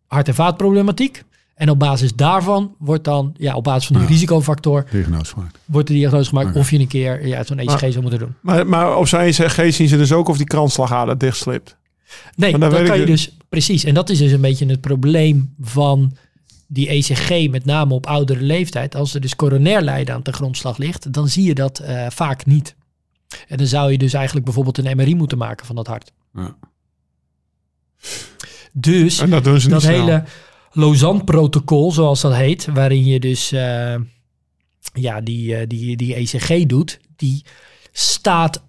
hart- 0.07 0.27
en 0.27 0.33
vaatproblematiek. 0.35 1.23
En 1.55 1.69
op 1.69 1.79
basis 1.79 2.13
daarvan 2.15 2.75
wordt 2.77 3.03
dan, 3.03 3.33
ja, 3.37 3.55
op 3.55 3.63
basis 3.63 3.85
van 3.87 3.95
die 3.95 4.05
Ja. 4.05 4.11
risicofactor, 4.11 4.85
Diagnose 4.91 5.33
gemaakt. 5.33 5.57
wordt 5.65 5.87
de 5.87 5.93
diagnose 5.93 6.29
gemaakt 6.29 6.55
of 6.55 6.71
je 6.71 6.79
een 6.79 6.87
keer 6.87 7.27
ja, 7.27 7.43
zo'n 7.43 7.59
ECG 7.59 7.65
Maar- 7.81 7.91
zou 7.91 8.01
moeten 8.01 8.19
doen. 8.19 8.35
Maar, 8.41 8.67
maar 8.67 8.97
op 8.97 9.07
zijn 9.07 9.27
ECG 9.27 9.73
zien 9.73 9.87
ze 9.87 9.97
dus 9.97 10.11
ook 10.11 10.27
of 10.27 10.37
die 10.37 10.45
kransslagader 10.45 11.17
dichtslipt. 11.17 11.75
Nee, 12.35 12.51
Maar 12.51 12.59
dat 12.59 12.71
dan 12.71 12.79
weet 12.79 12.89
kan 12.89 12.99
je 12.99 13.05
dus 13.05 13.35
precies. 13.49 13.83
En 13.83 13.93
dat 13.93 14.09
is 14.09 14.17
dus 14.17 14.31
een 14.31 14.41
beetje 14.41 14.65
het 14.65 14.81
probleem 14.81 15.53
van 15.61 16.15
die 16.67 16.89
ECG, 16.89 17.49
met 17.49 17.65
name 17.65 17.93
op 17.93 18.05
oudere 18.05 18.41
leeftijd. 18.41 18.95
Als 18.95 19.13
er 19.13 19.21
dus 19.21 19.35
coronair 19.35 19.81
lijden 19.81 20.15
aan 20.15 20.23
de 20.23 20.33
grondslag 20.33 20.77
ligt, 20.77 21.13
dan 21.13 21.27
zie 21.27 21.43
je 21.43 21.53
dat 21.55 21.79
eh, 21.79 22.05
vaak 22.09 22.45
niet. 22.45 22.75
En 23.47 23.57
dan 23.57 23.67
zou 23.67 23.91
je 23.91 23.97
dus 23.97 24.13
eigenlijk 24.13 24.45
bijvoorbeeld 24.45 24.77
een 24.77 24.97
MRI 24.97 25.15
moeten 25.15 25.37
maken 25.37 25.65
van 25.65 25.75
dat 25.75 25.87
hart. 25.87 26.11
Ja. 26.33 26.57
Dus 28.71 29.17
dat 29.17 29.43
doen 29.43 29.59
ze 29.59 29.65
niet 29.65 29.69
dat 29.69 29.81
snel. 29.81 29.99
hele 29.99 30.23
Lausanne-protocol, 30.71 31.91
zoals 31.91 32.21
dat 32.21 32.35
heet, 32.35 32.65
waarin 32.65 33.05
je 33.05 33.19
dus 33.19 33.51
eh, 33.51 33.95
ja, 34.93 35.21
die, 35.21 35.55
eh, 35.55 35.67
die, 35.67 35.97
die 35.97 36.15
ECG 36.15 36.65
doet, 36.65 36.99
die 37.15 37.45
staat, 37.91 38.63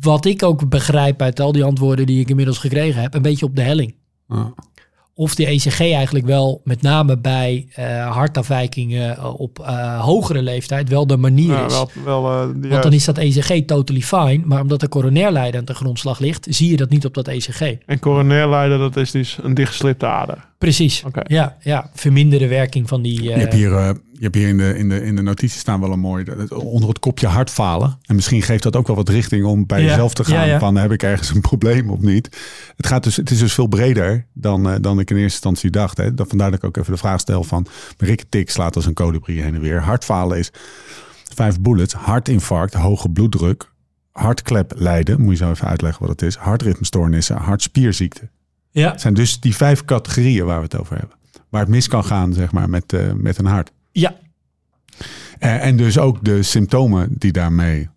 wat 0.00 0.24
ik 0.24 0.42
ook 0.42 0.68
begrijp 0.68 1.22
uit 1.22 1.40
al 1.40 1.52
die 1.52 1.64
antwoorden 1.64 2.06
die 2.06 2.20
ik 2.20 2.28
inmiddels 2.28 2.58
gekregen 2.58 3.02
heb, 3.02 3.14
een 3.14 3.22
beetje 3.22 3.46
op 3.46 3.56
de 3.56 3.62
helling. 3.62 3.94
Ja. 4.28 4.54
Of 5.14 5.34
de 5.34 5.46
ECG 5.46 5.80
eigenlijk 5.80 6.26
wel, 6.26 6.60
met 6.64 6.82
name 6.82 7.18
bij 7.18 7.66
eh, 7.74 8.10
hartafwijkingen 8.12 9.16
eh, 9.16 9.40
op 9.40 9.58
eh, 9.58 10.00
hogere 10.00 10.42
leeftijd, 10.42 10.88
wel 10.88 11.06
de 11.06 11.16
manier 11.16 11.52
Ja, 11.52 11.64
is. 11.64 11.72
wel, 11.72 11.90
wel, 12.04 12.26
eh, 12.30 12.70
Want 12.70 12.82
dan 12.82 12.92
is 12.92 13.04
dat 13.04 13.18
ECG 13.18 13.64
totally 13.66 14.00
fine, 14.00 14.40
maar 14.44 14.60
omdat 14.60 14.82
er 14.82 14.88
coronair 14.88 15.30
lijden 15.30 15.60
aan 15.60 15.66
de 15.66 15.74
grondslag 15.74 16.18
ligt, 16.18 16.46
zie 16.50 16.70
je 16.70 16.76
dat 16.76 16.90
niet 16.90 17.04
op 17.04 17.14
dat 17.14 17.28
ECG. 17.28 17.60
En 17.86 17.98
coronair 17.98 18.48
lijden, 18.48 18.78
dat 18.78 18.96
is 18.96 19.10
dus 19.10 19.38
een 19.42 19.54
dichtgeslipte 19.54 20.06
ader. 20.06 20.50
Precies. 20.58 21.02
Oké. 21.06 21.20
Ja, 21.26 21.56
ja, 21.60 21.90
verminderde 21.94 22.48
werking 22.48 22.88
van 22.88 23.02
die. 23.02 23.22
Je 23.22 23.32
eh, 23.32 23.38
hebt 23.38 23.52
hier, 23.52 23.76
eh, 23.76 23.90
je 24.12 24.22
hebt 24.22 24.34
hier 24.34 24.48
in, 24.48 24.56
de, 24.56 24.78
in, 24.78 24.88
de, 24.88 25.02
in 25.04 25.16
de 25.16 25.22
notities 25.22 25.58
staan 25.60 25.80
wel 25.80 25.92
een 25.92 25.98
mooi, 26.00 26.24
onder 26.48 26.88
het 26.88 26.98
kopje 26.98 27.26
hartfalen. 27.26 27.98
En 28.02 28.14
misschien 28.14 28.42
geeft 28.42 28.62
dat 28.62 28.76
ook 28.76 28.86
wel 28.86 28.96
wat 28.96 29.08
richting 29.08 29.44
om 29.44 29.66
bij 29.66 29.80
Ja, 29.80 29.86
jezelf 29.86 30.14
te 30.14 30.24
gaan. 30.24 30.34
ja, 30.34 30.42
ja. 30.44 30.58
Van 30.58 30.76
heb 30.76 30.92
ik 30.92 31.02
ergens 31.02 31.30
een 31.30 31.40
probleem 31.50 31.90
of 31.90 32.00
niet? 32.00 32.26
Het, 32.76 32.86
gaat 32.86 33.04
dus, 33.04 33.16
het 33.16 33.30
is 33.30 33.38
dus 33.38 33.52
veel 33.54 33.66
breder 33.66 34.26
dan, 34.32 34.70
eh, 34.70 34.76
dan 34.80 34.98
ik 35.00 35.10
in 35.10 35.16
eerste 35.16 35.32
instantie 35.32 35.70
dacht. 35.70 35.96
Hè. 35.96 36.10
Vandaar 36.16 36.50
dat 36.50 36.58
ik 36.58 36.64
ook 36.64 36.76
even 36.76 36.92
de 36.92 36.98
vraag 36.98 37.20
stel 37.20 37.44
van, 37.44 37.66
Rick 37.98 38.24
Tik 38.28 38.50
slaat 38.50 38.76
als 38.76 38.86
een 38.86 38.94
colibri 38.94 39.40
heen 39.42 39.54
en 39.54 39.60
weer. 39.60 39.80
Hartfalen 39.82 40.38
is 40.38 40.50
vijf 41.34 41.60
bullets, 41.60 41.94
hartinfarct, 41.94 42.74
hoge 42.74 43.08
bloeddruk, 43.10 43.70
hartklep 44.10 44.72
lijden. 44.76 45.20
Moet 45.20 45.38
je 45.38 45.44
zo 45.44 45.50
even 45.50 45.68
uitleggen 45.68 46.00
wat 46.00 46.10
het 46.10 46.22
is. 46.22 46.34
Hartritmestoornissen, 46.36 47.36
hartspierziekte. 47.36 48.28
ja, 48.70 48.90
Het 48.90 49.00
zijn 49.00 49.14
dus 49.14 49.40
die 49.40 49.56
vijf 49.56 49.84
categorieën 49.84 50.44
waar 50.44 50.56
we 50.58 50.64
het 50.64 50.78
over 50.78 50.98
hebben. 50.98 51.16
Waar 51.48 51.60
het 51.60 51.70
mis 51.70 51.88
kan 51.88 52.04
gaan, 52.04 52.32
zeg 52.32 52.52
maar, 52.52 52.70
met, 52.70 52.92
eh, 52.92 53.12
met 53.16 53.38
een 53.38 53.46
hart. 53.46 53.70
Ja, 53.92 54.14
Eh, 55.38 55.66
en 55.66 55.76
dus 55.76 55.98
ook 55.98 56.24
de 56.24 56.42
symptomen 56.42 57.08
die 57.18 57.32
daarmee 57.32 57.88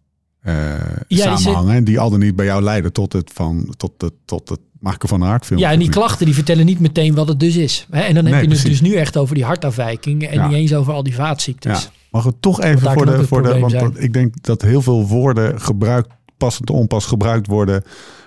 eh, 0.42 0.74
die 1.08 1.18
samenhangen. 1.18 1.84
Die 1.84 2.00
al 2.00 2.10
dan 2.10 2.20
niet 2.20 2.36
bij 2.36 2.46
jou 2.46 2.62
leiden 2.62 2.92
tot 2.94 3.14
het, 3.14 3.32
van, 3.34 3.74
tot 3.78 3.92
het, 3.98 4.14
tot 4.26 4.50
het 4.50 4.60
maken 4.80 5.10
van 5.10 5.22
een 5.22 5.28
hartfilm. 5.28 5.60
ja, 5.60 5.72
en 5.72 5.80
die 5.80 5.90
klachten 5.90 6.26
die 6.26 6.36
vertellen 6.36 6.66
niet 6.66 6.80
meteen 6.80 7.16
wat 7.16 7.28
het 7.28 7.40
dus 7.40 7.56
is. 7.56 7.88
Hè? 7.92 8.00
En 8.02 8.14
dan 8.16 8.24
heb 8.26 8.34
Nee, 8.34 8.44
je 8.50 8.56
het 8.56 8.66
dus 8.66 8.82
nu 8.82 8.94
echt 8.96 9.18
over 9.18 9.36
die 9.36 9.44
hartafwijkingen 9.44 10.30
en 10.30 10.36
Ja. 10.36 10.48
niet 10.48 10.56
eens 10.58 10.74
over 10.74 10.94
al 10.94 11.04
die 11.04 11.16
vaatziektes. 11.16 11.84
Ja. 11.84 11.90
Mag 12.12 12.24
we 12.24 12.34
toch 12.40 12.62
even 12.62 12.92
voor 12.94 13.06
de... 13.06 13.12
het 13.12 13.28
Voor 13.28 13.44
de 13.44 13.60
want 13.60 13.72
dat- 13.74 14.00
ik 14.00 14.14
denk 14.14 14.34
dat 14.44 14.62
heel 14.62 14.82
veel 14.82 15.08
woorden 15.08 15.62
gebruikt, 15.62 16.10
passend 16.38 16.70
onpas 16.70 17.06
gebruikt 17.06 17.48
worden... 17.48 17.84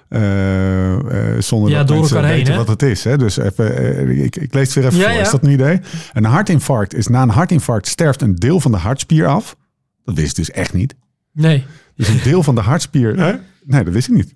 eh, 0.09 0.93
eh, 1.35 1.43
zonder 1.43 1.71
Ja, 1.71 1.79
dat 1.79 1.87
door 1.89 1.97
mensen 1.99 2.25
heen, 2.25 2.37
weten 2.37 2.57
wat 2.57 2.69
het 2.69 2.83
is. 2.83 3.05
Hè? 3.05 3.19
Dus 3.19 3.37
even, 3.37 3.77
eh, 3.77 4.25
ik, 4.25 4.37
ik 4.37 4.55
lees 4.55 4.65
het 4.67 4.75
weer 4.75 4.85
even 4.87 4.99
Ja, 4.99 5.05
voor. 5.05 5.15
ja. 5.15 5.21
Is 5.21 5.31
dat 5.31 5.43
een 5.45 5.51
idee? 5.51 5.81
Een 6.13 6.25
hartinfarct 6.25 6.95
is 6.95 7.07
na 7.07 7.23
een 7.23 7.29
hartinfarct 7.29 7.87
sterft 7.89 8.23
een 8.23 8.35
deel 8.35 8.61
van 8.61 8.71
de 8.73 8.79
hartspier 8.79 9.27
af. 9.27 9.57
Dat 10.05 10.15
wist 10.15 10.29
ik 10.31 10.37
dus 10.47 10.51
echt 10.51 10.73
niet. 10.73 10.95
Nee. 11.33 11.65
Dus 11.97 12.09
een 12.09 12.21
deel 12.23 12.43
van 12.43 12.55
de 12.55 12.61
hartspier. 12.61 13.15
Nee? 13.17 13.35
Nee, 13.65 13.85
dat 13.85 13.93
wist 13.93 14.09
ik 14.09 14.15
niet. 14.15 14.33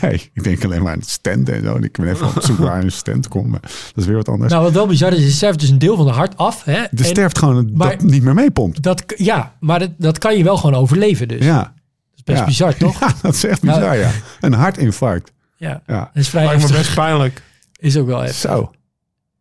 Nee, 0.00 0.30
ik 0.34 0.42
denk 0.44 0.64
alleen 0.64 0.82
maar 0.82 0.92
aan 0.92 0.98
het 0.98 1.08
stent 1.08 1.48
en 1.48 1.62
zo. 1.64 1.74
En 1.74 1.82
ik 1.84 1.92
ben 1.92 2.08
even 2.08 2.26
op 2.26 2.42
zoek 2.42 2.58
waar 2.58 2.82
een 2.84 2.92
stent 2.92 3.28
komt. 3.28 3.46
Maar 3.48 3.60
dat 3.60 3.70
is 3.94 4.04
weer 4.06 4.16
wat 4.16 4.28
anders. 4.28 4.52
Nou, 4.52 4.64
wat 4.64 4.72
wel 4.72 4.86
bizar 4.86 5.12
is, 5.12 5.24
er 5.24 5.30
sterft 5.30 5.60
dus 5.60 5.68
een 5.68 5.78
deel 5.78 5.96
van 5.96 6.06
de 6.06 6.12
hart 6.12 6.36
af. 6.36 6.64
Hè? 6.64 6.72
er 6.72 6.88
En 6.96 7.04
sterft 7.04 7.38
gewoon 7.38 7.56
een, 7.56 7.70
maar- 7.74 7.90
dat 7.98 8.02
niet 8.02 8.22
meer 8.22 8.34
meepompt. 8.34 8.82
dat, 8.82 9.04
ja, 9.16 9.54
maar 9.60 9.78
dat, 9.78 9.90
dat 9.98 10.18
kan 10.18 10.36
je 10.36 10.44
wel 10.44 10.56
gewoon 10.56 10.80
overleven 10.80 11.28
dus. 11.28 11.44
Ja, 11.44 11.72
is 12.20 12.24
best 12.24 12.38
Ja. 12.38 12.44
bizar, 12.44 12.76
toch? 12.76 13.00
Ja, 13.06 13.14
dat 13.22 13.34
is 13.34 13.44
echt 13.44 13.60
bizar, 13.60 13.96
ja. 13.96 14.10
Een 14.40 14.52
hartinfarct. 14.52 15.32
Ja, 15.56 15.82
Ja. 15.86 15.98
dat 15.98 16.08
is 16.22 16.28
vrij 16.28 16.44
Lijkt 16.46 16.62
me 16.62 16.76
best 16.76 16.94
pijnlijk. 16.94 17.42
Is 17.78 17.96
ook 17.96 18.06
wel 18.06 18.20
heftig. 18.20 18.50
Zo. 18.50 18.70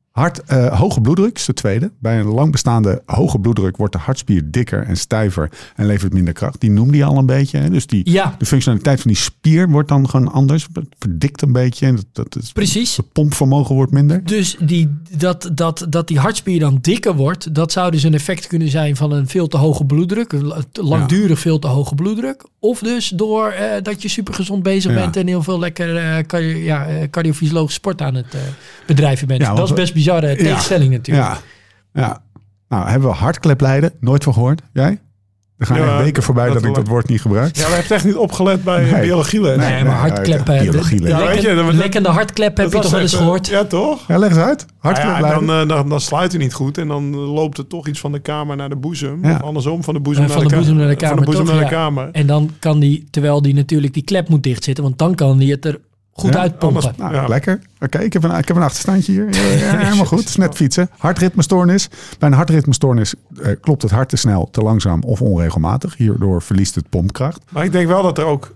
Hart, 0.10 0.44
eh, 0.44 0.80
hoge 0.80 1.02
bloeddruk 1.02 1.36
is 1.38 1.46
de 1.46 1.54
tweede. 1.54 1.92
Bij 2.00 2.20
een 2.20 2.26
lang 2.26 2.52
bestaande 2.52 3.02
hoge 3.06 3.40
bloeddruk 3.40 3.78
wordt 3.78 3.94
de 3.94 4.00
hartspier 4.00 4.52
dikker 4.52 4.84
en 4.84 4.98
stijver 4.98 5.50
en 5.76 5.86
levert 5.86 6.14
minder 6.14 6.34
kracht. 6.34 6.60
Die 6.62 6.72
noemde 6.72 6.98
je 6.98 7.04
al 7.04 7.18
een 7.18 7.26
beetje. 7.26 7.58
Hè? 7.58 7.70
Dus 7.70 7.88
die, 7.88 8.10
Ja, 8.12 8.36
de 8.38 8.46
functionaliteit 8.46 9.02
van 9.02 9.12
die 9.12 9.20
spier 9.20 9.70
wordt 9.70 9.90
dan 9.90 10.10
gewoon 10.10 10.32
anders. 10.32 10.68
Het 10.74 10.86
verdikt 11.00 11.42
een 11.42 11.52
beetje. 11.52 11.86
En 11.86 11.96
dat, 11.96 12.06
dat 12.12 12.44
is, 12.44 12.52
precies. 12.52 12.98
Het 12.98 13.12
pompvermogen 13.12 13.76
wordt 13.76 13.92
minder. 13.92 14.26
Dus 14.26 14.58
die, 14.60 14.96
dat, 15.18 15.50
dat, 15.54 15.86
dat 15.90 16.08
die 16.08 16.20
hartspier 16.20 16.60
dan 16.60 16.78
dikker 16.82 17.16
wordt, 17.16 17.56
dat 17.56 17.72
zou 17.72 17.92
dus 17.92 18.04
een 18.04 18.14
effect 18.14 18.48
kunnen 18.48 18.70
zijn 18.70 18.96
van 18.96 19.12
een 19.12 19.28
veel 19.28 19.48
te 19.48 19.58
hoge 19.58 19.86
bloeddruk, 19.86 20.32
een 20.34 20.54
langdurig 20.72 21.40
veel 21.40 21.60
te 21.60 21.68
hoge 21.68 21.96
bloeddruk. 21.96 22.46
Of 22.60 22.80
dus 22.80 23.10
door 23.10 23.50
eh, 23.50 23.82
dat 23.82 24.02
je 24.02 24.08
super 24.08 24.34
gezond 24.34 24.64
bezig 24.64 24.92
Ja. 24.92 24.98
bent 25.00 25.16
en 25.18 25.28
heel 25.28 25.44
veel 25.44 25.60
lekker 25.60 26.26
cardio, 26.26 26.58
ja, 26.58 26.88
eh, 26.88 27.10
cardiofysiologische 27.10 27.80
sport 27.80 28.02
aan 28.02 28.16
het 28.16 28.36
bedrijven 28.86 29.28
bent. 29.28 29.42
Ja, 29.42 29.54
dat 29.54 29.70
is 29.70 29.74
best 29.74 29.94
bizarre 29.94 30.36
tegenstelling 30.36 30.92
natuurlijk. 30.92 31.28
Ja. 31.28 31.38
ja. 32.02 32.22
Nou, 32.70 32.90
hebben 32.90 33.10
we 33.10 33.16
hartkleplijden? 33.16 33.94
Nooit 34.00 34.24
van 34.24 34.34
gehoord. 34.34 34.62
Jij? 34.74 35.00
Er 35.60 35.66
gaan 35.66 35.78
Ja, 35.78 35.94
echt 35.96 36.04
weken 36.04 36.24
voorbij 36.24 36.46
dat, 36.46 36.54
dat 36.54 36.64
ik 36.66 36.76
dat 36.76 36.88
woord 36.88 37.08
niet 37.08 37.22
gebruik. 37.22 37.56
Ja, 37.56 37.68
we 37.68 37.74
hebben 37.74 37.92
echt 37.96 38.06
niet 38.06 38.16
opgelet 38.16 38.64
bij 38.64 38.92
Nee. 38.92 39.02
biologieles. 39.02 39.58
Nee. 39.58 39.72
Nee, 39.74 39.84
maar 39.84 39.96
hartkleppen, 39.96 40.60
biologie. 40.60 41.02
Ja, 41.08 41.28
weet 41.28 41.42
je, 41.42 41.56
dat- 41.56 41.74
lekkende 41.74 42.10
hartklep 42.10 42.58
heb 42.58 42.72
je 42.74 42.80
toch 42.80 42.92
wel 42.92 43.00
eens 43.00 43.12
echt, 43.14 43.22
gehoord? 43.22 43.48
eh, 43.48 43.54
Ja, 43.54 43.66
toch? 43.66 44.08
Ja, 44.08 44.18
leg 44.18 44.30
eens 44.30 44.38
uit. 44.40 44.66
Ja, 44.68 44.74
Hartkleplijden. 44.78 45.46
dan, 45.48 45.62
eh, 45.62 45.68
dan, 45.68 45.90
dan 45.90 46.02
sluit 46.02 46.32
hij 46.32 46.42
niet 46.42 46.54
goed 46.54 46.78
en 46.78 46.88
dan 46.88 47.16
loopt 47.16 47.58
er 47.58 47.68
toch 47.68 47.88
iets 47.88 48.00
van 48.00 48.12
de 48.12 48.20
kamer 48.20 48.56
naar 48.56 48.70
de 48.70 48.76
boezem. 48.76 49.20
Ja. 49.26 49.34
Of 49.36 49.42
andersom, 49.42 49.84
van 49.84 49.94
de 49.94 50.00
boezem, 50.00 50.24
Eh, 50.24 50.30
naar, 50.30 50.38
van 50.40 50.48
de 50.48 50.54
de 50.54 50.60
boezem 50.60 50.76
ka- 50.78 50.80
naar 50.84 50.90
de 50.96 51.00
Van 51.00 51.08
kamer, 51.10 51.20
de 51.20 51.26
boezem 51.26 51.46
toch? 51.46 51.54
naar 51.56 51.64
de 51.70 51.76
Ja. 51.76 51.82
kamer. 51.82 52.10
En 52.12 52.26
dan 52.28 52.50
kan 52.60 52.80
die, 52.80 53.08
terwijl 53.12 53.42
die 53.42 53.54
natuurlijk 53.54 53.94
die 53.94 54.04
klep 54.04 54.30
moet 54.30 54.44
dichtzitten, 54.44 54.84
want 54.84 54.98
dan 54.98 55.16
kan 55.16 55.38
die 55.38 55.52
het 55.52 55.66
er 55.66 55.80
goed 56.20 56.34
Ja, 56.34 56.40
uitpompen. 56.40 56.94
Nou, 56.98 57.14
Ja. 57.14 57.28
lekker. 57.28 57.60
Oké, 57.80 57.98
ik, 58.00 58.14
heb 58.14 58.24
een, 58.24 58.32
ik 58.38 58.48
heb 58.48 58.58
een 58.58 58.64
achterstandje 58.64 59.12
hier. 59.12 59.28
Helemaal 59.84 60.06
goed. 60.06 60.20
Het 60.20 60.28
is 60.30 60.36
net 60.36 60.56
fietsen. 60.56 60.90
Hartritmestoornis. 60.98 61.90
Bij 62.20 62.30
een 62.30 62.36
hartritmestoornis 62.36 63.14
eh, 63.42 63.52
klopt 63.62 63.82
het 63.82 63.92
hart 63.92 64.10
te 64.10 64.16
snel, 64.16 64.50
te 64.52 64.62
langzaam 64.62 65.02
of 65.04 65.22
onregelmatig. 65.22 65.96
Hierdoor 65.98 66.42
verliest 66.42 66.76
het 66.76 66.90
pompkracht. 66.90 67.42
Maar 67.52 67.64
ik 67.64 67.72
denk 67.72 67.88
wel 67.88 68.04
dat 68.04 68.18
er 68.18 68.26
ook 68.26 68.56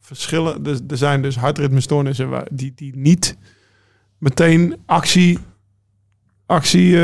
verschillen... 0.00 0.66
Er, 0.66 0.78
er 0.88 0.96
zijn 0.96 1.22
dus 1.22 1.36
hartritmestoornissen 1.36 2.28
waar, 2.28 2.46
die, 2.50 2.72
die 2.76 2.92
niet 2.96 3.36
meteen 4.18 4.76
actie, 4.86 5.38
actie 6.46 6.94
eh, 6.94 7.00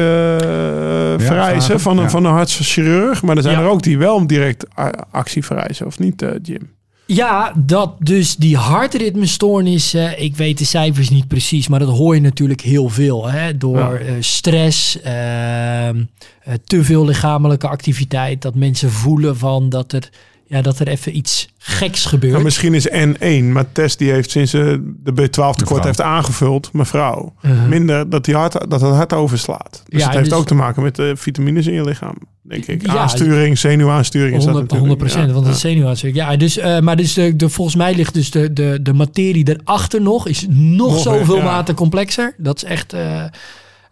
vereisen 1.19 1.81
van 1.81 1.97
een, 1.97 2.03
ja. 2.03 2.11
van 2.11 2.25
een 2.25 2.33
hartchirurg. 2.33 3.23
Maar 3.23 3.37
er 3.37 3.43
zijn 3.43 3.59
Ja. 3.59 3.63
er 3.63 3.69
ook 3.69 3.83
die 3.83 3.99
wel 3.99 4.27
direct 4.27 4.67
actie 5.11 5.45
vereisen, 5.45 5.87
of 5.87 5.99
niet, 5.99 6.23
eh, 6.23 6.31
Jim? 6.43 6.71
Ja, 7.15 7.53
dat 7.57 7.95
dus 7.99 8.37
die 8.37 8.57
hartritmestoornis, 8.57 9.95
eh, 9.95 10.21
ik 10.23 10.37
weet 10.37 10.59
de 10.59 10.65
cijfers 10.65 11.09
niet 11.09 11.29
precies, 11.29 11.69
maar 11.69 11.79
dat 11.79 11.97
hoor 11.97 12.15
je 12.15 12.21
natuurlijk 12.21 12.61
heel 12.61 12.89
veel. 12.89 13.29
Hè? 13.29 13.57
Door 13.57 13.79
Ja. 13.79 13.93
eh, 13.93 14.13
stress, 14.21 15.01
ehm, 15.01 16.05
eh, 16.43 16.55
te 16.65 16.85
veel 16.85 17.05
lichamelijke 17.05 17.69
activiteit, 17.69 18.43
dat 18.43 18.55
mensen 18.55 18.91
voelen 18.91 19.37
van 19.37 19.69
dat 19.69 19.93
er, 19.93 20.11
ja, 20.51 20.63
dat 20.63 20.79
er 20.79 20.89
even 20.89 21.17
iets 21.17 21.49
geks 21.59 22.05
gebeurt. 22.05 22.37
Ja, 22.37 22.43
misschien 22.43 22.75
is 22.75 22.89
N1, 22.89 23.45
maar 23.45 23.73
Tess 23.73 23.97
die 23.97 24.11
heeft 24.11 24.31
sinds 24.31 24.51
ze 24.51 24.93
de 25.03 25.13
B12 25.13 25.57
tekort 25.57 25.85
heeft 25.85 26.01
aangevuld, 26.01 26.73
mevrouw, 26.73 27.35
Uh-huh. 27.43 27.67
minder 27.69 28.11
dat, 28.11 28.25
die 28.25 28.35
hart, 28.35 28.53
dat 28.53 28.81
het 28.81 28.95
hart 28.95 29.13
overslaat. 29.13 29.83
Dus 29.89 30.01
Ja, 30.01 30.07
het 30.07 30.17
heeft 30.17 30.31
dus- 30.31 30.39
ook 30.39 30.47
te 30.47 30.55
maken 30.55 30.83
met 30.83 30.97
de 30.97 31.13
vitamines 31.17 31.67
in 31.67 31.73
je 31.75 31.85
lichaam, 31.85 32.15
denk 32.43 32.67
ik. 32.67 32.87
Ja, 32.87 32.97
Aansturing, 32.97 33.59
zenuwaansturing 33.59 34.37
is 34.37 34.45
dat 34.45 34.53
100, 34.55 34.73
natuurlijk. 34.73 35.01
100%, 35.01 35.27
Ja, 35.27 35.33
want 35.33 35.45
ja. 35.45 35.47
het 35.47 35.55
is 35.55 35.61
zenuwaansturing. 35.61 36.19
Ja, 36.19 36.37
dus, 36.37 36.57
eh, 36.59 36.81
maar 36.81 36.97
dus 36.97 37.15
de, 37.15 37.37
de, 37.37 37.49
volgens 37.49 37.77
mij 37.77 37.95
ligt 37.95 38.15
dus 38.15 38.31
de, 38.31 38.53
de, 38.53 38.79
de 38.83 38.93
materie 38.93 39.49
erachter 39.65 40.03
nog, 40.03 40.27
is 40.27 40.47
nog, 40.49 40.91
Nog 40.93 41.01
zoveel 41.01 41.43
maten 41.43 41.75
complexer. 41.75 42.35
Dat 42.37 42.57
is 42.57 42.65
echt 42.65 42.93
eh, 42.93 43.25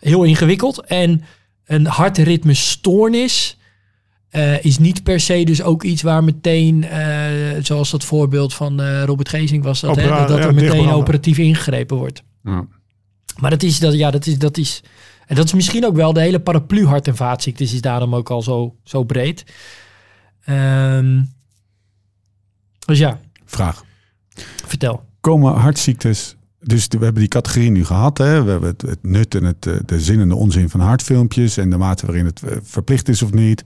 heel 0.00 0.22
ingewikkeld. 0.24 0.84
En 0.86 1.22
een 1.66 1.86
hartritmestoornis 1.86 3.57
eh, 4.30 4.64
is 4.64 4.78
niet 4.78 5.02
per 5.02 5.20
se 5.20 5.44
dus 5.44 5.62
ook 5.62 5.82
iets 5.82 6.02
waar 6.02 6.24
meteen, 6.24 6.84
eh, 6.84 7.62
zoals 7.62 7.90
dat 7.90 8.04
voorbeeld 8.04 8.54
van 8.54 8.80
eh, 8.80 9.04
Robert 9.04 9.28
Gezing 9.28 9.64
was, 9.64 9.80
dat, 9.80 9.96
hè, 9.96 10.08
dat, 10.08 10.28
dat 10.28 10.38
ja, 10.38 10.44
er 10.44 10.54
meteen 10.54 10.88
operatief 10.88 11.38
ingegrepen 11.38 11.96
wordt. 11.96 12.22
Ja. 12.42 12.66
Maar 13.36 13.50
dat 13.50 13.62
is, 13.62 13.78
dat, 13.78 13.94
ja, 13.94 14.10
dat 14.10 14.26
is, 14.26 14.38
dat 14.38 14.56
is, 14.56 14.82
en 15.26 15.36
dat 15.36 15.44
is 15.44 15.52
misschien 15.52 15.86
ook 15.86 15.96
wel 15.96 16.12
de 16.12 16.20
hele 16.20 16.40
paraplu 16.40 16.86
hart- 16.86 17.06
en 17.06 17.16
vaatziektes 17.16 17.72
is 17.72 17.80
daarom 17.80 18.14
ook 18.14 18.30
al 18.30 18.42
zo, 18.42 18.76
zo 18.84 19.04
breed. 19.04 19.44
Ehm, 20.44 21.22
dus 22.86 22.98
ja, 22.98 23.20
Vraag. 23.44 23.84
vertel. 24.66 25.04
Komen 25.20 25.54
hartziektes... 25.54 26.36
Dus 26.68 26.87
we 26.87 27.04
hebben 27.04 27.20
die 27.20 27.28
categorie 27.28 27.70
nu 27.70 27.85
gehad. 27.85 28.18
Hè? 28.18 28.42
We 28.42 28.50
hebben 28.50 28.68
het, 28.68 28.83
het 28.83 28.98
nut 29.02 29.35
en 29.35 29.44
het, 29.44 29.66
eh, 29.66 29.74
de 29.87 30.00
zin 30.00 30.20
en 30.20 30.28
de 30.28 30.35
onzin 30.35 30.68
van 30.68 30.81
hartfilmpjes. 30.81 31.57
En 31.57 31.70
de 31.70 31.76
mate 31.76 32.07
waarin 32.07 32.24
het 32.24 32.42
eh, 32.42 32.57
verplicht 32.62 33.09
is 33.09 33.22
of 33.22 33.33
niet. 33.33 33.64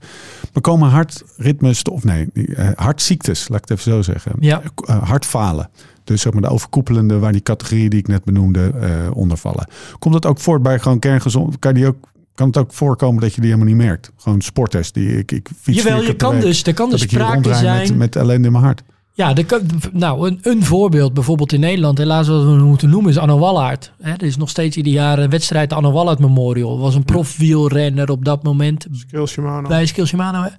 Maar 0.53 0.61
komen 0.61 0.89
hartritmes... 0.89 1.83
Of 1.83 2.03
nee, 2.03 2.29
eh, 2.33 2.69
hartziektes, 2.75 3.47
laat 3.47 3.63
ik 3.63 3.69
het 3.69 3.79
even 3.79 3.91
zo 3.91 4.01
zeggen. 4.01 4.31
Ja. 4.39 4.61
Hartfalen. 4.85 5.69
Dus 6.03 6.21
zeg 6.21 6.33
maar 6.33 6.41
de 6.41 6.47
overkoepelende 6.47 7.19
waar 7.19 7.31
die 7.31 7.41
categorieën 7.41 7.89
die 7.89 7.99
ik 7.99 8.07
net 8.07 8.23
benoemde 8.23 8.71
eh 8.79 9.15
onder 9.15 9.37
vallen. 9.37 9.67
Komt 9.99 10.13
dat 10.13 10.25
ook 10.25 10.39
voort 10.39 10.61
bij 10.61 10.79
gewoon 10.79 10.99
kerngezond? 10.99 11.59
Kan, 11.59 11.73
die 11.73 11.87
ook, 11.87 12.07
kan 12.35 12.47
het 12.47 12.57
ook 12.57 12.73
voorkomen 12.73 13.21
dat 13.21 13.33
je 13.33 13.41
die 13.41 13.49
helemaal 13.49 13.73
niet 13.73 13.83
merkt? 13.85 14.11
Gewoon 14.17 14.41
sporters 14.41 14.91
die 14.91 15.17
ik, 15.17 15.31
ik 15.31 15.49
fiets 15.61 15.83
Jawel, 15.83 16.01
je 16.01 16.15
kan 16.15 16.39
dus, 16.39 16.63
er 16.63 16.73
kan 16.73 16.89
dus 16.89 17.01
sprake 17.01 17.53
zijn. 17.53 17.87
met, 17.87 17.97
met 17.97 18.15
ellende 18.15 18.45
in 18.45 18.51
mijn 18.51 18.63
hart. 18.63 18.83
Ja, 19.15 19.33
kan, 19.45 19.61
nou, 19.91 20.27
een, 20.27 20.39
een 20.41 20.63
voorbeeld 20.63 21.13
bijvoorbeeld 21.13 21.53
in 21.53 21.59
Nederland, 21.59 21.97
helaas 21.97 22.27
wat 22.27 22.43
we 22.43 22.51
moeten 22.51 22.89
noemen, 22.89 23.11
is 23.11 23.17
Anno 23.17 23.39
Wallaert. 23.39 23.91
Hè, 24.01 24.11
er 24.11 24.23
is 24.23 24.37
nog 24.37 24.49
steeds 24.49 24.77
ieder 24.77 24.91
jaar 24.93 25.19
een 25.19 25.29
wedstrijd 25.29 25.69
de 25.69 25.75
Anno 25.75 25.91
Wallaert 25.91 26.19
Memorial. 26.19 26.79
Was 26.79 26.95
een 26.95 27.05
profwielrenner 27.05 28.09
op 28.09 28.25
dat 28.25 28.43
moment 28.43 28.87
Skill 28.91 29.25
Shimano. 29.25 29.67
bij 29.67 29.85
Skill 29.85 30.05
Shimano. 30.05 30.41
Hè. 30.41 30.49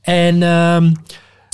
En 0.00 0.42
ehm, 0.42 0.92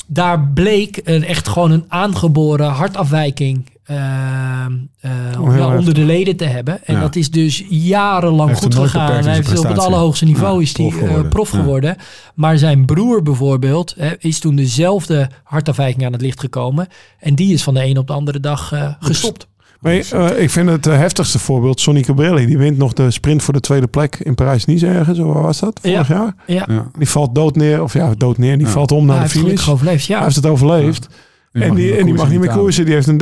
daar 0.07 0.49
bleek 0.49 1.01
een, 1.05 1.25
echt 1.25 1.49
gewoon 1.49 1.71
een 1.71 1.85
aangeboren 1.89 2.67
hartafwijking 2.71 3.75
ehm, 3.85 4.73
eh, 5.01 5.11
Oh, 5.41 5.57
ja, 5.57 5.77
onder 5.77 5.95
de 5.95 6.05
leden 6.05 6.37
te 6.37 6.45
hebben. 6.45 6.85
En 6.87 6.95
Ja. 6.95 7.01
dat 7.01 7.17
is 7.17 7.31
dus 7.31 7.65
jarenlang 7.69 8.49
Heeft 8.49 8.63
goed 8.63 8.75
gegaan. 8.75 9.25
Hij 9.25 9.35
heeft 9.35 9.59
op 9.59 9.69
het 9.69 9.79
allerhoogste 9.79 10.25
niveau 10.25 10.55
Ja, 10.57 10.61
is 10.63 10.73
die 10.73 10.89
prof 10.89 11.01
eh, 11.01 11.07
geworden. 11.09 11.31
prof 11.31 11.49
geworden. 11.51 11.97
Maar 12.35 12.59
zijn 12.59 12.85
broer 12.85 13.23
bijvoorbeeld 13.23 13.95
hè, 13.99 14.13
is 14.19 14.39
toen 14.39 14.57
dezelfde 14.57 15.31
hartafwijking 15.45 16.05
aan 16.07 16.13
het 16.13 16.21
licht 16.21 16.41
gekomen. 16.41 16.89
En 17.19 17.35
die 17.35 17.53
is 17.53 17.63
van 17.63 17.75
de 17.75 17.85
een 17.85 17.99
op 17.99 18.07
de 18.07 18.13
andere 18.13 18.41
dag 18.41 18.73
eh, 18.73 18.93
gestopt. 19.01 19.47
Maar 19.87 20.31
eh, 20.31 20.43
ik 20.43 20.51
vind 20.51 20.69
het 20.69 20.87
eh, 20.87 20.97
heftigste 20.97 21.39
voorbeeld 21.39 21.81
Sonny 21.81 22.01
Cabrelli. 22.01 22.47
Die 22.47 22.59
wint 22.59 22.79
nog 22.79 22.93
de 22.93 23.11
sprint 23.11 23.43
voor 23.43 23.55
de 23.55 23.61
tweede 23.61 23.87
plek 23.87 24.17
in 24.23 24.35
Parijs-Nice 24.35 24.87
ergens. 24.87 25.19
Hoe 25.19 25.33
was 25.33 25.61
dat? 25.61 25.81
Vorig 25.83 26.09
jaar. 26.09 26.35
Ja. 26.47 26.67
Die 26.99 27.09
valt 27.09 27.35
dood 27.35 27.57
neer. 27.57 27.83
Of 27.83 27.93
ja, 27.93 28.15
dood 28.17 28.39
neer. 28.39 28.57
Die 28.59 28.67
Ja. 28.67 28.73
valt 28.73 28.93
om 28.93 28.99
hij 28.99 29.07
naar 29.07 29.15
de 29.17 29.21
heeft 29.23 29.33
gelukkig 29.33 29.61
finish. 29.61 29.75
overleefd. 29.75 30.07
Hij 30.07 30.17
Ja, 30.17 30.23
heeft 30.23 30.37
het 30.37 30.47
overleefd. 30.47 31.07
En 31.53 31.75
die, 31.75 31.97
en 31.97 32.05
die 32.05 32.15
mag 32.15 32.31
niet 32.31 32.41
meer 32.41 32.51
koersen. 32.53 32.85
Die 32.85 32.95
heeft 32.95 33.07
een 33.07 33.17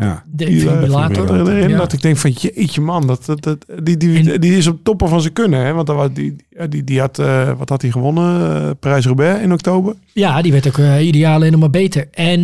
Ja. 0.00 0.22
defibrillator. 0.26 1.08
defibrillator 1.08 1.56
erin. 1.56 1.68
Ja. 1.68 1.76
Dat 1.78 1.92
ik 1.92 2.02
denk 2.02 2.16
van 2.16 2.30
jeetje 2.30 2.80
man. 2.80 3.06
Dat, 3.06 3.24
dat, 3.26 3.42
dat, 3.42 3.66
die, 3.82 3.96
die, 3.96 4.32
En- 4.32 4.40
die 4.40 4.56
is 4.56 4.66
op 4.66 4.78
toppen 4.82 5.08
van 5.08 5.20
zijn 5.20 5.32
kunnen. 5.32 5.64
Hè? 5.64 5.72
Want 5.72 5.86
dat 5.86 5.96
was, 5.96 6.08
die, 6.12 6.36
die, 6.68 6.84
die, 6.84 7.00
had, 7.00 7.18
eh, 7.18 7.50
wat 7.58 7.68
had 7.68 7.82
hij 7.82 7.90
gewonnen? 7.90 8.56
Eh, 8.64 8.70
Parijs-Roubaix 8.80 9.42
in 9.42 9.52
oktober. 9.52 9.94
Ja, 10.12 10.42
die 10.42 10.52
werd 10.52 10.66
ook 10.68 10.78
eh, 10.78 11.06
ideaal 11.06 11.34
alleen 11.34 11.50
nog 11.52 11.60
maar 11.60 11.70
beter. 11.70 12.08
En, 12.12 12.40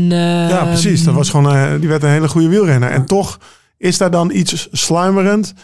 Ja, 0.49 0.65
precies. 0.65 1.05
Dat 1.05 1.15
was 1.15 1.31
gewoon, 1.31 1.53
eh, 1.53 1.71
die 1.81 1.89
werd 1.89 2.03
een 2.03 2.09
hele 2.11 2.29
goede 2.29 2.49
wielrenner. 2.49 2.91
En 2.91 3.05
toch 3.05 3.39
is 3.79 3.99
daar 3.99 4.11
dan 4.11 4.31
iets 4.35 4.69
sluimerend. 4.73 5.55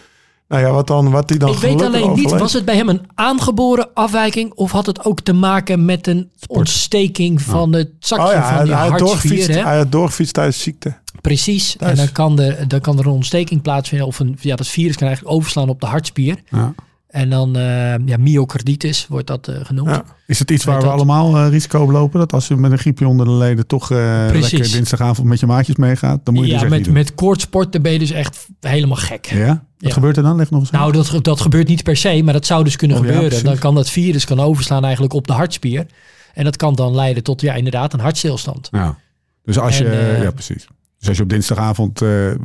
Nou 0.52 0.64
ja, 0.64 0.70
wat, 0.70 0.86
dan, 0.86 1.10
wat 1.10 1.28
die 1.28 1.38
dan 1.38 1.50
Ik 1.52 1.58
weet 1.58 1.82
alleen 1.82 2.12
niet, 2.12 2.30
was 2.30 2.52
het 2.52 2.64
bij 2.64 2.76
hem 2.76 2.88
een 2.88 3.06
aangeboren 3.14 3.88
afwijking 3.94 4.52
of 4.54 4.70
had 4.70 4.86
het 4.86 5.04
ook 5.04 5.20
te 5.20 5.32
maken 5.32 5.84
met 5.84 6.06
een 6.06 6.30
ontsteking 6.46 7.42
van 7.42 7.72
het 7.72 7.90
zakje 7.98 8.24
Oh 8.24 8.32
ja, 8.32 8.46
van 8.48 8.54
hij, 8.54 8.64
die 8.64 8.74
hij, 8.74 8.88
hartspier? 8.88 9.48
hè? 9.48 9.62
hij 9.62 9.76
had 9.76 9.92
doorgefietst 9.92 10.34
tijdens 10.34 10.62
ziekte. 10.62 10.94
Precies. 11.20 11.76
Thuis. 11.78 11.90
En 11.90 11.96
dan 11.96 12.12
kan, 12.12 12.40
er, 12.40 12.68
dan 12.68 12.80
kan 12.80 12.98
er 12.98 13.06
een 13.06 13.12
ontsteking 13.12 13.62
plaatsvinden 13.62 14.06
of 14.06 14.18
een, 14.18 14.36
ja, 14.40 14.56
dat 14.56 14.66
virus 14.66 14.96
kan 14.96 15.06
eigenlijk 15.06 15.36
overslaan 15.36 15.68
op 15.68 15.80
de 15.80 15.86
hartspier. 15.86 16.36
Ja. 16.48 16.74
En 17.12 17.30
dan 17.30 17.56
eh, 17.56 17.94
ja, 18.06 18.16
myocarditis 18.18 19.06
wordt 19.08 19.26
dat 19.26 19.48
eh, 19.48 19.56
genoemd. 19.62 19.88
Ja. 19.90 20.04
Is 20.26 20.38
het 20.38 20.50
iets 20.50 20.64
waar 20.64 20.76
we 20.78 20.84
dat. 20.84 20.92
allemaal 20.92 21.36
eh, 21.36 21.48
risico 21.48 21.82
op 21.82 21.90
lopen? 21.90 22.18
Dat 22.18 22.32
als 22.32 22.48
je 22.48 22.56
met 22.56 22.72
een 22.72 22.78
griepje 22.78 23.06
onder 23.08 23.26
de 23.26 23.32
leden 23.32 23.66
toch 23.66 23.90
lekker 23.90 24.70
dinsdagavond 24.72 25.28
met 25.28 25.40
je 25.40 25.46
maatjes 25.46 25.76
meegaat, 25.76 26.20
dan 26.24 26.34
moet 26.34 26.44
je 26.44 26.50
Ja, 26.50 26.54
dus 26.54 26.62
echt 26.62 26.70
met, 26.70 26.78
niet 26.78 26.88
doen. 26.88 26.96
met 26.96 27.14
koortsport 27.14 27.82
ben 27.82 27.92
je 27.92 27.98
dus 27.98 28.10
echt 28.10 28.48
helemaal 28.60 28.96
gek. 28.96 29.26
Ja? 29.26 29.46
Wat 29.46 29.58
Ja. 29.78 29.90
gebeurt 29.92 30.16
er 30.16 30.22
dan? 30.22 30.36
Leg 30.36 30.50
nog 30.50 30.60
eens. 30.60 30.70
Nou, 30.70 30.92
dat, 30.92 31.18
dat 31.22 31.40
gebeurt 31.40 31.68
niet 31.68 31.82
per 31.82 31.96
se, 31.96 32.22
maar 32.22 32.32
dat 32.32 32.46
zou 32.46 32.64
dus 32.64 32.76
kunnen 32.76 32.96
Oh 32.98 33.04
gebeuren. 33.06 33.44
dan 33.44 33.58
kan 33.58 33.74
dat 33.74 33.90
virus 33.90 34.24
kan 34.24 34.40
overslaan 34.40 34.82
eigenlijk 34.84 35.14
op 35.14 35.26
de 35.26 35.32
hartspier. 35.32 35.86
En 36.34 36.44
dat 36.44 36.56
kan 36.56 36.74
dan 36.74 36.94
leiden 36.94 37.22
tot 37.22 37.40
ja, 37.40 37.54
inderdaad 37.54 37.92
een 37.92 38.00
hartstilstand. 38.00 38.68
Ja. 38.70 38.98
Dus 39.44 39.58
als 39.58 39.80
En, 39.80 39.86
je, 39.86 40.18
ja 40.22 40.30
precies. 40.30 40.66
Dus 40.98 41.08
als 41.08 41.16
je 41.16 41.22
op 41.22 41.28
dinsdagavond 41.28 41.98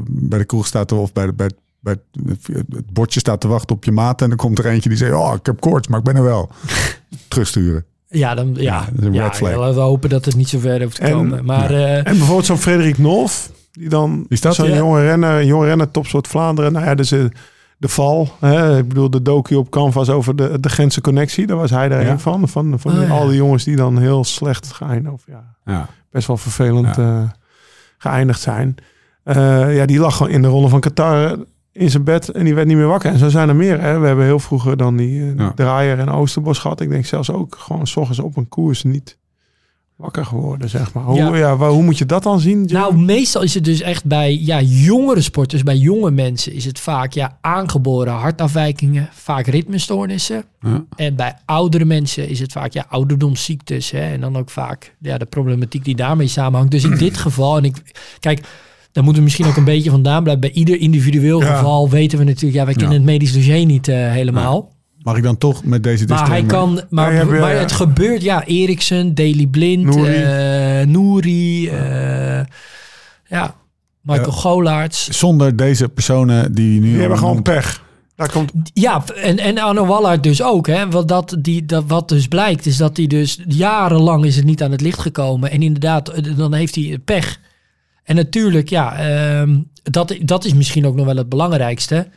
bij 0.07 0.37
de 0.39 0.45
kroeg 0.45 0.65
staat 0.67 0.91
of 0.91 1.13
bij, 1.13 1.25
de, 1.25 1.33
bij, 1.33 1.49
bij 1.93 1.97
het- 2.33 2.47
het 2.75 2.93
bordje 2.93 3.19
staat 3.19 3.41
te 3.41 3.47
wachten 3.47 3.75
op 3.75 3.83
je 3.83 3.91
maat 3.91 4.21
en 4.21 4.27
dan 4.29 4.37
komt 4.37 4.59
er 4.59 4.65
eentje 4.65 4.89
die 4.89 4.97
zegt, 4.97 5.13
oh 5.13 5.33
ik 5.39 5.45
heb 5.45 5.59
koorts, 5.59 5.87
maar 5.87 5.99
ik 5.99 6.05
ben 6.05 6.15
er 6.15 6.23
wel. 6.23 6.49
Terugsturen. 7.27 7.85
Ja, 8.09 8.35
dan, 8.35 8.49
ja, 8.53 8.61
Ja, 8.61 8.79
dat 8.91 8.99
is 8.99 9.05
een 9.05 9.13
ja, 9.13 9.23
red 9.23 9.35
flag. 9.35 9.55
laten 9.55 9.75
we 9.75 9.81
hopen 9.81 10.09
dat 10.09 10.25
het 10.25 10.35
niet 10.35 10.49
zo 10.49 10.59
ver 10.59 10.83
hoeft 10.83 10.95
te 10.95 11.01
En- 11.01 11.11
komen. 11.11 11.45
Maar 11.45 11.71
eh, 11.71 11.97
En 11.97 12.03
bijvoorbeeld 12.03 12.45
zo'n 12.45 12.57
Frederik 12.57 12.97
Nolf, 12.97 13.51
die 13.71 13.89
dan 13.89 14.25
is 14.27 14.41
dat? 14.41 14.55
zo'n 14.55 14.69
Ja. 14.69 14.75
jonge 14.75 15.01
renner, 15.01 15.43
jonge 15.45 15.65
renner 15.65 15.91
topsoort 15.91 16.27
Vlaanderen. 16.27 16.71
Nou 16.71 16.85
ja, 16.85 16.95
dus 16.95 17.11
eh, 17.11 17.25
de 17.77 17.87
val. 17.87 18.29
Hè, 18.39 18.77
ik 18.77 18.87
bedoel, 18.87 19.09
de 19.09 19.21
docu 19.21 19.55
op 19.55 19.69
Canvas 19.69 20.09
over 20.09 20.35
de, 20.35 20.59
de 20.59 20.69
Gentse 20.69 21.01
connectie. 21.01 21.47
Daar 21.47 21.57
was 21.57 21.69
hij 21.69 21.89
er 21.91 22.01
Ja. 22.05 22.11
een 22.11 22.19
van. 22.19 22.47
Van, 22.49 22.79
van 22.79 23.01
Oh, 23.01 23.11
al 23.11 23.27
die 23.27 23.35
jongens 23.37 23.63
die 23.63 23.75
dan 23.75 23.97
heel 23.97 24.23
slecht 24.23 24.71
geëindigd. 24.73 25.13
Of 25.13 25.23
ja, 25.27 25.43
Ja. 25.65 25.87
best 26.11 26.27
wel 26.27 26.37
vervelend 26.37 26.97
eh, 26.97 27.21
geëindigd 27.97 28.41
zijn. 28.41 28.75
Eh, 29.23 29.75
ja, 29.75 29.85
die 29.85 29.99
lag 29.99 30.15
gewoon 30.17 30.31
in 30.31 30.41
de 30.41 30.47
ronde 30.47 30.67
van 30.69 30.79
Qatar 30.79 31.37
in 31.77 31.89
zijn 31.91 32.03
bed 32.03 32.29
en 32.29 32.43
die 32.45 32.55
werd 32.55 32.67
niet 32.67 32.77
meer 32.77 32.87
wakker. 32.87 33.11
En 33.11 33.17
zo 33.19 33.29
zijn 33.29 33.49
er 33.49 33.55
meer. 33.55 33.81
Hè. 33.81 33.99
We 33.99 34.07
hebben 34.07 34.25
heel 34.25 34.39
vroeger 34.39 34.77
dan 34.77 34.97
die 34.97 35.21
eh, 35.21 35.37
Ja. 35.37 35.51
Draaier 35.55 35.99
en 35.99 36.09
Oosterbos 36.09 36.59
gehad. 36.59 36.81
Ik 36.81 36.89
denk 36.89 37.05
zelfs 37.05 37.31
ook 37.31 37.55
gewoon 37.59 37.87
s 37.87 37.95
ochtends 37.95 38.19
op 38.19 38.37
een 38.37 38.47
koers 38.49 38.83
niet 38.83 39.17
wakker 39.95 40.25
geworden, 40.25 40.69
zeg 40.69 40.93
maar. 40.93 41.03
Hoe, 41.03 41.15
Ja. 41.17 41.35
ja. 41.35 41.55
waar- 41.57 41.69
hoe 41.69 41.83
moet 41.83 41.97
je 41.97 42.05
dat 42.05 42.23
dan 42.23 42.39
zien? 42.39 42.65
Jim? 42.65 42.77
Nou, 42.79 42.97
meestal 42.97 43.41
is 43.41 43.53
het 43.53 43.63
dus 43.63 43.81
echt 43.81 44.05
bij 44.05 44.35
ja, 44.37 44.61
jongere 44.61 45.21
sporters, 45.21 45.63
bij 45.63 45.75
jonge 45.77 46.11
mensen, 46.11 46.53
is 46.53 46.65
het 46.65 46.79
vaak 46.79 47.11
ja, 47.13 47.37
aangeboren 47.41 48.13
hartafwijkingen, 48.13 49.09
vaak 49.11 49.47
ritmestoornissen. 49.47 50.43
Ja. 50.61 50.85
En 50.95 51.15
bij 51.15 51.35
oudere 51.45 51.85
mensen 51.85 52.29
is 52.29 52.39
het 52.39 52.51
vaak 52.51 52.73
ja, 52.73 52.85
ouderdomsziektes. 52.89 53.91
Hè, 53.91 53.99
en 54.11 54.21
dan 54.21 54.37
ook 54.37 54.49
vaak 54.49 54.95
ja, 54.99 55.17
de 55.17 55.25
problematiek 55.25 55.83
die 55.85 55.95
daarmee 55.95 56.27
samenhangt. 56.27 56.71
Dus 56.71 56.83
in 56.83 56.97
dit 56.97 57.17
geval, 57.17 57.57
en 57.57 57.63
ik 57.63 57.75
kijk, 58.19 58.47
daar 58.97 59.05
moeten 59.05 59.23
we 59.23 59.29
misschien 59.29 59.47
ook 59.51 59.57
een 59.57 59.73
beetje 59.73 59.89
vandaan 59.89 60.23
blijven. 60.23 60.41
Bij 60.41 60.51
ieder 60.51 60.79
individueel 60.79 61.41
Ja. 61.41 61.55
geval 61.55 61.89
weten 61.89 62.17
we 62.17 62.23
natuurlijk, 62.23 62.53
ja, 62.55 62.65
wij 62.65 62.73
kennen 62.73 62.91
Ja. 62.93 62.97
het 62.97 63.05
medisch 63.11 63.33
dossier 63.33 63.65
niet 63.65 63.87
eh, 63.87 63.95
helemaal. 64.11 64.71
Mag 65.01 65.17
ik 65.17 65.23
dan 65.23 65.37
toch 65.37 65.63
met 65.63 65.83
deze 65.83 66.05
Maar 66.05 66.29
hij 66.29 66.41
disclaimer- 66.41 66.75
kan, 66.79 66.87
maar, 66.89 67.05
Ja, 67.05 67.11
je 67.11 67.17
hebt, 67.27 67.39
maar 67.39 67.53
ja. 67.53 67.59
het 67.59 67.71
gebeurt, 67.71 68.21
ja, 68.21 68.45
Eriksen, 68.45 69.15
Daily 69.15 69.45
Blind, 69.47 69.83
Nouri. 70.85 71.67
Eh, 71.69 72.39
ja, 73.27 73.55
Michael 74.01 74.25
Ja. 74.29 74.33
Golaerts. 74.33 75.09
Zonder 75.09 75.55
deze 75.55 75.89
personen 75.89 76.53
die 76.53 76.79
nu... 76.79 76.89
die 76.91 76.99
hebben 76.99 77.17
gewoon 77.17 77.41
pech. 77.41 77.83
Daar 78.15 78.31
komt 78.31 78.51
Ja, 78.73 79.03
en, 79.15 79.37
en 79.37 79.57
Arno 79.57 79.85
Wallaert 79.85 80.23
dus 80.23 80.41
ook. 80.43 80.67
Hè? 80.67 80.89
Wat, 80.89 81.07
dat, 81.07 81.35
die, 81.39 81.65
dat, 81.65 81.83
wat 81.87 82.09
dus 82.09 82.27
blijkt, 82.27 82.65
is 82.65 82.77
dat 82.77 82.97
hij 82.97 83.07
dus 83.07 83.39
jarenlang 83.47 84.25
is 84.25 84.35
het 84.35 84.45
niet 84.45 84.63
aan 84.63 84.71
het 84.71 84.81
licht 84.81 84.99
gekomen. 84.99 85.51
En 85.51 85.61
inderdaad, 85.61 86.09
eh, 86.09 86.37
dan 86.37 86.53
heeft 86.53 86.75
hij 86.75 86.97
pech. 87.05 87.39
En 88.07 88.15
natuurlijk, 88.15 88.69
ja, 88.69 88.97
ehm, 88.97 89.59
dat, 89.83 90.15
dat 90.21 90.45
is 90.45 90.53
misschien 90.53 90.85
ook 90.85 90.95
nog 90.95 91.05
wel 91.05 91.15
het 91.15 91.29
belangrijkste. 91.29 92.07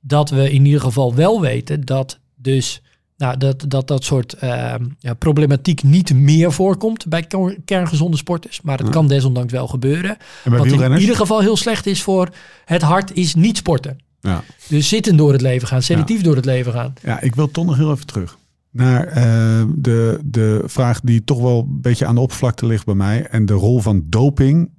Dat 0.00 0.30
we 0.30 0.50
in 0.52 0.64
ieder 0.64 0.80
geval 0.80 1.14
wel 1.14 1.40
weten 1.40 1.80
dat 1.84 2.18
dus 2.34 2.82
nou, 3.16 3.36
dat, 3.36 3.64
dat 3.68 3.88
dat 3.88 4.04
soort 4.04 4.32
ehm, 4.32 4.84
ja, 4.98 5.14
problematiek 5.14 5.82
niet 5.82 6.14
meer 6.14 6.52
voorkomt 6.52 7.08
bij 7.08 7.22
ker- 7.22 7.58
kerngezonde 7.64 8.16
sporters. 8.16 8.60
Maar 8.60 8.78
het 8.78 8.88
kan 8.88 9.08
desondanks 9.08 9.52
wel 9.52 9.66
gebeuren. 9.66 10.16
Wat 10.44 10.66
in 10.66 10.98
ieder 10.98 11.16
geval 11.16 11.40
heel 11.40 11.56
slecht 11.56 11.86
is 11.86 12.02
voor 12.02 12.28
het 12.64 12.82
hart 12.82 13.12
is 13.16 13.34
niet 13.34 13.56
sporten. 13.56 13.98
Ja. 14.20 14.44
Dus 14.68 14.88
zitten 14.88 15.16
door 15.16 15.32
het 15.32 15.40
leven 15.40 15.68
gaan, 15.68 15.82
sedatief 15.82 16.22
door 16.22 16.36
het 16.36 16.44
leven 16.44 16.72
gaan. 16.72 16.92
Ja, 17.02 17.20
ik 17.20 17.34
wil 17.34 17.50
toch 17.50 17.64
nog 17.64 17.76
heel 17.76 17.92
even 17.92 18.06
terug 18.06 18.38
naar 18.70 19.06
eh, 19.06 19.64
de, 19.76 20.20
de 20.24 20.62
vraag 20.64 21.00
die 21.00 21.24
toch 21.24 21.40
wel 21.40 21.58
een 21.58 21.80
beetje 21.80 22.06
aan 22.06 22.14
de 22.14 22.20
oppervlakte 22.20 22.66
ligt 22.66 22.84
bij 22.84 22.94
mij. 22.94 23.26
En 23.26 23.46
de 23.46 23.52
rol 23.52 23.80
van 23.80 24.04
doping 24.06 24.70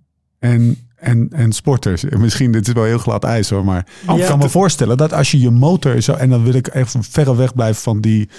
en, 0.52 0.78
en, 0.96 1.28
en 1.32 1.52
sporters. 1.52 2.04
En 2.04 2.20
Misschien, 2.22 2.52
dit 2.52 2.68
is 2.68 2.74
wel 2.74 2.84
heel 2.84 2.98
glad 2.98 3.24
ijs 3.24 3.50
hoor, 3.50 3.66
maar 3.66 3.88
ik 4.08 4.18
Ja. 4.18 4.28
kan 4.28 4.40
me 4.40 4.50
voorstellen 4.50 4.98
dat 4.98 5.14
als 5.14 5.32
je 5.32 5.40
je 5.40 5.52
motor 5.52 6.02
zo... 6.02 6.14
En 6.14 6.30
dan 6.30 6.44
wil 6.44 6.54
ik 6.54 6.74
even 6.74 7.04
verre 7.04 7.36
weg 7.36 7.54
blijven 7.54 7.82
van 7.82 8.02
die, 8.02 8.30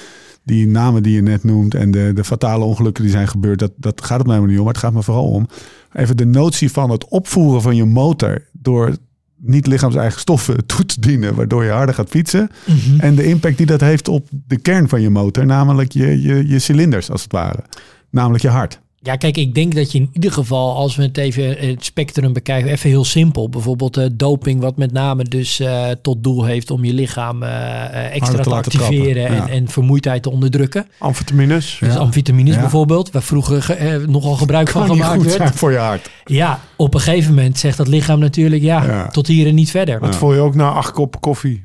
die 0.44 0.66
namen 0.66 1.02
die 1.02 1.14
je 1.14 1.22
net 1.22 1.44
noemt 1.44 1.74
en 1.74 1.90
de, 1.90 2.10
de 2.14 2.24
fatale 2.24 2.64
ongelukken 2.64 3.02
die 3.02 3.12
zijn 3.12 3.28
gebeurd. 3.28 3.58
Dat, 3.58 3.72
dat 3.76 4.04
gaat 4.04 4.18
het 4.18 4.26
mij 4.26 4.38
maar 4.38 4.48
niet 4.48 4.58
om, 4.58 4.64
maar 4.64 4.72
het 4.72 4.82
gaat 4.82 4.92
me 4.92 5.02
vooral 5.02 5.28
om. 5.30 5.46
Even 5.92 6.16
de 6.16 6.26
notie 6.26 6.70
van 6.70 6.90
het 6.90 7.08
opvoeren 7.08 7.62
van 7.62 7.76
je 7.76 7.84
motor 7.84 8.42
door 8.52 8.96
niet 9.38 9.66
lichaams-eigen 9.66 10.20
stoffen 10.20 10.66
toe 10.66 10.84
te 10.86 11.00
dienen, 11.00 11.34
waardoor 11.34 11.64
je 11.64 11.70
harder 11.70 11.94
gaat 11.94 12.08
fietsen. 12.08 12.50
En 12.98 13.14
de 13.14 13.24
impact 13.24 13.56
die 13.56 13.66
dat 13.66 13.80
heeft 13.80 14.08
op 14.08 14.28
de 14.46 14.58
kern 14.58 14.88
van 14.88 15.00
je 15.00 15.10
motor, 15.10 15.46
namelijk 15.46 15.92
je, 15.92 16.22
je, 16.22 16.48
je 16.48 16.58
cilinders 16.58 17.10
als 17.10 17.22
het 17.22 17.32
ware. 17.32 17.64
Namelijk 18.10 18.42
je 18.42 18.48
hart. 18.50 18.80
Ja, 19.06 19.16
kijk, 19.16 19.36
ik 19.36 19.54
denk 19.54 19.74
dat 19.74 19.92
je 19.92 19.98
in 19.98 20.08
ieder 20.12 20.32
geval, 20.32 20.74
als 20.76 20.96
we 20.96 21.02
het 21.02 21.18
even 21.18 21.56
het 21.68 21.84
spectrum 21.84 22.32
bekijken, 22.32 22.70
even 22.70 22.88
heel 22.90 23.04
simpel. 23.04 23.48
Bijvoorbeeld 23.48 23.96
eh, 23.96 24.06
doping, 24.12 24.60
wat 24.60 24.76
met 24.76 24.92
name 24.92 25.24
dus 25.24 25.60
eh, 25.60 25.84
tot 26.02 26.22
doel 26.24 26.44
heeft 26.44 26.70
om 26.70 26.84
je 26.84 26.92
lichaam 26.94 27.42
eh, 27.42 28.14
extra 28.14 28.42
te 28.42 28.50
activeren 28.54 29.26
en, 29.26 29.34
ja. 29.34 29.48
en 29.48 29.68
vermoeidheid 29.68 30.22
te 30.22 30.30
onderdrukken. 30.30 30.86
amfetamines. 30.98 31.76
Dus 31.80 31.92
Ja. 31.94 31.98
amfetamines 31.98 32.54
Ja. 32.54 32.60
bijvoorbeeld, 32.60 33.10
waar 33.10 33.22
vroeger 33.22 33.62
ge- 33.62 34.04
nogal 34.08 34.34
gebruik 34.34 34.68
van 34.68 34.86
Kan 34.86 34.96
gemaakt 34.96 35.22
werd. 35.22 35.36
zijn 35.36 35.54
voor 35.54 35.72
je 35.72 35.78
hart. 35.78 36.10
Ja, 36.24 36.60
op 36.76 36.94
een 36.94 37.00
gegeven 37.00 37.34
moment 37.34 37.58
zegt 37.58 37.76
dat 37.76 37.88
lichaam 37.88 38.18
natuurlijk, 38.18 38.62
ja, 38.62 38.84
Ja. 38.84 39.08
tot 39.08 39.26
hier 39.26 39.46
en 39.46 39.54
niet 39.54 39.70
verder. 39.70 40.00
Dat 40.00 40.16
voel 40.16 40.34
je 40.34 40.40
ook 40.40 40.54
na 40.54 40.68
acht 40.70 40.90
koppen 40.92 41.20
koffie. 41.20 41.64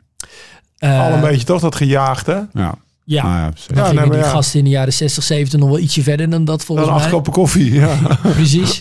Eh, 0.77 1.05
Al 1.05 1.13
een 1.13 1.21
beetje 1.21 1.45
toch, 1.45 1.61
dat 1.61 1.75
gejaagd 1.75 2.25
hè? 2.25 2.39
Ja. 2.53 2.75
Ja, 3.03 3.23
Nou 3.23 3.53
ja, 3.73 3.83
gingen 3.85 4.01
nee, 4.01 4.09
die 4.09 4.19
ja. 4.19 4.29
gasten 4.29 4.59
in 4.59 4.65
de 4.65 4.71
jaren 4.71 4.93
60, 4.93 5.23
70 5.23 5.59
nog 5.59 5.69
wel 5.69 5.79
ietsje 5.79 6.01
verder 6.03 6.29
dan 6.29 6.45
dat 6.45 6.63
volgens 6.63 6.87
Dan 6.87 6.95
acht 6.95 7.05
mij. 7.05 7.13
koppen 7.13 7.33
koffie, 7.33 7.73
ja. 7.73 7.97
Precies. 8.33 8.77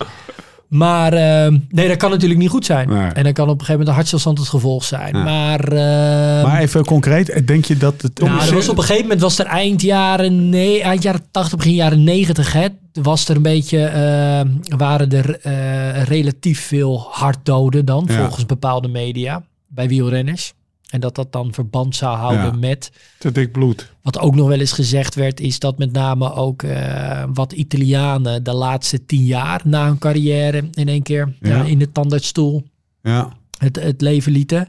Maar 0.69 1.13
ehm, 1.13 1.59
nee, 1.69 1.89
dat 1.89 1.97
kan 1.97 2.11
natuurlijk 2.11 2.41
niet 2.41 2.49
goed 2.49 2.65
zijn. 2.65 2.89
Nee. 2.89 3.07
En 3.07 3.25
dan 3.25 3.33
kan 3.33 3.45
op 3.45 3.51
een 3.61 3.65
gegeven 3.67 3.71
moment 3.73 3.89
een 3.89 3.95
hartstilstand 3.95 4.39
het 4.39 4.49
gevolg 4.49 4.85
zijn. 4.85 5.17
Ja. 5.17 5.23
Maar, 5.23 5.61
ehm, 5.65 6.43
Maar 6.49 6.61
even 6.61 6.85
concreet, 6.85 7.47
denk 7.47 7.65
je 7.65 7.77
dat 7.77 8.03
het... 8.03 8.19
nou, 8.21 8.49
er 8.49 8.55
was 8.55 8.69
op 8.69 8.77
een 8.77 8.83
gegeven 8.83 9.03
moment 9.03 9.21
was 9.21 9.39
er 9.39 9.47
eind 9.47 9.83
jaren, 9.83 10.49
nee, 10.49 10.83
eind 10.83 11.03
jaren 11.03 11.23
80, 11.31 11.57
begin 11.59 11.75
jaren 11.75 12.05
90, 12.05 12.53
hè, 12.53 12.67
was 12.93 13.29
er 13.29 13.37
een 13.37 13.43
beetje, 13.43 13.85
ehm, 13.85 14.49
waren 14.79 15.11
er 15.11 15.39
eh, 15.41 16.03
relatief 16.03 16.61
veel 16.67 17.07
hartdoden 17.11 17.85
dan, 17.85 18.05
Ja. 18.09 18.17
volgens 18.19 18.47
bepaalde 18.47 18.89
media, 18.89 19.43
bij 19.69 19.89
wielrenners. 19.89 20.53
En 20.91 21.01
dat 21.01 21.15
dat 21.15 21.33
dan 21.33 21.55
verband 21.55 21.97
zou 21.97 22.17
houden 22.17 22.45
Ja. 22.45 22.53
met 22.53 22.91
Te 23.19 23.33
dik 23.33 23.53
bloed. 23.53 23.93
wat 24.03 24.19
ook 24.19 24.35
nog 24.35 24.49
wel 24.49 24.59
eens 24.61 24.73
gezegd 24.73 25.15
werd, 25.15 25.41
is 25.41 25.59
dat 25.59 25.79
met 25.79 25.93
name 25.93 26.33
ook 26.35 26.63
eh, 26.63 27.25
wat 27.35 27.53
Italianen 27.53 28.45
de 28.45 28.53
laatste 28.55 29.05
tien 29.07 29.25
jaar 29.25 29.61
na 29.65 29.87
hun 29.87 29.99
carrière 29.99 30.69
in 30.73 30.89
één 30.89 31.03
keer 31.03 31.37
Ja. 31.41 31.57
ja, 31.57 31.63
in 31.65 31.79
de 31.79 31.93
tandartsstoel 31.93 32.63
Ja, 33.03 33.33
het, 33.59 33.83
het 33.83 34.01
leven 34.01 34.33
lieten. 34.33 34.69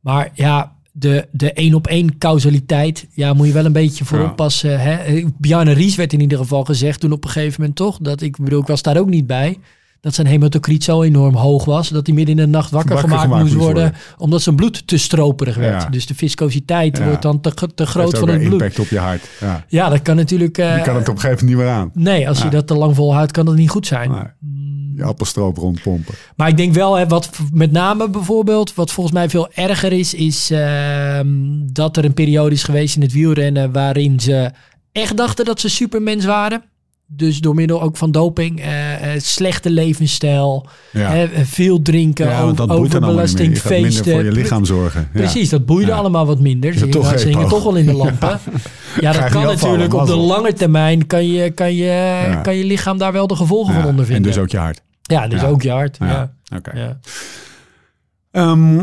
Maar 0.00 0.30
ja, 0.34 0.72
de, 0.92 1.28
de 1.32 1.52
één 1.52 1.74
op 1.74 1.86
één 1.86 2.18
causaliteit, 2.18 3.06
ja, 3.10 3.32
moet 3.32 3.46
je 3.46 3.52
wel 3.52 3.64
een 3.64 3.72
beetje 3.72 4.04
voor 4.04 4.20
oppassen. 4.20 4.80
Hè? 4.80 5.22
Bjarne 5.38 5.72
Ries 5.72 5.96
werd 5.96 6.12
in 6.12 6.20
ieder 6.20 6.38
geval 6.38 6.64
gezegd 6.64 7.00
toen 7.00 7.12
op 7.12 7.24
een 7.24 7.30
gegeven 7.30 7.60
moment 7.60 7.76
toch, 7.78 7.98
dat 7.98 8.20
ik 8.20 8.36
bedoel, 8.36 8.60
ik 8.60 8.66
was 8.66 8.82
daar 8.82 8.96
ook 8.98 9.08
niet 9.08 9.26
bij. 9.26 9.58
Dat 10.04 10.14
zijn 10.14 10.26
hematocriet 10.26 10.84
zo 10.84 11.02
enorm 11.02 11.34
hoog 11.34 11.64
was 11.64 11.88
dat 11.88 12.06
hij 12.06 12.14
midden 12.14 12.38
in 12.38 12.44
de 12.44 12.48
nacht 12.50 12.70
wakker, 12.70 12.90
Wakker 12.92 13.08
gemaakt, 13.08 13.24
gemaakt 13.28 13.42
moest 13.44 13.54
worden, 13.54 13.82
worden. 13.82 14.00
omdat 14.18 14.42
zijn 14.42 14.56
bloed 14.56 14.86
te 14.86 14.96
stroperig 14.98 15.56
werd. 15.56 15.82
Ja. 15.82 15.88
Dus 15.88 16.06
de 16.06 16.14
viscositeit 16.14 16.98
Ja. 16.98 17.04
wordt 17.04 17.22
dan 17.22 17.40
te, 17.40 17.52
te 17.74 17.86
groot 17.86 18.18
van 18.18 18.28
het 18.28 18.38
bloed. 18.38 18.52
impact 18.52 18.78
op 18.78 18.86
je 18.88 18.98
hart. 18.98 19.28
Ja. 19.40 19.64
Ja, 19.68 19.88
dat 19.88 20.02
kan 20.02 20.16
natuurlijk. 20.16 20.58
eh, 20.58 20.76
Je 20.76 20.82
kan 20.82 20.96
het 20.96 21.08
op 21.08 21.14
een 21.14 21.20
gegeven 21.20 21.44
moment 21.46 21.58
niet 21.66 21.66
meer 21.68 21.76
aan. 21.76 21.90
Nee, 21.94 22.28
als 22.28 22.42
je 22.42 22.48
dat 22.48 22.66
te 22.66 22.74
lang 22.74 22.94
volhoudt, 22.94 23.32
kan 23.32 23.44
dat 23.44 23.54
niet 23.56 23.70
goed 23.70 23.86
zijn. 23.86 24.10
Nee. 24.10 24.22
Je 24.96 25.04
appelstroop 25.04 25.56
rondpompen. 25.56 26.14
Maar 26.36 26.48
ik 26.48 26.56
denk 26.56 26.74
wel, 26.74 26.94
hè, 26.94 27.06
wat 27.06 27.30
met 27.52 27.72
name 27.72 28.10
bijvoorbeeld, 28.10 28.74
wat 28.74 28.90
volgens 28.92 29.14
mij 29.14 29.28
veel 29.28 29.48
erger 29.52 29.92
is, 29.92 30.14
is 30.14 30.50
ehm, 30.50 31.26
dat 31.72 31.96
er 31.96 32.04
een 32.04 32.14
periode 32.14 32.54
is 32.54 32.62
geweest 32.62 32.96
in 32.96 33.02
het 33.02 33.12
wielrennen 33.12 33.72
waarin 33.72 34.20
ze 34.20 34.50
echt 34.92 35.16
dachten 35.16 35.44
dat 35.44 35.60
ze 35.60 35.68
supermens 35.68 36.24
waren. 36.24 36.62
Dus 37.06 37.40
door 37.40 37.54
middel 37.54 37.82
ook 37.82 37.96
van 37.96 38.10
doping, 38.10 38.60
eh, 38.60 39.14
eh, 39.14 39.20
slechte 39.20 39.70
levensstijl, 39.70 40.66
Ja. 40.92 41.10
hè, 41.10 41.44
veel 41.44 41.82
drinken, 41.82 42.26
Ja, 42.26 42.40
over, 42.42 42.70
overbelasting, 42.70 43.58
feesten. 43.58 44.12
voor 44.12 44.24
je 44.24 44.32
lichaam 44.32 44.64
zorgen. 44.64 45.00
Ja. 45.00 45.20
Precies, 45.20 45.48
dat 45.48 45.66
boeide 45.66 45.92
allemaal 45.92 46.26
wat 46.26 46.40
minder. 46.40 46.72
Ze 46.72 46.78
het 46.78 46.94
hingen, 46.94 47.00
toch 47.00 47.22
hingen 47.24 47.48
wel 47.48 47.76
in 47.76 47.86
de 47.86 47.92
lampen. 48.04 48.40
Ja, 49.00 49.12
dat 49.12 49.30
kan 49.30 49.42
natuurlijk 49.42 49.94
op 49.94 50.06
de 50.06 50.16
lange 50.16 50.52
termijn 50.52 51.06
kan 51.06 51.26
je, 51.26 51.50
kan 51.50 51.74
je, 51.74 52.38
kan 52.42 52.56
je 52.56 52.64
lichaam 52.64 52.98
daar 52.98 53.12
wel 53.12 53.26
de 53.26 53.36
gevolgen 53.36 53.74
van 53.74 53.84
ondervinden. 53.84 54.24
En 54.30 54.30
dus 54.32 54.42
ook 54.42 54.50
je 54.50 54.58
hart. 54.58 54.82
Ja, 55.02 55.28
dus 55.28 55.42
ook 55.44 55.62
je 55.62 55.70
hart. 55.70 55.96
Ja. 55.98 56.32
Ehm, 58.30 58.78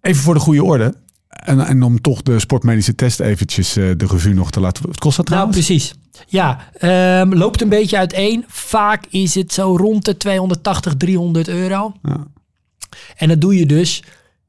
even 0.00 0.22
voor 0.22 0.34
de 0.34 0.40
goede 0.40 0.64
orde. 0.64 0.94
En, 1.28 1.60
en 1.60 1.82
om 1.82 2.00
toch 2.00 2.22
de 2.22 2.38
sportmedische 2.38 2.94
test 2.94 3.20
eventjes 3.20 3.76
eh, 3.76 3.84
de 3.96 4.06
revue 4.06 4.34
nog 4.34 4.50
te 4.50 4.60
laten... 4.60 4.86
Wat 4.86 4.98
kost 4.98 5.16
dat 5.16 5.28
Nou, 5.28 5.38
trouwens? 5.50 5.66
precies. 5.66 5.94
Ja, 6.26 6.58
ehm, 6.78 7.32
loopt 7.34 7.60
een 7.62 7.68
beetje 7.68 7.98
uiteen. 7.98 8.44
Vaak 8.48 9.04
is 9.10 9.34
het 9.34 9.52
zo 9.52 9.76
rond 9.76 10.04
de 10.04 10.16
280, 10.16 10.94
300 10.96 11.48
euro. 11.48 11.92
Ja. 12.02 12.26
En 13.16 13.28
dat 13.28 13.40
doe 13.40 13.56
je 13.58 13.66
dus 13.66 14.02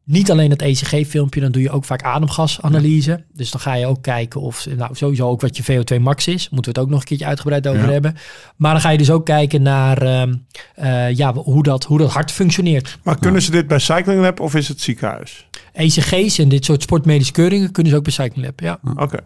niet 0.04 0.32
alleen 0.32 0.50
het 0.50 0.62
ECG-filmpje, 0.62 1.42
dan 1.42 1.52
doe 1.52 1.62
je 1.62 1.70
ook 1.70 1.86
vaak 1.86 2.02
ademgasanalyse. 2.04 3.24
Dus 3.34 3.52
dan 3.52 3.62
ga 3.62 3.74
je 3.74 3.86
ook 3.86 4.02
kijken 4.02 4.42
of, 4.42 4.66
nou 4.78 4.96
sowieso 4.96 5.28
ook 5.30 5.42
wat 5.42 5.58
je 5.58 5.64
VO2 5.64 6.00
max 6.02 6.28
is. 6.28 6.50
Moeten 6.50 6.74
we 6.74 6.80
het 6.80 6.88
ook 6.88 6.90
nog 6.94 7.00
een 7.00 7.06
keertje 7.06 7.26
uitgebreid 7.26 7.68
over 7.68 7.86
Ja. 7.86 7.92
hebben. 7.92 8.16
Maar 8.56 8.72
dan 8.72 8.82
ga 8.82 8.90
je 8.90 8.98
dus 8.98 9.12
ook 9.12 9.26
kijken 9.26 9.62
naar 9.62 9.98
ehm, 10.02 10.34
eh, 10.76 11.12
ja, 11.16 11.34
hoe, 11.34 11.64
dat, 11.64 11.84
hoe 11.84 11.98
dat 11.98 12.12
hart 12.12 12.32
functioneert. 12.32 12.98
Maar 13.04 13.20
kunnen 13.20 13.42
ze 13.42 13.52
dit 13.52 13.68
bij 13.68 13.80
Cycling 13.80 14.22
Lab 14.22 14.40
of 14.40 14.56
is 14.56 14.68
het 14.68 14.82
ziekenhuis? 14.82 15.48
ECG's 15.74 16.38
en 16.38 16.50
dit 16.50 16.66
soort 16.66 16.82
sportmedische 16.82 17.34
keuringen 17.34 17.72
kunnen 17.72 17.92
ze 17.92 17.98
ook 17.98 18.04
bij 18.04 18.14
Cycling 18.14 18.46
Lab. 18.46 18.60
Ja. 18.60 18.80
Oké. 18.96 19.18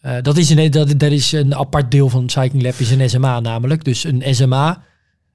Eh, 0.00 0.22
dat, 0.22 0.36
is 0.36 0.50
een, 0.50 0.70
dat, 0.70 0.98
dat 0.98 1.10
is 1.10 1.32
een 1.32 1.54
apart 1.54 1.90
deel 1.90 2.08
van 2.08 2.28
Cycling 2.28 2.62
Lab, 2.62 2.74
is 2.74 2.90
een 2.90 3.10
SMA 3.10 3.40
namelijk. 3.40 3.84
Dus 3.84 4.04
een 4.04 4.34
SMA 4.34 4.82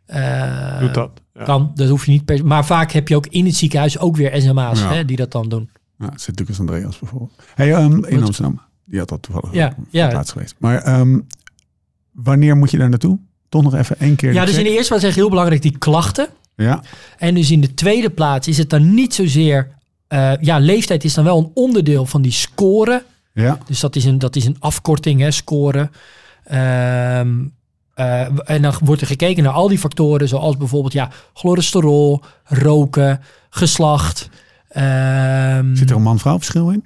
eh, 0.06 0.80
Doet 0.80 0.94
dat. 0.94 1.12
Ja. 1.34 1.44
kan, 1.44 1.72
dat 1.76 1.90
hoef 1.90 2.06
je 2.06 2.12
niet 2.12 2.26
per 2.26 2.46
Maar 2.46 2.66
vaak 2.66 2.92
heb 2.92 3.08
je 3.08 3.16
ook 3.16 3.28
in 3.28 3.46
het 3.46 3.56
ziekenhuis 3.56 4.00
ook 4.00 4.16
weer 4.16 4.42
SMA's 4.42 4.80
Ja. 4.80 4.94
hè, 4.94 5.06
die 5.06 5.18
dat 5.18 5.32
dan 5.32 5.50
doen. 5.50 5.70
Ja, 5.98 6.10
zit 6.16 6.40
Lucas 6.40 6.60
Andreas 6.60 7.00
bijvoorbeeld. 7.00 7.32
Hey, 7.56 7.74
ehm, 7.74 7.92
in 8.06 8.16
Wat? 8.16 8.26
Amsterdam. 8.28 8.62
Die 8.86 9.00
had 9.00 9.10
dat 9.10 9.22
toevallig 9.22 9.54
Ja, 9.54 9.76
ja. 9.90 10.12
laatst 10.12 10.32
geweest. 10.32 10.56
Maar 10.58 10.82
ehm, 10.82 11.20
wanneer 12.12 12.58
moet 12.58 12.72
je 12.72 12.78
daar 12.78 12.90
naartoe? 12.90 13.20
Toch 13.50 13.64
nog 13.64 13.74
even 13.76 14.00
één 14.00 14.16
keer 14.16 14.34
Ja, 14.34 14.46
dus 14.46 14.58
in 14.58 14.64
de 14.64 14.70
eerste 14.70 14.88
plaats 14.88 15.04
echt 15.04 15.16
heel 15.16 15.30
belangrijk 15.30 15.62
die 15.62 15.78
klachten. 15.78 16.28
Ja, 16.56 16.82
En 17.18 17.36
dus 17.36 17.52
in 17.52 17.62
de 17.62 17.74
tweede 17.74 18.10
plaats 18.10 18.48
is 18.48 18.58
het 18.58 18.70
dan 18.70 18.94
niet 18.94 19.14
zozeer... 19.14 19.68
eh, 20.08 20.32
ja, 20.42 20.58
leeftijd 20.60 21.04
is 21.04 21.14
dan 21.14 21.24
wel 21.24 21.38
een 21.40 21.52
onderdeel 21.54 22.06
van 22.06 22.22
die 22.22 22.32
score. 22.32 23.04
Ja. 23.34 23.58
Dus 23.66 23.80
dat 23.80 23.96
is 23.96 24.06
een, 24.06 24.20
dat 24.20 24.36
is 24.36 24.46
een 24.46 24.56
afkorting, 24.60 25.20
hè, 25.22 25.32
score. 25.32 25.90
Ehm, 26.44 27.30
eh, 27.94 28.50
en 28.50 28.62
dan 28.62 28.74
wordt 28.84 29.02
er 29.02 29.08
gekeken 29.08 29.44
naar 29.44 29.54
al 29.54 29.68
die 29.68 29.80
factoren, 29.80 30.28
zoals 30.28 30.58
bijvoorbeeld 30.58 30.94
ja, 30.94 31.10
cholesterol, 31.34 32.24
roken, 32.44 33.22
geslacht. 33.50 34.30
Ehm, 34.70 35.76
Zit 35.76 35.90
er 35.90 35.96
een 35.96 36.02
man-vrouw 36.02 36.38
verschil 36.38 36.70
in? 36.70 36.84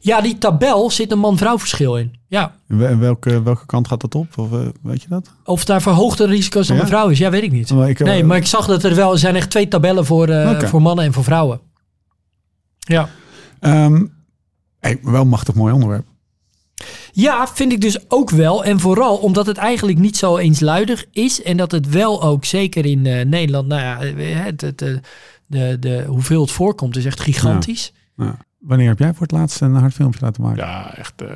Ja, 0.00 0.20
die 0.20 0.38
tabel 0.38 0.90
zit 0.90 1.12
een 1.12 1.18
man-vrouw 1.18 1.58
verschil 1.58 1.96
in. 1.96 2.14
Ja, 2.28 2.54
En 2.68 2.78
wel- 2.78 2.96
welke, 2.98 3.42
welke 3.42 3.66
kant 3.66 3.88
gaat 3.88 4.00
dat 4.00 4.14
op? 4.14 4.38
Of, 4.38 4.52
eh, 4.52 4.58
weet 4.82 5.02
je 5.02 5.08
dat? 5.08 5.30
of 5.44 5.64
daar 5.64 5.82
verhoogde 5.82 6.26
risico's 6.26 6.66
dan 6.66 6.76
Ja? 6.76 6.82
een 6.82 6.88
vrouw 6.88 7.08
is, 7.08 7.18
ja, 7.18 7.30
weet 7.30 7.42
ik 7.42 7.52
niet. 7.52 7.70
Maar 7.70 7.88
ik, 7.88 8.00
eh, 8.00 8.06
Nee, 8.06 8.24
maar 8.24 8.36
ik 8.36 8.46
zag 8.46 8.66
dat 8.66 8.82
er 8.84 8.94
wel 8.94 9.12
er 9.12 9.18
zijn 9.18 9.36
echt 9.36 9.50
twee 9.50 9.68
tabellen 9.68 10.06
voor, 10.06 10.28
voor 10.66 10.82
mannen 10.82 11.04
en 11.04 11.12
voor 11.12 11.24
vrouwen. 11.24 11.60
Ja. 12.78 13.08
ehm, 13.60 14.04
hey, 14.80 14.98
wel 15.02 15.20
een 15.20 15.28
machtig 15.28 15.54
mooi 15.54 15.72
onderwerp. 15.72 16.06
Ja, 17.12 17.46
vind 17.46 17.72
ik 17.72 17.80
dus 17.80 18.10
ook 18.10 18.30
wel. 18.30 18.64
En 18.64 18.80
vooral 18.80 19.16
omdat 19.16 19.46
het 19.46 19.56
eigenlijk 19.56 19.98
niet 19.98 20.16
zo 20.16 20.36
eensluidig 20.36 21.04
is. 21.12 21.42
En 21.42 21.56
dat 21.56 21.72
het 21.72 21.88
wel 21.88 22.22
ook, 22.22 22.44
zeker 22.44 22.86
in 22.86 23.06
eh, 23.06 23.24
Nederland, 23.24 23.68
nou 23.68 23.80
ja, 23.80 24.00
eh, 24.00 24.44
het, 24.44 24.60
het, 24.60 24.82
eh, 24.82 24.96
de, 25.46 25.76
de, 25.80 26.04
hoeveel 26.08 26.40
het 26.40 26.50
voorkomt 26.50 26.96
is 26.96 27.04
echt 27.04 27.20
gigantisch. 27.20 27.92
Ja. 28.16 28.36
Wanneer 28.58 28.88
heb 28.88 28.98
jij 28.98 29.12
voor 29.12 29.22
het 29.22 29.30
laatst 29.30 29.60
een 29.60 29.74
hard 29.74 29.94
filmpje 29.94 30.24
laten 30.24 30.42
maken? 30.42 30.64
Ja, 30.64 30.94
echt. 30.96 31.22
eh 31.22 31.28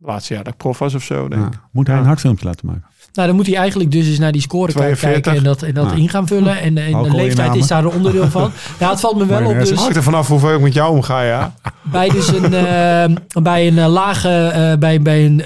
laatste 0.00 0.34
jaar 0.34 0.44
dat 0.44 0.52
ik 0.52 0.58
prof 0.58 0.78
was 0.78 0.94
of 0.94 1.02
zo, 1.02 1.28
denk 1.28 1.46
ik. 1.46 1.52
Ja. 1.52 1.68
Moet 1.72 1.86
hij 1.86 1.94
Ja. 1.96 2.00
een 2.00 2.06
hard 2.06 2.20
filmpje 2.20 2.44
laten 2.46 2.66
maken? 2.66 2.84
Nou, 3.12 3.28
dan 3.28 3.36
moet 3.36 3.46
hij 3.46 3.56
eigenlijk 3.56 3.90
dus 3.90 4.06
eens 4.06 4.18
naar 4.18 4.32
die 4.32 4.40
scorekaart 4.40 4.98
42. 4.98 5.12
kijken 5.22 5.36
en 5.36 5.42
dat, 5.44 5.62
en 5.62 5.74
dat 5.74 5.90
Ja. 5.90 6.02
in 6.02 6.08
gaan 6.08 6.26
vullen. 6.26 6.60
En, 6.60 6.78
en 6.78 7.02
de 7.02 7.14
leeftijd 7.14 7.54
is 7.54 7.66
daar 7.66 7.84
een 7.84 7.90
onderdeel 7.90 8.30
van. 8.30 8.50
Ja, 8.80 8.90
het 8.90 9.00
valt 9.00 9.16
me 9.16 9.26
wel 9.26 9.46
op. 9.46 9.54
Dus 9.58 9.70
Hangt 9.72 9.96
er 9.96 10.02
vanaf 10.02 10.28
hoeveel 10.28 10.54
ik 10.54 10.60
met 10.60 10.74
jou 10.74 10.94
omga, 10.94 11.22
ja. 11.22 11.54
bij, 11.82 12.08
dus 12.08 12.28
een, 12.28 12.54
eh, 12.54 13.04
bij 13.42 13.66
een 13.66 13.78
eh, 13.78 13.86
lage, 13.88 14.28
eh, 14.28 14.78
bij, 14.78 15.02
bij 15.02 15.24
een 15.26 15.42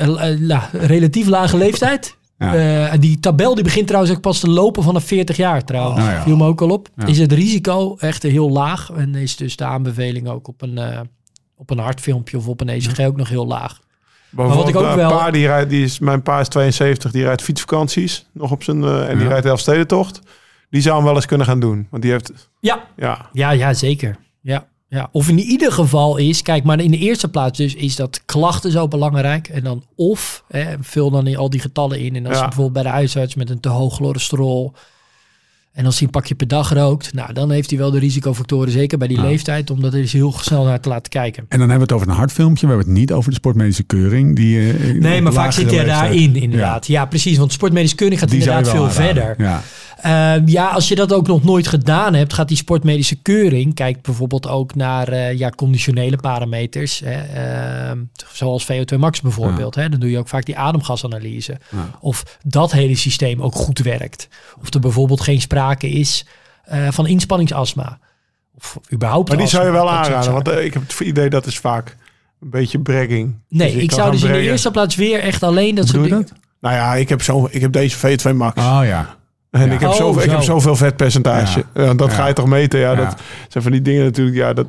la- 0.46 0.68
relatief 0.72 1.26
lage 1.26 1.56
leeftijd. 1.56 2.16
Ja. 2.38 2.96
Die 2.96 3.20
tabel 3.20 3.54
die 3.54 3.64
begint 3.64 3.86
trouwens 3.86 4.14
ook 4.14 4.20
pas 4.20 4.40
te 4.40 4.50
lopen 4.50 4.82
vanaf 4.82 5.04
40 5.04 5.36
jaar 5.36 5.64
trouwens. 5.64 6.04
Ja. 6.04 6.22
Viel 6.22 6.36
me 6.36 6.46
ook 6.46 6.60
al 6.62 6.70
op. 6.70 6.88
Ja. 6.96 7.06
Is 7.06 7.18
het 7.18 7.32
risico 7.32 7.96
echt 7.98 8.22
heel 8.22 8.50
laag. 8.50 8.90
En 8.96 9.14
is 9.14 9.36
dus 9.36 9.56
de 9.56 9.64
aanbeveling 9.64 10.28
ook 10.28 10.48
op 10.48 10.62
een, 10.62 10.78
eh, 10.78 11.00
op 11.56 11.70
een 11.70 11.78
hartfilmpje 11.78 12.36
of 12.36 12.48
op 12.48 12.60
een 12.60 12.68
ECG 12.68 13.00
ook 13.00 13.16
nog 13.16 13.28
heel 13.28 13.46
laag. 13.46 13.78
Bijvoorbeeld 14.32 14.68
ik 14.68 14.76
ook 14.76 14.84
een 14.90 14.96
wel- 14.96 15.10
pa 15.10 15.30
die 15.30 15.46
rijdt, 15.46 15.70
die 15.70 15.84
is, 15.84 15.98
mijn 15.98 16.22
pa 16.22 16.40
is 16.40 16.48
72, 16.48 17.10
die 17.12 17.22
rijdt 17.24 17.42
fietsvakanties 17.42 18.26
nog 18.32 18.50
op 18.50 18.62
zijn, 18.62 18.84
eh, 18.84 19.08
en 19.08 19.14
die 19.16 19.22
Ja. 19.24 19.30
rijdt 19.30 19.46
Elfstedentocht. 19.46 20.20
Die 20.70 20.80
zou 20.82 20.96
hem 20.96 21.04
wel 21.04 21.14
eens 21.14 21.26
kunnen 21.26 21.46
gaan 21.46 21.60
doen. 21.60 21.86
Want 21.90 22.02
die 22.02 22.12
heeft, 22.12 22.32
Ja, 22.60 22.84
ja, 22.96 23.28
ja, 23.32 23.50
ja 23.50 23.74
zeker. 23.74 24.16
Ja, 24.40 24.66
ja. 24.88 25.08
Of 25.12 25.28
in 25.28 25.38
ieder 25.38 25.72
geval 25.72 26.16
is, 26.16 26.42
kijk, 26.42 26.64
maar 26.64 26.80
in 26.80 26.90
de 26.90 26.98
eerste 26.98 27.28
plaats 27.28 27.58
dus 27.58 27.74
is 27.74 27.96
dat 27.96 28.22
klachten 28.24 28.70
zo 28.70 28.88
belangrijk. 28.88 29.48
En 29.48 29.62
dan 29.64 29.84
of, 29.96 30.44
hè, 30.48 30.74
vul 30.80 31.10
dan 31.10 31.26
in 31.26 31.36
al 31.36 31.50
die 31.50 31.60
getallen 31.60 32.00
in. 32.00 32.16
En 32.16 32.26
als 32.26 32.34
Ja. 32.36 32.40
je 32.40 32.46
bijvoorbeeld 32.48 32.74
bij 32.74 32.82
de 32.92 32.98
huisarts 32.98 33.34
met 33.34 33.50
een 33.50 33.60
te 33.60 33.68
hoog 33.68 33.94
cholesterol 33.94 34.72
en 35.72 35.84
als 35.84 35.94
hij 35.98 36.04
een 36.06 36.10
pakje 36.12 36.34
per 36.34 36.48
dag 36.48 36.72
rookt, 36.72 37.14
nou 37.14 37.32
dan 37.32 37.50
heeft 37.50 37.70
hij 37.70 37.78
wel 37.78 37.90
de 37.90 37.98
risicofactoren, 37.98 38.72
zeker 38.72 38.98
bij 38.98 39.08
die 39.08 39.16
Ja. 39.16 39.22
leeftijd, 39.22 39.70
om 39.70 39.80
dat 39.80 39.92
er 39.92 40.00
eens 40.00 40.12
heel 40.12 40.32
snel 40.40 40.64
naar 40.64 40.80
te 40.80 40.88
laten 40.88 41.10
kijken. 41.10 41.44
En 41.48 41.58
dan 41.58 41.68
hebben 41.68 41.76
we 41.76 41.82
het 41.82 41.92
over 41.92 42.08
een 42.08 42.18
hard 42.20 42.32
filmpje. 42.32 42.66
We 42.66 42.72
hebben 42.72 42.90
het 42.92 42.98
niet 43.00 43.12
over 43.12 43.30
de 43.30 43.36
sportmedische 43.36 43.82
keuring. 43.82 44.36
Die, 44.36 44.72
eh, 44.72 44.94
Nee, 45.00 45.20
maar 45.22 45.32
vaak 45.32 45.52
zit 45.52 45.64
je 45.70 45.76
leeftijd- 45.76 45.88
daarin 46.00 46.36
inderdaad. 46.36 46.86
Ja, 46.86 47.04
precies. 47.06 47.38
Want 47.38 47.52
sportmedisch 47.52 47.94
keuring 47.94 48.20
gaat 48.20 48.30
Die 48.30 48.38
inderdaad 48.40 48.68
veel 48.68 48.90
verder. 48.90 49.34
Ja. 49.38 49.62
Eh, 50.02 50.46
ja, 50.46 50.68
als 50.68 50.88
je 50.88 50.94
dat 50.94 51.12
ook 51.12 51.26
nog 51.26 51.44
nooit 51.44 51.66
gedaan 51.66 52.14
hebt, 52.14 52.32
gaat 52.32 52.48
die 52.48 52.56
sportmedische 52.56 53.22
keuring, 53.22 53.74
kijkt 53.74 54.02
bijvoorbeeld 54.02 54.48
ook 54.48 54.74
naar 54.74 55.08
eh, 55.08 55.38
ja, 55.38 55.50
conditionele 55.50 56.16
parameters, 56.16 57.00
hè, 57.04 57.20
ehm, 57.20 57.98
zoals 58.32 58.64
VO2 58.64 58.98
max 58.98 59.20
bijvoorbeeld. 59.20 59.74
Hè, 59.74 59.88
dan 59.88 60.00
doe 60.00 60.10
je 60.10 60.18
ook 60.18 60.28
vaak 60.28 60.44
die 60.44 60.58
ademgasanalyse. 60.58 61.58
Ja. 61.70 61.90
Of 62.00 62.38
dat 62.44 62.72
hele 62.72 62.96
systeem 62.96 63.42
ook 63.42 63.54
goed 63.54 63.78
werkt. 63.78 64.28
Of 64.60 64.74
er 64.74 64.80
bijvoorbeeld 64.80 65.20
geen 65.20 65.40
sprake 65.40 65.88
is 65.88 66.26
eh, 66.64 66.88
van 66.90 67.06
inspanningsastma. 67.06 67.98
Of 68.56 68.78
überhaupt 68.92 69.28
maar 69.28 69.38
die 69.38 69.46
zou 69.46 69.64
je 69.64 69.70
wel 69.70 69.90
aanraden. 69.90 70.32
Want 70.32 70.48
eh, 70.48 70.64
ik 70.64 70.72
heb 70.72 70.88
het 70.88 71.00
idee 71.00 71.30
dat 71.30 71.46
is 71.46 71.58
vaak 71.58 71.96
een 72.40 72.50
beetje 72.50 72.78
bragging. 72.78 73.34
Nee, 73.48 73.66
Dus 73.66 73.76
je 73.76 73.82
ik 73.82 73.92
zou 73.92 74.10
dus 74.10 74.22
in 74.22 74.32
de 74.32 74.40
eerste 74.40 74.70
plaats 74.70 74.94
weer 74.94 75.20
echt 75.20 75.42
alleen 75.42 75.74
dat 75.74 75.88
soort 75.88 76.02
dingen... 76.02 76.18
dat? 76.18 76.32
Nou 76.60 76.74
ja, 76.74 76.94
ik 76.94 77.08
heb, 77.08 77.22
zo, 77.22 77.48
ik 77.50 77.60
heb 77.60 77.72
deze 77.72 78.18
V2 78.18 78.34
Max. 78.34 78.62
Oh 78.62 78.80
ja. 78.84 79.16
En 79.52 79.66
Ja. 79.66 79.72
ik, 79.72 79.80
heb 79.80 79.88
Oh, 79.90 79.94
zoveel, 79.96 80.22
ik 80.22 80.28
zo. 80.28 80.34
heb 80.34 80.42
zoveel 80.44 80.76
vetpercentage. 80.76 81.64
Ja. 81.74 81.94
Dat 81.94 82.12
ga 82.12 82.26
je 82.26 82.32
toch 82.32 82.46
meten? 82.46 82.80
Ja, 82.80 82.94
dat 82.94 83.20
zijn 83.48 83.62
van 83.62 83.72
die 83.72 83.82
dingen 83.82 84.04
natuurlijk. 84.04 84.36
Ja, 84.36 84.52
dat 84.52 84.66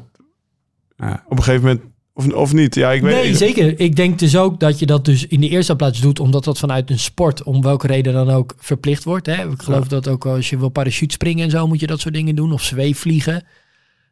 Ja. 0.97 1.23
op 1.27 1.37
een 1.37 1.43
gegeven 1.43 1.65
moment... 1.67 1.81
Of, 2.15 2.33
of 2.33 2.53
niet. 2.53 2.75
Ja, 2.75 2.91
ik 2.91 3.01
weet 3.01 3.13
Nee, 3.15 3.27
ik- 3.29 3.35
zeker. 3.35 3.79
Ik 3.79 3.95
denk 3.95 4.19
dus 4.19 4.37
ook 4.37 4.59
dat 4.59 4.79
je 4.79 4.85
dat 4.85 5.05
dus 5.05 5.27
in 5.27 5.41
de 5.41 5.49
eerste 5.49 5.75
plaats 5.75 6.01
doet, 6.01 6.19
omdat 6.19 6.43
dat 6.43 6.59
vanuit 6.59 6.89
een 6.89 6.99
sport, 6.99 7.43
om 7.43 7.61
welke 7.61 7.87
reden 7.87 8.13
dan 8.13 8.29
ook, 8.29 8.53
verplicht 8.57 9.03
wordt. 9.03 9.25
Hè? 9.25 9.49
Ik 9.51 9.61
geloof 9.61 9.87
dat 9.87 10.07
ook 10.07 10.25
als 10.25 10.49
je 10.49 10.57
wil 10.57 10.69
parachute 10.69 11.13
springen 11.13 11.43
en 11.43 11.49
zo, 11.51 11.67
moet 11.67 11.79
je 11.79 11.87
dat 11.87 11.99
soort 11.99 12.13
dingen 12.13 12.35
doen. 12.35 12.53
Of 12.53 12.61
zweefvliegen. 12.63 13.43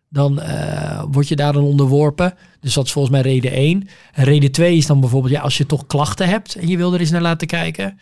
Dan 0.10 0.42
eh, 0.42 1.04
word 1.12 1.28
je 1.28 1.36
daar 1.36 1.54
dan 1.54 1.64
onderworpen. 1.64 2.34
Dus 2.60 2.74
dat 2.74 2.86
is 2.86 2.92
volgens 2.92 3.14
mij 3.14 3.24
reden 3.24 3.52
1. 3.52 3.88
En 4.14 4.24
reden 4.24 4.52
2 4.52 4.78
is 4.78 4.86
dan 4.86 5.00
bijvoorbeeld, 5.00 5.34
ja, 5.34 5.42
als 5.42 5.58
je 5.58 5.66
toch 5.66 5.88
klachten 5.88 6.28
hebt 6.28 6.56
en 6.56 6.68
je 6.68 6.78
wil 6.78 6.94
er 6.94 7.00
eens 7.00 7.12
naar 7.12 7.22
laten 7.22 7.48
kijken. 7.48 8.00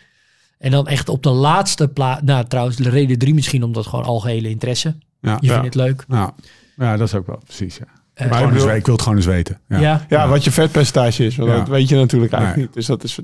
En 0.60 0.70
dan 0.70 0.86
echt 0.88 1.08
op 1.08 1.22
de 1.22 1.30
laatste 1.30 1.88
plaats, 1.88 2.22
nou 2.22 2.44
trouwens, 2.46 2.76
de 2.76 2.88
reden 2.90 3.18
3 3.18 3.34
misschien, 3.34 3.62
omdat 3.62 3.86
gewoon 3.86 4.04
algehele 4.04 4.48
interesse. 4.48 4.96
Ja. 5.20 5.36
Je 5.40 5.46
Ja. 5.46 5.52
vindt 5.60 5.64
het 5.64 5.74
leuk. 5.74 6.04
Nou, 6.08 6.30
ja, 6.76 6.96
dat 6.96 7.06
is 7.08 7.14
ook 7.14 7.26
wel 7.26 7.40
precies. 7.44 7.76
Ja. 7.76 7.84
Eh, 8.14 8.26
Gewoon 8.26 8.38
ik 8.38 8.44
eens 8.44 8.52
wil- 8.54 8.62
weten. 8.64 8.78
ik 8.78 8.84
wil 8.84 8.94
het 8.94 9.02
gewoon 9.02 9.18
eens 9.18 9.26
weten. 9.26 9.60
Ja. 9.68 9.78
ja. 9.78 10.06
Ja, 10.08 10.28
wat 10.28 10.44
je 10.44 10.50
vetpercentage 10.50 11.24
is. 11.26 11.36
Want 11.36 11.50
Ja. 11.50 11.56
dat 11.56 11.68
weet 11.68 11.88
je 11.88 11.94
natuurlijk 11.96 12.32
eigenlijk 12.32 12.56
Nee. 12.56 12.64
niet. 12.66 12.74
Dus 12.74 12.86
dat 12.86 13.04
is... 13.04 13.18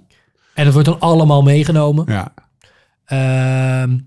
En 0.54 0.64
dat 0.64 0.72
wordt 0.72 0.88
dan 0.88 1.00
allemaal 1.00 1.42
meegenomen. 1.42 2.04
Ja. 2.08 2.32
Ehm, 3.04 3.98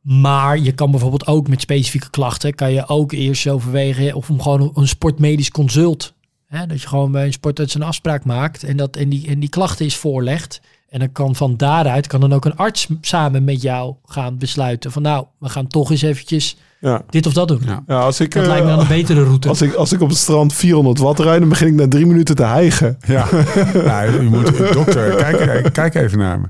maar 0.00 0.58
je 0.58 0.72
kan 0.72 0.90
bijvoorbeeld 0.90 1.26
ook 1.26 1.48
met 1.48 1.60
specifieke 1.60 2.10
klachten, 2.10 2.54
kan 2.54 2.72
je 2.72 2.88
ook 2.88 3.12
eerst 3.12 3.48
overwegen 3.48 4.14
of 4.14 4.30
om 4.30 4.42
gewoon 4.42 4.70
een 4.74 4.88
sportmedisch 4.88 5.50
consult. 5.50 6.14
Hè, 6.46 6.66
dat 6.66 6.80
je 6.82 6.88
gewoon 6.88 7.12
bij 7.12 7.26
een 7.26 7.32
sportarts 7.32 7.74
een 7.74 7.82
afspraak 7.82 8.24
maakt 8.24 8.62
en, 8.64 8.76
dat, 8.76 8.96
en, 8.96 9.08
die, 9.08 9.28
en 9.28 9.40
die 9.40 9.48
klachten 9.48 9.86
is 9.86 9.96
voorlegt. 9.96 10.60
En 10.94 11.00
dan 11.00 11.12
kan 11.12 11.34
van 11.36 11.56
daaruit 11.56 12.06
kan 12.06 12.20
dan 12.20 12.32
ook 12.32 12.44
een 12.44 12.56
arts 12.56 12.88
samen 13.00 13.44
met 13.44 13.62
jou 13.62 13.94
gaan 14.04 14.38
besluiten 14.38 14.92
van 14.92 15.02
nou, 15.02 15.26
we 15.38 15.48
gaan 15.48 15.66
toch 15.66 15.90
eens 15.90 16.02
eventjes 16.02 16.56
Ja. 16.80 17.02
dit 17.08 17.26
of 17.26 17.32
dat 17.32 17.48
doen. 17.48 17.60
Ja. 17.64 17.82
Ja, 17.86 18.00
als 18.00 18.20
ik, 18.20 18.32
Dat 18.34 18.42
eh, 18.42 18.48
lijkt 18.48 18.64
me 18.64 18.70
dan 18.70 18.80
een 18.80 18.86
betere 18.88 19.24
route. 19.24 19.48
als, 19.48 19.62
ik, 19.62 19.74
als 19.74 19.92
ik 19.92 20.00
op 20.00 20.08
het 20.08 20.18
strand 20.18 20.52
400 20.52 20.98
watt 20.98 21.18
rijd, 21.18 21.40
dan 21.40 21.48
begin 21.48 21.66
ik 21.66 21.74
na 21.74 21.88
drie 21.88 22.06
minuten 22.06 22.34
te 22.36 22.42
hijgen. 22.44 22.98
Ja, 23.06 23.26
nou, 23.86 24.10
u 24.18 24.28
moet, 24.28 24.72
dokter, 24.72 25.14
kijk, 25.14 25.72
kijk 25.72 25.94
even 25.94 26.18
naar 26.18 26.40
me. 26.40 26.48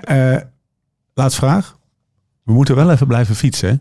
Eh, 0.00 0.42
laatste 1.14 1.40
vraag. 1.40 1.78
We 2.42 2.52
moeten 2.52 2.74
wel 2.76 2.90
even 2.90 3.06
blijven 3.06 3.34
fietsen, 3.34 3.68
hè? 3.68 3.74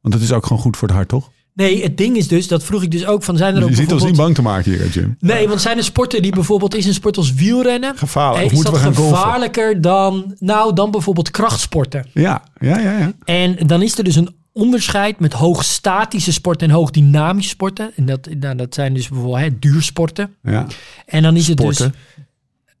Want 0.00 0.14
het 0.14 0.22
is 0.22 0.32
ook 0.32 0.46
gewoon 0.46 0.62
goed 0.62 0.76
voor 0.76 0.88
het 0.88 0.96
hart, 0.96 1.08
toch? 1.08 1.30
Nee, 1.56 1.82
het 1.82 1.96
ding 1.98 2.16
is 2.16 2.28
dus, 2.28 2.48
dat 2.48 2.64
vroeg 2.64 2.82
ik 2.82 2.90
dus 2.90 3.06
ook 3.06 3.22
van 3.22 3.36
zijn 3.36 3.56
er 3.56 3.62
ook 3.62 3.68
Je 3.68 3.74
ziet 3.74 3.92
ons 3.92 4.04
niet 4.04 4.16
bang 4.16 4.34
te 4.34 4.42
maken 4.42 4.72
hier, 4.72 4.88
Jim. 4.88 5.16
Nee, 5.20 5.48
want 5.48 5.60
zijn 5.60 5.76
er 5.76 5.84
sporten 5.84 6.22
die 6.22 6.32
bijvoorbeeld, 6.32 6.74
is 6.74 6.86
een 6.86 6.94
sport 6.94 7.16
als 7.16 7.34
wielrennen, 7.34 7.96
Gevaarlijk. 7.96 8.44
is 8.44 8.52
moeten 8.52 8.72
dat 8.72 8.80
we 8.80 8.86
gaan 8.86 8.94
gevaarlijker 8.94 9.80
dan, 9.80 10.34
nou, 10.38 10.74
dan 10.74 10.90
bijvoorbeeld 10.90 11.30
krachtsporten? 11.30 12.06
Ja, 12.12 12.42
ja, 12.60 12.78
ja. 12.78 12.98
ja. 12.98 13.12
En 13.24 13.56
dan 13.66 13.82
is 13.82 13.98
er 13.98 14.04
dus 14.04 14.16
een 14.16 14.34
onderscheid 14.52 15.20
met 15.20 15.32
hoogstatische 15.32 16.32
sporten 16.32 16.68
en 16.68 16.74
hoogdynamische 16.74 17.50
sporten. 17.50 17.90
En 17.96 18.06
dat, 18.06 18.28
nou, 18.40 18.56
dat 18.56 18.74
zijn 18.74 18.94
dus 18.94 19.08
bijvoorbeeld 19.08 19.38
hè, 19.40 19.58
duursporten. 19.58 20.34
ja. 20.42 20.66
En 21.06 21.22
dan 21.22 21.36
is 21.36 21.48
het 21.48 21.60
Sporten. 21.60 21.94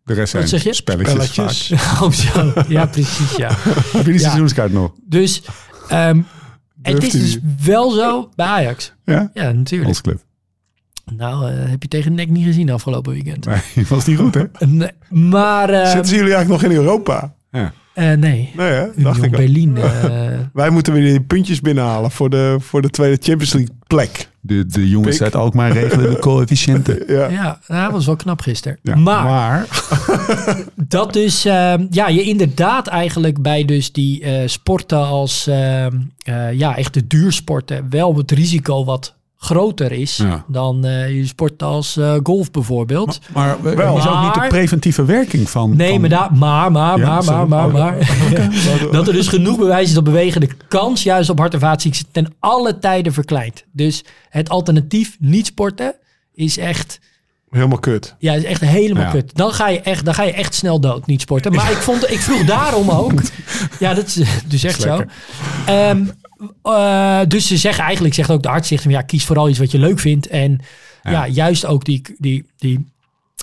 De 0.04 0.14
rest 0.14 0.30
zijn 0.30 0.42
Wat 0.42 0.50
zeg 0.50 0.62
je? 0.64 0.74
spelletjes, 0.74 1.34
dus... 1.34 1.72
Oh, 2.02 2.10
zo. 2.10 2.52
Ja, 2.68 2.86
precies, 2.86 3.36
ja. 3.36 3.48
Heb 3.92 3.92
je 3.92 4.02
die 4.02 4.12
Ja. 4.12 4.18
seizoenskaart 4.18 4.72
nog? 4.72 4.92
Dus 5.08 5.42
ehm, 5.88 6.20
het 6.94 7.02
is 7.02 7.12
dus 7.12 7.38
wel 7.64 7.90
zo 7.90 8.30
bij 8.34 8.46
Ajax. 8.46 8.92
Ja? 9.04 9.30
Ja, 9.34 9.52
natuurlijk. 9.52 9.88
Ons 9.88 10.00
club. 10.00 10.24
Nou, 11.16 11.50
eh, 11.50 11.68
heb 11.70 11.82
je 11.82 11.88
tegen 11.88 12.14
nek 12.14 12.28
niet 12.28 12.44
gezien 12.44 12.70
afgelopen 12.70 13.12
weekend. 13.12 13.44
Nee, 13.46 13.86
was 13.88 14.06
niet 14.06 14.18
goed, 14.18 14.34
hè? 14.34 14.44
Nee, 14.66 14.90
maar 15.08 15.70
eh, 15.70 15.90
Zitten 15.90 16.16
jullie 16.16 16.34
eigenlijk 16.34 16.62
nog 16.62 16.70
in 16.72 16.76
Europa? 16.78 17.34
Ja. 17.50 17.72
eh, 17.94 18.12
nee. 18.12 18.52
Nee, 18.56 18.70
hè? 18.70 18.86
Dacht 18.96 18.96
Union 18.96 19.24
ik 19.24 19.32
al. 19.32 19.38
Berlin. 19.38 19.76
eh, 19.78 20.38
Wij 20.52 20.70
moeten 20.70 20.92
weer 20.92 21.02
die 21.02 21.20
puntjes 21.22 21.60
binnenhalen 21.60 22.10
voor 22.10 22.30
de, 22.30 22.56
voor 22.60 22.82
de 22.82 22.90
tweede 22.90 23.22
Champions 23.22 23.52
League 23.52 23.74
plek. 23.86 24.28
De, 24.46 24.66
de 24.66 24.88
jongens 24.88 25.22
uit 25.22 25.34
Alkmaar 25.34 25.72
regelen 25.72 26.10
de 26.10 26.18
coëfficiënten. 26.18 27.04
Ja. 27.16 27.28
Ja, 27.28 27.58
dat 27.66 27.92
was 27.92 28.06
wel 28.06 28.16
knap 28.16 28.40
gisteren. 28.40 28.78
Ja, 28.82 28.96
maar, 28.96 29.66
dat 30.74 31.12
dus, 31.12 31.44
ehm, 31.44 31.86
ja, 31.90 32.08
je 32.08 32.22
inderdaad 32.22 32.86
eigenlijk 32.86 33.42
bij 33.42 33.64
dus 33.64 33.92
die 33.92 34.22
eh, 34.22 34.48
sporten 34.48 34.98
als, 34.98 35.46
ehm, 35.46 35.96
eh, 36.22 36.52
ja, 36.52 36.76
echt 36.76 36.94
de 36.94 37.06
duursporten 37.06 37.90
wel 37.90 38.16
het 38.16 38.30
risico 38.30 38.84
wat 38.84 39.14
groter 39.38 39.92
is 39.92 40.16
Ja. 40.16 40.44
dan 40.48 40.84
eh, 40.84 41.16
je 41.16 41.26
sport 41.26 41.62
als 41.62 41.96
eh, 41.96 42.14
golf 42.22 42.50
bijvoorbeeld. 42.50 43.18
Maar 43.32 43.62
wel, 43.62 43.74
Wel. 43.76 43.96
is 43.98 44.06
ook 44.06 44.22
niet 44.22 44.32
de 44.34 44.38
Maar- 44.38 44.48
preventieve 44.48 45.04
werking 45.04 45.50
van... 45.50 45.76
Nee, 45.76 45.90
van- 45.90 46.00
maar, 46.00 46.08
daar, 46.10 46.34
maar, 46.34 46.72
maar, 46.72 46.98
Ja, 46.98 47.06
maar, 47.06 47.22
sorry. 47.22 47.48
maar, 47.48 47.68
maar, 47.70 47.94
Oh, 47.96 48.00
maar. 48.32 48.90
dat 48.92 49.06
er 49.08 49.12
dus 49.14 49.28
genoeg 49.28 49.58
bewijs 49.58 49.88
is 49.88 49.94
dat 49.94 50.04
bewegen 50.04 50.40
de 50.40 50.48
kans 50.68 51.02
juist 51.02 51.30
op 51.30 51.38
hart- 51.38 51.54
en 51.54 51.60
vaatziekten 51.60 52.06
ten 52.12 52.34
alle 52.40 52.78
tijden 52.78 53.12
verkleint. 53.12 53.64
Dus 53.72 54.04
het 54.28 54.48
alternatief 54.48 55.16
niet 55.20 55.46
sporten 55.46 55.94
is 56.34 56.58
echt, 56.58 56.98
Helemaal 57.50 57.78
kut. 57.78 58.14
ja, 58.18 58.32
is 58.32 58.44
echt 58.44 58.60
helemaal 58.60 59.02
Ja. 59.02 59.10
kut. 59.10 59.30
Dan 59.34 59.52
ga, 59.52 59.68
je 59.68 59.80
echt, 59.80 60.04
dan 60.04 60.14
ga 60.14 60.22
je 60.22 60.32
echt 60.32 60.54
snel 60.54 60.80
dood, 60.80 61.06
niet 61.06 61.20
sporten. 61.20 61.52
Maar 61.52 61.70
ik, 61.70 61.76
vond, 61.76 62.10
ik 62.10 62.18
vroeg 62.20 62.44
daarom 62.44 62.90
ook. 62.90 63.12
Ja, 63.78 63.94
dat 63.94 64.06
is 64.06 64.18
dus 64.46 64.64
echt 64.64 64.80
zo. 64.80 65.02
Eh, 66.62 67.20
dus 67.28 67.46
ze 67.46 67.56
zeggen 67.56 67.84
eigenlijk, 67.84 68.14
zegt 68.14 68.30
ook 68.30 68.42
de 68.42 68.48
arts, 68.48 68.68
zegt, 68.68 68.84
ja, 68.88 69.02
kies 69.02 69.24
vooral 69.24 69.48
iets 69.48 69.58
wat 69.58 69.70
je 69.70 69.78
leuk 69.78 69.98
vindt. 69.98 70.26
En 70.26 70.60
ja, 71.02 71.10
Ja. 71.10 71.26
juist 71.26 71.66
ook 71.66 71.84
die, 71.84 72.02
die, 72.18 72.46
die 72.58 72.94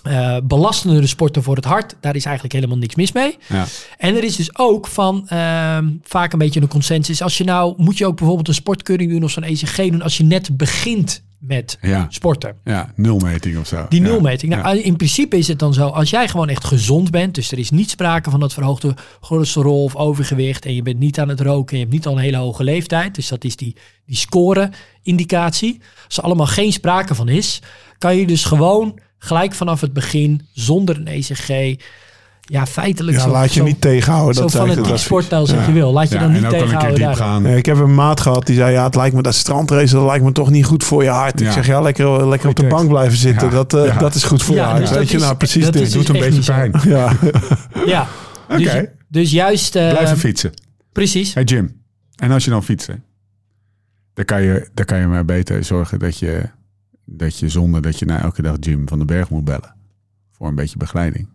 eh 0.03 0.37
belastendere 0.43 1.07
sporten 1.07 1.43
voor 1.43 1.55
het 1.55 1.65
hart, 1.65 1.95
daar 2.01 2.15
is 2.15 2.25
eigenlijk 2.25 2.55
helemaal 2.55 2.77
niks 2.77 2.95
mis 2.95 3.11
mee. 3.11 3.37
Ja. 3.49 3.65
En 3.97 4.15
er 4.15 4.23
is 4.23 4.35
dus 4.35 4.57
ook 4.57 4.87
van 4.87 5.27
ehm, 5.27 5.89
vaak 6.03 6.33
een 6.33 6.39
beetje 6.39 6.61
een 6.61 6.67
consensus. 6.67 7.21
Als 7.21 7.37
je 7.37 7.43
nou, 7.43 7.73
moet 7.77 7.97
je 7.97 8.05
ook 8.05 8.15
bijvoorbeeld 8.17 8.47
een 8.47 8.53
sportkeuring 8.53 9.11
doen 9.11 9.23
of 9.23 9.31
zo'n 9.31 9.43
ECG 9.43 9.75
doen 9.75 10.01
als 10.01 10.17
je 10.17 10.23
net 10.23 10.57
begint 10.57 11.23
met 11.47 11.77
Ja. 11.81 12.05
sporten. 12.09 12.55
ja, 12.63 12.91
nulmeting 12.95 13.57
of 13.57 13.67
zo. 13.67 13.85
Die 13.89 14.01
Ja. 14.01 14.07
nulmeting. 14.07 14.55
Nou. 14.55 14.77
In 14.77 14.95
principe 14.95 15.37
is 15.37 15.47
het 15.47 15.59
dan 15.59 15.73
zo, 15.73 15.87
als 15.87 16.09
jij 16.09 16.27
gewoon 16.27 16.49
echt 16.49 16.63
gezond 16.65 17.11
bent, 17.11 17.35
dus 17.35 17.51
er 17.51 17.59
is 17.59 17.69
niet 17.69 17.89
sprake 17.89 18.29
van 18.29 18.39
dat 18.39 18.53
verhoogde 18.53 18.95
cholesterol 19.21 19.83
of 19.83 19.95
overgewicht 19.95 20.65
en 20.65 20.75
je 20.75 20.81
bent 20.81 20.99
niet 20.99 21.19
aan 21.19 21.29
het 21.29 21.39
roken 21.41 21.71
en 21.71 21.77
je 21.77 21.83
hebt 21.83 21.95
niet 21.95 22.05
al 22.05 22.13
een 22.13 22.23
hele 22.23 22.37
hoge 22.37 22.63
leeftijd, 22.63 23.15
dus 23.15 23.27
dat 23.27 23.43
is 23.43 23.55
die, 23.55 23.75
die 24.05 24.15
score-indicatie. 24.17 25.81
Als 26.05 26.17
er 26.17 26.23
allemaal 26.23 26.47
geen 26.47 26.71
sprake 26.73 27.15
van 27.15 27.29
is, 27.29 27.61
kan 27.97 28.15
je 28.17 28.27
dus 28.27 28.45
gewoon 28.45 28.99
gelijk 29.17 29.53
vanaf 29.53 29.81
het 29.81 29.93
begin, 29.93 30.47
zonder 30.53 30.97
een 30.97 31.07
ECG, 31.07 31.75
ja, 32.45 32.65
feitelijk 32.65 33.17
Ja, 33.17 33.23
zo, 33.23 33.29
laat 33.29 33.53
je 33.53 33.59
zo, 33.59 33.65
niet 33.65 33.81
tegenhouden. 33.81 34.35
zo 34.35 34.41
Dat 34.41 34.51
van 34.51 34.69
het 34.69 34.99
sporten 34.99 35.37
als 35.37 35.49
je 35.49 35.71
wil. 35.71 35.93
Laat 35.93 36.09
je 36.09 36.15
Ja, 36.15 36.21
dan 36.21 36.31
niet 36.31 36.43
en 36.43 36.47
ook 36.47 36.53
al 36.53 36.59
een 36.61 36.67
keer 36.67 36.77
tegenhouden 36.79 37.07
diep 37.07 37.17
daar. 37.17 37.27
gaan. 37.27 37.43
Ja, 37.43 37.55
ik 37.55 37.65
heb 37.65 37.77
een 37.77 37.95
maat 37.95 38.19
gehad 38.21 38.45
die 38.45 38.55
zei, 38.55 38.71
ja, 38.71 38.83
het 38.83 38.95
lijkt 38.95 39.15
me 39.15 39.21
dat 39.21 39.35
strandrace, 39.35 39.93
dat 39.95 40.05
lijkt 40.05 40.23
me 40.23 40.31
toch 40.31 40.49
niet 40.49 40.65
goed 40.65 40.83
voor 40.83 41.03
je 41.03 41.09
hart. 41.09 41.41
Ik 41.41 41.51
zeg, 41.51 41.65
ja, 41.67 41.81
lekker, 41.81 42.27
lekker 42.27 42.49
op 42.49 42.55
de 42.55 42.67
bank 42.67 42.87
blijven 42.89 43.17
zitten. 43.17 43.47
Ja. 43.47 43.53
Dat, 43.53 43.73
eh, 43.73 43.85
Ja. 43.85 43.97
dat 43.97 44.15
is 44.15 44.23
goed 44.23 44.43
voor 44.43 44.55
Ja, 44.55 44.61
je 44.61 44.67
hart. 44.67 44.79
dus 44.79 44.89
Weet 44.89 44.99
dat 44.99 45.09
je, 45.09 45.15
is- 45.17 45.23
nou 45.23 45.35
precies 45.35 45.63
dat 45.63 45.73
dit. 45.73 45.93
doet 45.93 46.07
dus 46.07 46.15
een 46.21 46.29
beetje 46.31 46.53
pijn. 46.53 46.71
Ja. 46.87 47.11
Ja, 47.85 48.07
Oké, 48.49 48.57
dus, 48.57 48.85
dus 49.07 49.31
juist... 49.31 49.75
eh, 49.75 49.89
blijven 49.89 50.17
fietsen. 50.17 50.51
Precies. 50.91 51.33
Hey 51.33 51.43
Jim, 51.43 51.81
en 52.15 52.31
als 52.31 52.43
je 52.43 52.49
dan 52.49 52.63
fietst, 52.63 52.87
hè, 52.87 52.93
dan 54.13 54.25
kan 54.25 54.41
je, 54.41 54.69
dan 54.73 54.85
kan 54.85 54.99
je 54.99 55.07
maar 55.07 55.25
beter 55.25 55.63
zorgen 55.63 55.99
dat 55.99 56.17
je, 56.17 56.41
dat 57.05 57.37
je 57.39 57.49
zonder 57.49 57.81
dat 57.81 57.99
je 57.99 58.05
nou 58.05 58.21
elke 58.21 58.41
dag 58.41 58.55
Jim 58.59 58.87
van 58.87 58.97
den 58.97 59.07
Berg 59.07 59.29
moet 59.29 59.43
bellen 59.43 59.75
voor 60.31 60.47
een 60.47 60.55
beetje 60.55 60.77
begeleiding, 60.77 61.29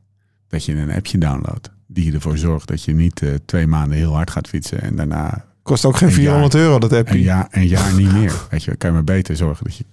dat 0.49 0.64
je 0.64 0.72
een 0.74 0.92
appje 0.92 1.18
downloadt 1.18 1.70
die 1.86 2.12
ervoor 2.12 2.38
zorgt 2.38 2.68
dat 2.68 2.82
je 2.82 2.94
niet 2.94 3.22
eh, 3.22 3.28
twee 3.46 3.66
maanden 3.66 3.99
heel 3.99 4.14
hard 4.14 4.30
gaat 4.30 4.49
fietsen 4.49 4.80
en 4.82 4.96
daarna 4.96 5.44
Kost 5.62 5.84
ook 5.84 5.96
geen 5.96 6.09
Een 6.09 6.14
400 6.14 6.55
euro, 6.55 6.78
dat 6.78 6.90
heb 6.90 7.11
een 7.11 7.16
je. 7.18 7.22
jaar, 7.22 7.49
een 7.51 7.66
jaar 7.66 7.94
niet 7.94 8.12
meer. 8.12 8.32
Weet 8.51 8.62
je, 8.64 8.76
kan 8.76 8.88
je 8.90 8.94
maar 8.94 9.05
beter 9.05 9.36
zorgen 9.36 9.64
dat 9.64 9.76
je 9.76 9.84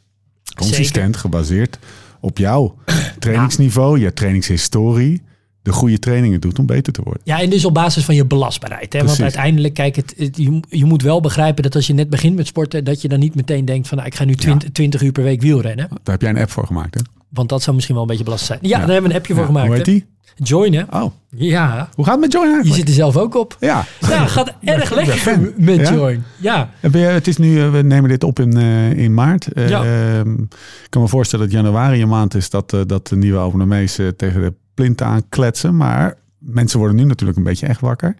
consistent 0.55 1.17
gebaseerd 1.17 1.79
op 2.19 2.37
jouw 2.37 2.75
trainingsniveau, 3.19 3.99
je 3.99 4.13
trainingshistorie, 4.13 5.21
de 5.61 5.71
goede 5.71 5.99
trainingen 5.99 6.41
doet 6.41 6.59
om 6.59 6.65
beter 6.65 6.93
te 6.93 7.01
worden. 7.01 7.21
Ja, 7.25 7.41
en 7.41 7.49
dus 7.49 7.65
op 7.65 7.73
basis 7.73 8.05
van 8.05 8.15
je 8.15 8.25
belastbaarheid. 8.25 8.93
Hè? 8.93 9.03
Want 9.05 9.21
uiteindelijk, 9.21 9.73
kijk, 9.73 9.95
het, 9.95 10.13
het- 10.17 10.37
je, 10.37 10.59
je 10.69 10.85
moet 10.85 11.01
wel 11.01 11.21
begrijpen 11.21 11.63
dat 11.63 11.75
als 11.75 11.87
je 11.87 11.93
net 11.93 12.09
begint 12.09 12.35
met 12.35 12.47
sporten, 12.47 12.83
dat 12.83 13.01
je 13.01 13.07
dan 13.07 13.19
niet 13.19 13.35
meteen 13.35 13.65
denkt 13.65 13.87
van, 13.87 13.97
nou, 13.97 14.09
ik 14.09 14.15
ga 14.15 14.23
nu 14.23 14.35
20, 14.35 14.69
20 14.71 15.01
uur 15.01 15.11
per 15.11 15.23
week 15.23 15.41
wielrennen. 15.41 15.87
Daar 15.89 15.99
heb 16.03 16.21
jij 16.21 16.29
een 16.29 16.37
app 16.37 16.51
voor 16.51 16.65
gemaakt, 16.65 16.93
hè? 16.95 17.01
Want 17.29 17.49
dat 17.49 17.61
zou 17.61 17.73
misschien 17.75 17.95
wel 17.95 18.03
een 18.03 18.09
beetje 18.09 18.25
belastend 18.25 18.49
zijn. 18.59 18.71
Ja, 18.71 18.79
Ja. 18.79 18.85
daar 18.85 18.93
hebben 18.93 19.09
we 19.11 19.15
een 19.15 19.21
appje 19.21 19.33
voor 19.33 19.41
Ja, 19.43 19.47
gemaakt. 19.47 19.67
Hoe 19.67 19.75
heet 19.77 19.85
hè? 19.85 19.91
die? 19.91 20.05
Joinen. 20.35 20.87
Oh, 20.93 21.11
Ja, 21.29 21.89
hoe 21.95 22.05
gaat 22.05 22.13
het 22.13 22.23
met 22.23 22.31
Join 22.31 22.63
je 22.63 22.73
zit 22.73 22.87
er 22.87 22.93
zelf 22.93 23.17
ook 23.17 23.35
op. 23.35 23.57
Ja. 23.59 23.85
Ja, 23.99 24.25
gaat 24.27 24.53
erg 24.63 24.89
ben 24.89 24.97
lekker 24.97 25.15
fan. 25.17 25.51
met? 25.57 25.87
Join. 25.89 26.23
Ja, 26.37 26.69
je- 26.91 26.97
het 26.97 27.27
is 27.27 27.37
nu, 27.37 27.61
eh, 27.61 27.71
we 27.71 27.81
nemen 27.81 28.09
dit 28.09 28.23
op 28.23 28.39
in, 28.39 28.57
eh, 28.57 28.91
in 28.91 29.13
maart. 29.13 29.47
Eh, 29.53 29.69
Ja. 29.69 29.83
ehm, 29.83 30.33
ik 30.41 30.87
kan 30.89 31.01
me 31.01 31.07
voorstellen 31.07 31.45
dat 31.45 31.53
januari 31.53 32.01
een 32.01 32.07
maand 32.09 32.35
is 32.35 32.49
dat, 32.49 32.69
dat 32.85 33.07
de 33.07 33.15
nieuwe 33.15 33.39
abonnees 33.39 33.99
tegen 34.17 34.41
de 34.41 34.53
plint 34.73 35.01
aankletsen. 35.01 35.75
Maar 35.77 36.17
mensen 36.39 36.79
worden 36.79 36.97
nu 36.97 37.03
natuurlijk 37.03 37.37
een 37.37 37.43
beetje 37.43 37.67
echt 37.67 37.81
wakker. 37.81 38.09
Het 38.09 38.17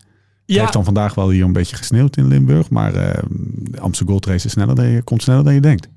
ja 0.55 0.59
heeft 0.61 0.73
dan 0.73 0.83
vandaag 0.83 1.13
wel 1.15 1.29
hier 1.29 1.43
een 1.45 1.53
beetje 1.53 1.75
gesneeuwd 1.75 2.17
in 2.17 2.27
Limburg. 2.27 2.69
Maar 2.69 2.93
de 2.93 3.23
Amsterdam 3.79 4.13
Gold 4.15 4.25
Race 4.25 4.45
is 4.45 4.51
sneller 4.51 4.75
dan 4.75 4.85
je, 4.87 5.01
komt 5.01 5.21
sneller 5.21 5.43
dan 5.43 5.53
je 5.53 5.61
denkt. 5.61 5.87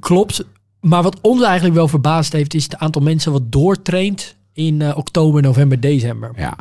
klopt. 0.00 0.44
Maar 0.80 1.02
wat 1.02 1.18
ons 1.20 1.42
eigenlijk 1.42 1.74
wel 1.74 1.88
verbaasd 1.88 2.32
heeft, 2.32 2.54
is 2.54 2.62
het 2.64 2.76
aantal 2.76 3.02
mensen 3.02 3.32
wat 3.32 3.52
doortraint 3.52 4.36
in 4.58 4.82
eh, 4.82 4.96
oktober, 4.96 5.42
november, 5.42 5.80
december. 5.80 6.30
Ja. 6.36 6.56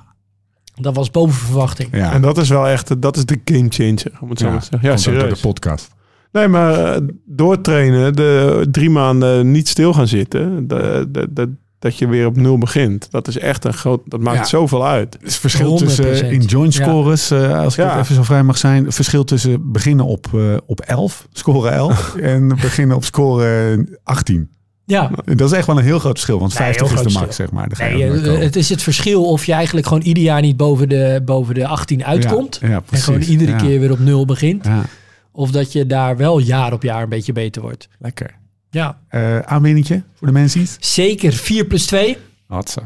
Dat 0.76 0.96
was 0.96 1.12
boven 1.12 1.34
verwachting. 1.36 1.90
ja. 1.96 2.12
En 2.14 2.22
dat 2.22 2.38
is 2.38 2.50
wel 2.50 2.68
echt, 2.68 3.02
dat 3.02 3.16
is 3.18 3.26
de 3.26 3.42
game 3.46 3.66
changer, 3.70 4.12
om 4.22 4.30
het 4.30 4.40
zo 4.40 4.50
maar 4.50 4.60
te 4.60 4.68
zeggen. 4.72 4.90
Ja, 4.90 4.96
komt 4.96 5.08
ook 5.08 5.14
door 5.14 5.22
serieus. 5.22 5.42
de 5.42 5.48
podcast. 5.48 5.92
Nee, 6.32 6.48
maar 6.48 6.94
eh, 6.96 7.02
doortrainen, 7.26 8.16
de 8.16 8.68
drie 8.72 8.90
maanden 8.90 9.52
niet 9.52 9.68
stil 9.68 9.94
gaan 9.94 10.08
zitten, 10.08 10.68
de, 10.68 11.08
de, 11.12 11.28
de- 11.34 11.54
dat 11.80 11.98
je 11.98 12.08
weer 12.08 12.26
op 12.26 12.36
nul 12.36 12.58
begint. 12.58 13.12
Dat 13.12 13.28
is 13.28 13.38
echt 13.38 13.66
een 13.66 13.74
groot, 13.74 14.02
dat 14.06 14.20
maakt 14.20 14.38
Ja. 14.38 14.46
zoveel 14.46 14.86
uit. 14.88 15.14
Het 15.14 15.24
is 15.28 15.38
verschil 15.38 15.76
tussen 15.78 16.04
100%. 16.06 16.32
in 16.32 16.42
joint 16.42 16.74
scores, 16.74 17.32
eh, 17.32 17.60
als 17.60 17.78
ik 17.78 17.84
Ja. 17.84 17.92
het 17.92 18.02
even 18.04 18.16
zo 18.16 18.24
vrij 18.24 18.44
mag 18.44 18.58
zijn, 18.58 18.92
verschil 18.92 19.24
tussen 19.24 19.72
beginnen 19.72 20.06
op, 20.06 20.28
eh, 20.34 20.42
op 20.66 20.80
11, 20.80 21.28
score 21.32 21.70
11, 21.70 22.16
en 22.16 22.48
beginnen 22.48 22.96
op 22.96 23.04
score 23.04 23.86
18. 24.04 24.50
Ja, 24.90 25.12
Dat 25.26 25.52
is 25.52 25.58
echt 25.58 25.68
wel 25.68 25.78
een 25.78 25.84
heel 25.84 26.00
groot 26.00 26.12
verschil, 26.14 26.40
want 26.40 26.54
Nee, 26.54 26.64
50 26.64 26.90
heel 26.90 27.06
is 27.06 27.14
de 27.14 27.20
max, 27.20 27.36
zeg 27.36 27.52
maar. 27.52 27.68
Nee, 27.78 28.04
het 28.40 28.56
is 28.56 28.70
het 28.70 28.82
verschil 28.84 29.26
of 29.26 29.46
je 29.46 29.54
eigenlijk 29.54 29.88
gewoon 29.88 30.04
ieder 30.04 30.24
jaar 30.24 30.42
niet 30.42 30.58
boven 30.58 30.90
de, 30.90 31.22
boven 31.26 31.54
de 31.56 31.68
18 31.68 32.06
uitkomt. 32.06 32.58
Ja, 32.62 32.68
ja, 32.70 32.82
en 32.90 32.98
gewoon 33.00 33.22
iedere 33.22 33.52
Ja. 33.52 33.58
keer 33.58 33.80
weer 33.80 33.92
op 33.92 34.00
nul 34.00 34.26
begint. 34.26 34.66
Ja, 34.66 34.84
Of 35.32 35.52
dat 35.52 35.72
je 35.72 35.86
daar 35.86 36.18
wel 36.18 36.40
jaar 36.40 36.74
op 36.74 36.84
jaar 36.84 37.04
een 37.04 37.10
beetje 37.10 37.34
beter 37.34 37.62
wordt. 37.62 37.88
lekker. 38.00 38.36
Ja, 38.70 38.98
aanwinningje 39.46 40.04
voor 40.16 40.28
de 40.28 40.34
mensen? 40.34 40.68
zeker 40.80 41.34
4 41.34 41.66
plus 41.66 41.86
2. 41.86 42.18
Hatsa. 42.48 42.82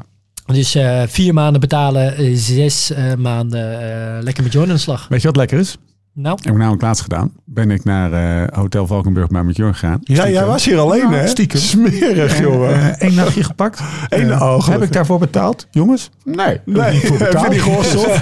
Dus 0.45 0.75
eh, 0.75 1.01
vier 1.07 1.33
maanden 1.33 1.61
betalen, 1.61 2.15
eh, 2.15 2.31
zes 2.33 2.91
maanden 3.17 3.79
lekker 4.23 4.43
met 4.43 4.53
Join 4.53 4.67
aan 4.67 4.73
de 4.75 4.79
slag. 4.81 5.07
Weet 5.09 5.21
je 5.21 5.27
wat 5.27 5.35
lekker 5.37 5.59
is? 5.59 5.77
Nou, 6.13 6.37
Heb 6.41 6.51
ik 6.53 6.57
namelijk 6.59 6.81
laatst 6.81 7.01
gedaan. 7.03 7.31
Ben 7.45 7.71
ik 7.71 7.83
naar 7.83 8.13
eh, 8.13 8.57
Hotel 8.57 8.87
Valkenburg 8.87 9.27
bij 9.27 9.43
met 9.43 9.55
Jurgen 9.55 9.75
gegaan. 9.75 9.99
Ja, 10.01 10.29
jij 10.29 10.45
was 10.45 10.65
hier 10.65 10.77
alleen, 10.77 11.09
Ja, 11.09 11.11
hè? 11.11 11.27
stiekem. 11.27 11.59
Smerig, 11.59 12.39
jongen. 12.39 12.95
Eén 12.97 13.13
nachtje 13.15 13.43
gepakt. 13.43 13.79
Eén 14.09 14.29
Eh, 14.31 14.41
oog. 14.41 14.65
Heb 14.65 14.81
ik 14.81 14.91
daarvoor 14.93 15.19
betaald? 15.19 15.67
Jongens? 15.71 16.09
Nee. 16.23 16.59
Nee, 16.65 16.99
voor 16.99 17.17
heb 17.17 17.31
je 17.31 17.49
betaald. 17.49 17.51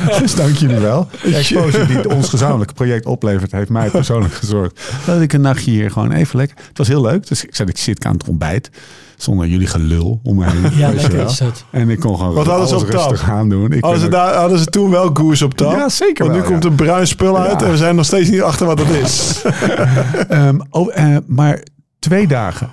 die 0.09 0.19
dus 0.21 0.35
dank 0.35 0.55
jullie 0.55 0.77
wel. 0.79 1.07
De 1.23 1.35
exposure 1.35 1.85
die 1.85 2.09
ons 2.15 2.29
gezamenlijke 2.29 2.73
project 2.73 3.05
oplevert, 3.05 3.51
heeft 3.51 3.69
mij 3.69 3.89
persoonlijk 3.89 4.33
gezorgd. 4.33 4.81
Dat 5.05 5.21
ik 5.21 5.33
een 5.33 5.41
nachtje 5.41 5.71
hier 5.71 5.91
gewoon 5.91 6.11
even 6.11 6.37
lekker... 6.37 6.57
Het 6.67 6.77
was 6.77 6.87
heel 6.87 7.01
leuk. 7.01 7.27
Dus 7.27 7.43
ik 7.45 7.55
zat, 7.55 7.69
ik 7.69 7.77
zit 7.77 8.05
aan 8.05 8.13
het 8.13 8.27
ontbijt. 8.27 8.69
Zonder 9.21 9.47
jullie 9.47 9.67
gelul 9.67 10.19
om 10.23 10.35
me 10.37 10.45
heen. 10.49 10.77
ja, 10.77 10.91
lekker 10.93 11.15
wel. 11.17 11.25
is 11.27 11.37
dat. 11.37 11.65
En 11.71 11.89
ik 11.89 11.99
kon 11.99 12.17
gewoon 12.17 12.33
Wat 12.33 12.45
hadden 12.47 12.67
ze 12.67 12.73
alles 12.73 12.85
op 12.87 12.89
rustig 12.93 13.29
aan 13.29 13.49
doen. 13.49 13.71
Ik 13.71 13.83
Hadden 13.83 14.01
ze, 14.01 14.07
daar, 14.07 14.33
hadden 14.33 14.59
ze 14.59 14.65
toen 14.65 14.89
wel 14.89 15.09
goose 15.13 15.45
op 15.45 15.53
tap? 15.53 15.71
Ja, 15.71 15.89
zeker 15.89 16.23
Want 16.25 16.35
nu 16.35 16.41
wel, 16.41 16.51
komt 16.51 16.65
een 16.65 16.75
bruin 16.75 17.07
spul 17.07 17.37
uit 17.39 17.59
Ja. 17.59 17.65
en 17.65 17.71
we 17.71 17.77
zijn 17.77 17.95
nog 17.95 18.05
steeds 18.05 18.29
niet 18.29 18.41
achter 18.41 18.65
wat 18.65 18.79
het 18.79 18.89
is. 18.89 19.41
Ehm, 20.27 20.59
oh, 20.69 20.97
eh, 20.97 21.17
maar 21.27 21.63
twee 21.99 22.27
dagen 22.27 22.69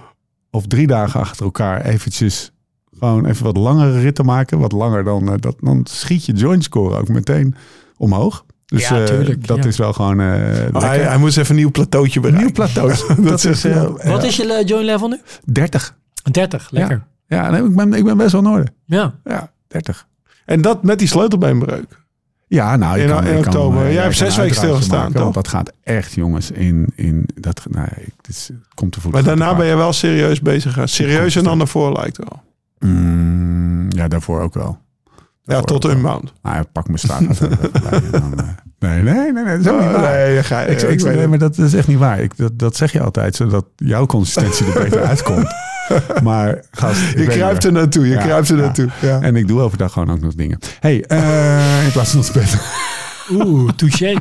of 0.50 0.66
drie 0.66 0.86
dagen 0.86 1.20
achter 1.20 1.44
elkaar 1.44 1.84
eventjes 1.84 2.52
gewoon 2.98 3.26
even 3.26 3.44
wat 3.44 3.56
langere 3.56 4.00
ritten 4.00 4.24
maken. 4.24 4.58
Wat 4.58 4.72
langer 4.72 5.04
dan 5.04 5.28
eh, 5.32 5.34
dat. 5.40 5.56
Dan 5.60 5.80
schiet 5.90 6.24
je 6.24 6.32
joint 6.32 6.64
score 6.64 6.96
ook 6.98 7.08
meteen 7.08 7.54
omhoog. 7.96 8.44
Dus 8.66 8.88
Ja, 8.88 9.04
eh, 9.04 9.34
dat 9.40 9.56
ja. 9.56 9.64
is 9.64 9.76
wel 9.76 9.92
gewoon 9.92 10.20
eh 10.20 10.26
hij, 10.72 10.98
hij 10.98 11.18
moet 11.18 11.36
even 11.36 11.50
een 11.50 11.56
nieuw 11.56 11.70
plateautje 11.70 12.20
Een 12.20 12.34
nieuw 12.34 12.50
bereiken. 12.52 12.52
plateau. 12.52 13.22
dat 13.30 13.44
is 13.44 13.62
Wat 14.04 14.24
is 14.24 14.36
je 14.36 14.62
Join 14.66 14.84
level 14.84 15.08
nu? 15.08 15.20
30. 15.44 15.96
30, 16.32 16.70
lekker. 16.70 17.04
Ja, 17.26 17.50
nee, 17.50 17.64
ik, 17.64 17.76
ben, 17.76 17.92
ik 17.92 18.04
ben 18.04 18.16
best 18.16 18.32
wel 18.32 18.40
in 18.40 18.46
orde. 18.46 18.66
Ja. 18.84 19.14
Ja, 19.24 19.50
30. 19.68 20.06
En 20.44 20.60
dat 20.60 20.82
met 20.82 20.98
die 20.98 21.08
sleutelbeenbreuk. 21.08 22.04
Ja, 22.48 22.76
nou, 22.76 22.98
In- 23.00 23.08
kan, 23.08 23.24
in 23.26 23.28
kan, 23.34 23.36
oktober. 23.46 23.84
eh, 23.86 23.92
Jij 23.92 24.02
hebt 24.02 24.16
zes 24.16 24.36
weken 24.36 24.54
stilgestaan, 24.54 25.12
toch? 25.12 25.22
Want 25.22 25.34
dat 25.34 25.48
gaat 25.48 25.72
echt, 25.82 26.12
jongens, 26.12 26.50
in... 26.50 26.92
in 26.94 27.28
dat, 27.34 27.62
nou, 27.70 27.88
ik, 27.96 28.12
dit 28.20 28.50
komt 28.74 28.92
te 28.92 29.00
voet. 29.00 29.12
Maar 29.12 29.22
daarna 29.24 29.54
ben 29.56 29.66
je 29.66 29.76
wel 29.76 29.92
serieus 29.92 30.40
bezig. 30.40 30.76
en 31.36 31.44
dan 31.44 31.58
daarvoor 31.58 31.92
lijkt 31.92 32.16
wel. 32.18 32.42
Mm, 32.78 33.86
ja, 33.88 34.08
daarvoor 34.08 34.40
ook 34.40 34.54
wel. 34.54 34.78
Ja, 35.46 35.60
tot 35.60 35.84
een 35.84 36.00
maand. 36.00 36.32
Nou, 36.42 36.64
pak 36.72 36.86
mijn 36.86 36.98
staart. 36.98 37.40
eh, 37.40 37.48
Nee, 38.78 39.02
nee, 39.02 39.14
nee, 39.32 39.32
nee, 39.32 39.44
dat 39.44 39.58
is 39.60 39.68
ook 39.68 39.80
niet 39.80 39.88
Oh, 39.88 40.00
waar. 40.00 40.16
nee, 40.16 40.42
ga- 40.42 40.60
ik, 40.62 40.82
ik 40.82 40.88
ik, 40.88 41.00
weet 41.00 41.16
nee, 41.16 41.26
maar 41.26 41.38
dat 41.38 41.58
is 41.58 41.74
echt 41.74 41.88
niet 41.88 41.98
waar. 41.98 42.20
Ik, 42.20 42.36
dat, 42.36 42.58
dat 42.58 42.76
zeg 42.76 42.92
je 42.92 43.00
altijd, 43.00 43.36
zodat 43.36 43.64
jouw 43.76 44.06
consistentie 44.06 44.66
er 44.66 44.82
beter 44.82 45.02
uitkomt. 45.04 45.46
Maar 46.22 46.60
gast, 46.70 47.00
ik 47.10 47.18
Je 47.18 47.26
kruipt 47.26 47.64
er 47.64 47.72
naartoe, 47.72 48.08
je 48.08 48.14
Ja, 48.14 48.22
kruipt 48.22 48.48
er 48.48 48.56
naartoe. 48.56 48.88
Ja. 49.00 49.20
En 49.20 49.36
ik 49.36 49.48
doe 49.48 49.60
overdag 49.60 49.92
gewoon 49.92 50.10
ook 50.10 50.20
nog 50.20 50.34
dingen. 50.34 50.58
hey, 50.80 51.04
eh, 51.04 51.84
in 51.84 51.92
plaats 51.92 52.10
van 52.10 52.18
ons 52.18 52.30
bed. 52.30 52.56
Oeh, 53.30 53.70
touché. 53.72 54.14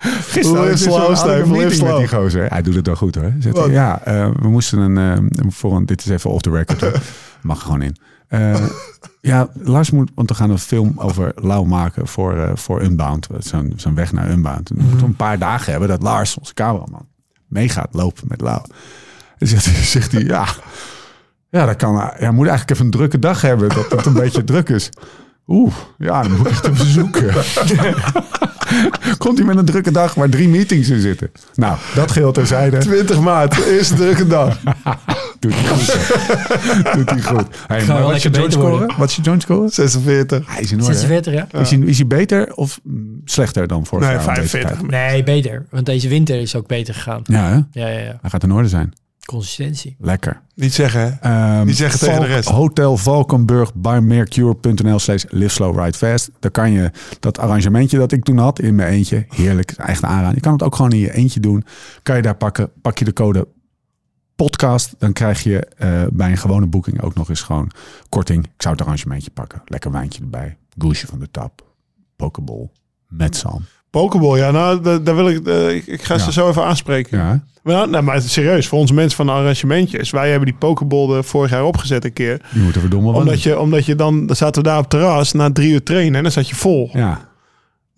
Gisteren 0.00 0.64
Live 0.64 0.76
slow, 0.76 1.16
Steve, 1.16 1.50
live 1.52 1.74
slow. 1.74 1.98
die 1.98 2.08
gozer. 2.08 2.46
Hij 2.50 2.62
doet 2.62 2.74
het 2.74 2.86
wel 2.86 2.96
goed 2.96 3.14
hoor. 3.14 3.32
Hij, 3.40 3.52
Wat? 3.52 3.70
ja, 3.70 4.00
eh, 4.04 4.28
we 4.40 4.48
moesten 4.48 4.78
een, 4.78 4.98
eh, 5.32 5.44
voor 5.48 5.76
een, 5.76 5.86
dit 5.86 6.00
is 6.04 6.08
even 6.10 6.30
off 6.30 6.42
the 6.42 6.50
record. 6.50 6.80
hoor. 6.80 6.92
Mag 7.42 7.56
er 7.58 7.62
gewoon 7.64 7.82
in. 7.82 7.96
Eh, 8.30 8.62
ja, 9.20 9.48
Lars 9.54 9.90
moet, 9.90 10.10
want 10.14 10.28
we 10.28 10.34
gaan 10.34 10.50
een 10.50 10.58
film 10.58 10.92
over 10.96 11.32
Lau 11.34 11.66
maken 11.66 12.06
voor, 12.06 12.36
eh, 12.36 12.50
voor 12.54 12.82
Unbound. 12.82 13.26
Zo'n 13.38 13.72
zo'n 13.76 13.94
weg 13.94 14.12
naar 14.12 14.30
Unbound. 14.30 14.68
We 14.68 14.82
moeten 14.82 15.06
een 15.06 15.16
paar 15.16 15.38
dagen 15.38 15.70
hebben 15.70 15.88
dat 15.88 16.02
Lars, 16.02 16.38
onze 16.38 16.54
cameraman, 16.54 17.06
mee 17.46 17.68
gaat 17.68 17.88
lopen 17.92 18.24
met 18.28 18.40
Lau. 18.40 18.60
En 19.38 19.46
zegt 19.46 19.64
hij, 19.64 19.74
zegt 19.96 20.12
hij 20.12 20.22
ja, 20.22 20.46
ja, 21.50 21.66
dat 21.66 21.76
kan. 21.76 22.12
Ja, 22.18 22.30
moet 22.30 22.46
eigenlijk 22.46 22.70
even 22.70 22.84
een 22.84 22.90
drukke 22.90 23.18
dag 23.18 23.40
hebben, 23.40 23.68
dat 23.68 23.90
het 23.90 24.06
een 24.06 24.12
beetje 24.12 24.44
druk 24.44 24.68
is. 24.68 24.90
Oeh, 25.46 25.74
ja, 25.98 26.22
dan 26.22 26.36
moet 26.36 26.46
ik 26.46 26.52
echt 26.52 26.80
zoeken. 26.80 27.34
Komt 29.18 29.38
hij 29.38 29.46
met 29.46 29.56
een 29.56 29.64
drukke 29.64 29.90
dag 29.90 30.14
waar 30.14 30.28
drie 30.28 30.48
meetings 30.48 30.88
in 30.88 31.00
zitten? 31.00 31.30
Nou, 31.54 31.78
dat 31.94 32.10
geheel 32.10 32.32
terzijde. 32.32 32.78
20 32.78 33.20
maart, 33.20 33.64
eerste 33.64 33.94
drukke 33.94 34.26
dag. 34.26 34.58
Doet 35.40 35.52
hij 35.54 35.64
goed. 35.66 35.86
Doet 36.96 37.10
hij 37.10 37.20
goed. 37.22 37.46
Hey, 37.66 37.86
wel 37.86 37.96
maar 37.96 38.04
wat 38.06 38.14
is 38.16 38.22
je 38.22 38.30
lekker 38.30 38.50
joint 38.50 38.52
scoren? 38.52 38.98
Wat 38.98 39.08
is 39.08 39.16
je 39.16 39.22
joint 39.22 39.42
scoren? 39.42 39.70
46. 39.70 40.46
Hij 40.54 40.60
is 40.62 40.72
in 40.72 40.80
orde. 40.80 40.92
46, 40.94 41.32
ja? 41.32 41.46
Is, 41.60 41.70
hij, 41.70 41.78
is 41.78 41.96
hij 41.98 42.06
beter 42.06 42.54
of 42.54 42.80
mm, 42.82 43.20
slechter 43.24 43.66
dan 43.66 43.86
vorig 43.86 44.04
Nee, 44.08 44.16
jaar? 44.16 44.28
om 44.28 44.34
deze 44.34 44.48
45. 44.48 44.88
tijd? 44.88 45.10
Nee, 45.12 45.22
beter. 45.22 45.66
Want 45.70 45.86
deze 45.86 46.08
winter 46.08 46.40
is 46.40 46.54
ook 46.56 46.66
beter 46.66 46.94
gegaan. 46.94 47.20
Ja, 47.24 47.48
hè? 47.48 47.54
Ja, 47.80 47.88
ja, 47.88 47.98
ja. 47.98 48.18
hij 48.20 48.30
gaat 48.30 48.42
in 48.42 48.52
orde 48.52 48.68
zijn. 48.68 48.92
Consistentie. 49.24 49.96
Lekker. 49.98 50.40
Niet 50.54 50.74
zeggen, 50.74 51.00
hè? 51.20 51.28
Ehm, 51.30 51.64
Die 51.66 51.74
zeggen 51.74 51.98
tegen 51.98 52.14
de 52.14 52.20
Valk- 52.20 52.34
rest. 52.34 52.48
Hotel 52.48 52.96
Valkenburg 52.96 53.74
by 53.74 53.98
Mercure.nl 54.02 54.98
slash 54.98 55.24
live 55.28 55.48
slow 55.54 55.78
ride 55.84 55.98
fast. 55.98 56.30
Daar 56.40 56.50
kan 56.50 56.72
je 56.72 56.90
dat 57.20 57.38
arrangementje 57.38 57.98
dat 57.98 58.12
ik 58.12 58.24
toen 58.24 58.38
had 58.38 58.60
in 58.60 58.74
mijn 58.74 58.92
eentje. 58.92 59.24
Heerlijk, 59.28 59.70
echt 59.76 60.04
aanraden. 60.04 60.34
Je 60.34 60.40
kan 60.40 60.52
het 60.52 60.62
ook 60.62 60.74
gewoon 60.74 60.92
in 60.92 60.98
je 60.98 61.12
eentje 61.14 61.40
doen. 61.40 61.64
Kan 62.02 62.16
je 62.16 62.22
daar 62.22 62.36
pakken. 62.36 62.70
Pak 62.82 62.98
je 62.98 63.04
de 63.04 63.12
code 63.12 63.48
podcast. 64.44 64.94
Dan 64.98 65.12
krijg 65.12 65.42
je 65.42 65.58
eh, 65.58 66.02
bij 66.12 66.30
een 66.30 66.36
gewone 66.36 66.66
boeking 66.66 67.02
ook 67.02 67.14
nog 67.14 67.28
eens 67.28 67.40
gewoon 67.40 67.70
korting. 68.08 68.44
Ik 68.44 68.50
zou 68.62 68.74
het 68.74 68.82
arrangementje 68.84 69.30
pakken. 69.30 69.62
Lekker 69.66 69.90
wijntje 69.92 70.20
erbij. 70.22 70.56
Goesje 70.78 71.06
van 71.06 71.18
de 71.18 71.30
tap. 71.30 71.62
Pokeball. 72.16 72.68
Met 73.08 73.36
zalm. 73.36 73.64
Pokeball, 73.90 74.38
ja, 74.38 74.50
nou, 74.50 74.80
da- 74.82 74.98
daar 74.98 75.14
wil 75.14 75.28
ik, 75.28 75.46
eh, 75.46 75.74
ik, 75.74 75.86
ik 75.86 76.02
ga 76.02 76.18
ze 76.18 76.24
Ja. 76.24 76.30
zo 76.30 76.48
even 76.48 76.64
aanspreken. 76.64 77.18
Ja? 77.18 77.44
Maar, 77.62 77.74
nou, 77.74 77.90
nou, 77.90 78.04
maar 78.04 78.22
serieus, 78.22 78.68
voor 78.68 78.78
onze 78.78 78.94
mensen 78.94 79.16
van 79.16 79.26
de 79.26 79.32
arrangementjes. 79.32 80.10
Wij 80.10 80.28
hebben 80.30 80.48
die 80.48 80.58
Pokeball 80.58 81.10
er 81.10 81.24
vorig 81.24 81.50
jaar 81.50 81.64
opgezet 81.64 82.04
een 82.04 82.12
keer. 82.12 82.40
die 82.52 82.62
moeten 82.62 82.80
verdomme 82.80 83.10
wel 83.10 83.20
Omdat 83.20 83.42
je, 83.42 83.58
omdat 83.58 83.84
je 83.86 83.94
dan, 83.94 84.26
dan 84.26 84.36
zaten 84.36 84.62
we 84.62 84.68
daar 84.68 84.78
op 84.78 84.88
terras 84.88 85.32
na 85.32 85.52
drie 85.52 85.72
uur 85.72 85.82
trainen 85.82 86.14
en 86.16 86.22
dan 86.22 86.32
zat 86.32 86.48
je 86.48 86.54
vol. 86.54 86.90
Ja. 86.92 87.28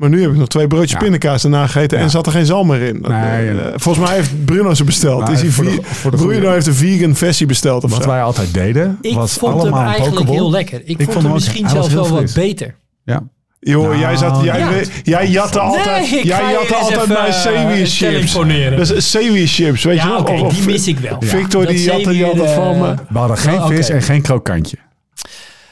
Maar 0.03 0.11
nu 0.11 0.21
heb 0.23 0.31
ik 0.31 0.37
nog 0.37 0.49
twee 0.49 0.67
broodjes 0.67 0.91
Ja. 0.93 0.99
pindakaas 0.99 1.43
daarna 1.43 1.67
gegeten 1.67 1.99
Ja. 1.99 2.05
en 2.05 2.11
zat 2.11 2.27
er 2.27 2.33
geen 2.33 2.47
zalm 2.47 2.67
meer 2.67 2.81
in. 2.81 2.99
Dat, 3.03 3.11
Nee, 3.11 3.21
eh, 3.21 3.49
en- 3.49 3.81
volgens 3.81 4.07
mij 4.07 4.15
heeft 4.17 4.45
Bruno 4.45 4.75
ze 4.75 4.85
besteld. 4.85 5.21
Maar 5.21 5.33
is 5.33 5.41
hij 5.41 5.51
voor 5.51 5.65
de- 5.65 5.79
voor 5.83 6.11
de 6.11 6.17
Bruno 6.17 6.51
heeft 6.53 6.67
een 6.67 6.75
vegan 6.75 7.15
versie 7.17 7.47
besteld 7.47 7.85
of 7.85 7.91
Wat 7.91 8.03
zo. 8.03 8.09
wij 8.09 8.23
altijd 8.23 8.55
deden, 8.55 8.99
Ik 9.01 9.15
was 9.15 9.33
vond 9.33 9.53
hem 9.53 9.61
allemaal 9.61 9.81
een 9.81 9.87
eigenlijk 9.87 10.15
Pokeball. 10.15 10.35
heel 10.35 10.51
lekker. 10.51 10.81
Ik, 10.85 10.87
vond 10.87 11.03
vond 11.03 11.15
hem 11.15 11.25
hem 11.25 11.33
misschien 11.33 11.69
zelfs 11.69 11.93
wel 11.95 12.09
wat 12.09 12.33
beter. 12.35 12.75
Ja. 13.05 13.23
Joh, 13.61 13.83
Nou, 13.83 13.99
jij, 13.99 14.17
zat, 14.17 14.43
jij, 14.45 14.59
ja. 14.59 14.71
jij 15.03 15.29
jatte 15.29 15.61
altijd, 15.61 16.11
Nee, 16.11 16.19
ik 16.21 16.25
jij 16.25 16.53
jatte 16.53 16.75
altijd 16.75 17.01
even, 17.03 17.13
mijn 17.13 17.27
eh, 17.33 17.41
zeewier 17.41 17.67
het 17.81 17.93
chips. 17.93 17.99
telefoneren. 17.99 18.79
Dus 18.79 19.11
zeewier 19.11 19.47
chips, 19.47 19.85
weet 19.85 20.01
je 20.03 20.09
Ja, 20.09 20.17
Of- 20.17 20.41
of- 20.41 20.55
die 20.55 20.65
mis 20.67 20.87
ik 20.87 20.99
wel. 20.99 21.17
Victor 21.21 21.63
Dat 21.65 21.71
die 21.75 21.83
jatte, 21.85 22.09
die 22.09 22.19
jatte 22.19 22.49
van 22.49 22.75
eh, 22.75 22.81
me. 22.81 22.95
We 23.09 23.19
hadden 23.19 23.37
geen 23.39 23.55
Oh, 23.59 23.65
oké. 23.65 23.75
vis 23.75 23.89
en 23.89 24.03
geen 24.03 24.23
krokantje. 24.23 24.77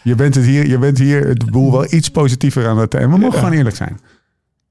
Je 0.03 0.15
bent, 0.15 0.35
het 0.35 0.45
hier, 0.45 0.67
je 0.67 0.79
bent 0.79 0.99
hier 0.99 1.27
het 1.29 1.51
boel 1.51 1.73
wel 1.73 1.87
iets 1.93 2.09
positiever 2.09 2.69
aan 2.69 2.79
het... 2.79 2.95
En 2.95 3.11
we 3.11 3.19
mogen 3.19 3.39
gewoon 3.39 3.55
eerlijk 3.55 3.77
zijn. 3.77 4.01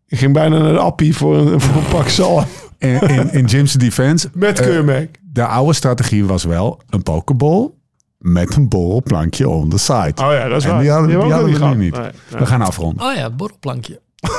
Ik 0.10 0.18
ging 0.18 0.34
bijna 0.34 0.58
naar 0.58 0.74
de 0.74 0.80
appie 0.80 1.16
voor 1.16 1.38
een, 1.38 1.62
voor 1.62 1.76
een 1.82 1.88
pak 1.88 2.08
zalm. 2.08 2.46
In, 2.78 3.02
in, 3.02 3.32
in 3.32 3.46
Jim's 3.46 3.74
defense... 3.74 4.30
Met 4.34 4.60
eh, 4.60 4.66
keurmerk. 4.66 5.20
de 5.32 5.46
oude 5.46 5.74
strategie 5.74 6.26
was 6.26 6.44
wel 6.44 6.80
een 6.90 7.04
pokeball 7.04 7.70
met 8.18 8.56
een 8.56 8.68
borrelplankje 8.68 9.50
on 9.50 9.70
the 9.70 9.78
side. 9.78 10.14
Oh 10.16 10.32
ja, 10.32 10.48
dat 10.48 10.58
is 10.58 10.64
en 10.64 10.72
waar. 10.72 10.82
die 10.82 10.90
hadden, 10.92 11.10
die 11.10 11.32
hadden 11.34 11.60
we 11.60 11.66
nu 11.66 11.76
niet. 11.76 11.98
Nee, 11.98 12.10
We 12.40 12.46
gaan 12.46 12.62
afronden. 12.62 13.06
Oh 13.06 13.16
ja, 13.16 13.30
borrelplankje. 13.30 14.00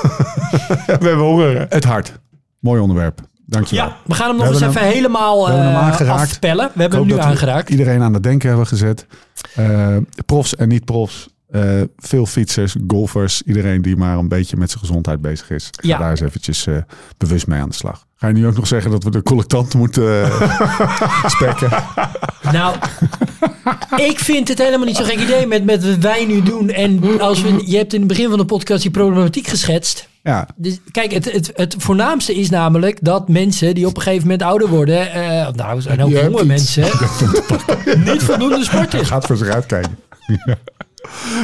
We 0.86 0.86
hebben 0.86 1.18
honger, 1.18 1.58
hè? 1.58 1.64
Het 1.68 1.84
hart. 1.84 2.20
Mooi 2.58 2.80
onderwerp. 2.80 3.20
Dankjewel. 3.46 3.86
Ja, 3.86 3.96
we 4.04 4.14
gaan 4.14 4.28
hem 4.28 4.36
nog 4.36 4.46
We 4.46 4.52
eens 4.52 4.62
even 4.76 4.86
helemaal 4.88 5.44
we 5.44 5.50
hebben 5.52 5.66
hem 5.70 5.76
eh, 5.76 5.82
aangeraakt. 5.86 6.20
afpellen. 6.20 6.70
We 6.74 6.80
hebben 6.80 6.98
hem 6.98 7.08
nu 7.08 7.18
aangeraakt. 7.18 7.70
Iedereen 7.70 8.02
aan 8.02 8.14
het 8.14 8.22
denken 8.22 8.48
hebben 8.48 8.66
gezet. 8.66 9.06
Eh, 9.54 9.96
profs 10.26 10.56
en 10.56 10.68
niet-profs. 10.68 11.28
Eh, 11.50 11.80
veel 11.96 12.26
fietsers, 12.26 12.76
golfers. 12.88 13.42
Iedereen 13.42 13.82
die 13.82 13.96
maar 13.96 14.18
een 14.18 14.28
beetje 14.28 14.56
met 14.56 14.68
zijn 14.70 14.80
gezondheid 14.84 15.20
bezig 15.20 15.50
is. 15.50 15.64
Ga 15.70 15.88
Ja. 15.88 15.98
daar 15.98 16.10
eens 16.10 16.20
eventjes 16.20 16.66
eh, 16.66 16.76
bewust 17.18 17.46
mee 17.46 17.60
aan 17.60 17.68
de 17.68 17.74
slag. 17.74 18.06
Ga 18.16 18.26
je 18.26 18.32
nu 18.34 18.46
ook 18.46 18.56
nog 18.56 18.66
zeggen 18.66 18.90
dat 18.90 19.04
we 19.04 19.10
de 19.10 19.22
collectant 19.22 19.74
moeten 19.74 20.24
eh, 20.24 21.26
spekken? 21.36 21.68
Nou, 22.52 22.76
ik 23.96 24.18
vind 24.18 24.48
het 24.48 24.58
helemaal 24.58 24.86
niet 24.86 24.96
zo'n 24.96 25.04
gek 25.04 25.20
idee 25.20 25.46
met, 25.46 25.64
met 25.64 25.84
wat 25.86 25.96
wij 25.96 26.24
nu 26.24 26.42
doen. 26.42 26.70
En 26.70 27.20
als 27.20 27.42
we, 27.42 27.62
je 27.70 27.76
hebt 27.76 27.92
in 27.92 27.98
het 27.98 28.08
begin 28.08 28.28
van 28.28 28.38
de 28.38 28.44
podcast 28.44 28.82
die 28.82 28.90
problematiek 28.90 29.46
geschetst. 29.46 30.08
Ja, 30.22 30.48
Dus, 30.56 30.78
kijk, 30.90 31.12
het, 31.12 31.32
het, 31.32 31.50
het 31.54 31.74
voornaamste 31.78 32.34
is 32.34 32.50
namelijk 32.50 32.98
dat 33.02 33.28
mensen 33.28 33.74
die 33.74 33.86
op 33.86 33.96
een 33.96 34.02
gegeven 34.02 34.22
moment 34.22 34.42
ouder 34.42 34.68
worden, 34.68 35.12
eh, 35.12 35.48
nou, 35.52 35.80
zijn 35.80 36.02
ook 36.02 36.10
jonge 36.10 36.44
mensen, 36.44 36.82
niet 38.12 38.22
voldoende 38.22 38.64
sporten. 38.64 39.06
gaat 39.06 39.26
voor 39.26 39.36
zich 39.36 39.48
uitkijken. 39.48 39.98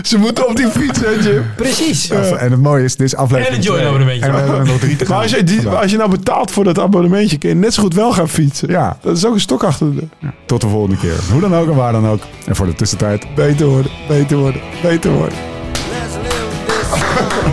Ze 0.02 0.18
moeten 0.18 0.48
op 0.48 0.56
die 0.56 0.68
fiets, 0.68 1.00
hè, 1.00 1.08
Jim? 1.10 1.44
Precies. 1.56 2.10
En 2.10 2.50
het 2.50 2.60
mooie 2.62 2.84
is, 2.84 2.96
dit 2.96 3.06
is 3.06 3.16
aflevering 3.16 3.46
En 3.48 3.54
een 3.56 3.60
joint 3.62 3.78
twee. 3.80 3.86
abonnementje. 3.92 4.26
En 4.26 4.32
we 4.32 4.38
hebben 4.38 4.58
er 4.58 4.66
nog 4.66 4.78
drie 4.80 4.96
te 4.96 5.04
gaan. 5.06 5.14
Maar 5.14 5.22
als 5.22 5.32
je, 5.32 5.44
die, 5.44 5.68
als 5.68 5.90
je 5.90 5.96
nou 5.96 6.10
betaalt 6.10 6.50
voor 6.50 6.64
dat 6.64 6.78
abonnementje, 6.78 7.38
kun 7.38 7.48
je 7.48 7.54
net 7.54 7.74
zo 7.74 7.82
goed 7.82 7.94
wel 7.94 8.12
gaan 8.12 8.28
fietsen. 8.28 8.68
Ja. 8.68 8.98
Dat 9.02 9.16
is 9.16 9.26
ook 9.26 9.34
een 9.34 9.40
stok 9.40 9.64
achter 9.64 9.94
de. 9.94 10.06
Tot 10.46 10.60
de 10.60 10.68
volgende 10.68 10.96
keer. 10.96 11.14
Hoe 11.32 11.40
dan 11.40 11.54
ook 11.54 11.68
en 11.68 11.74
waar 11.74 11.92
dan 11.92 12.06
ook. 12.08 12.20
En 12.46 12.56
voor 12.56 12.66
de 12.66 12.74
tussentijd. 12.74 13.34
Beter 13.34 13.66
worden, 13.66 13.90
beter 14.08 14.36
worden, 14.36 14.60
beter 14.82 15.10
worden. 15.10 15.38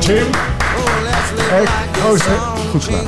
Jim. 0.05 0.25
Oh, 0.25 0.31
Hey, 1.49 1.61
oh, 2.05 2.11
this 2.11 2.21
is 2.21 2.25
het- 2.27 2.37
song. 2.37 2.69
goed 2.69 2.83
gedaan. 2.83 3.05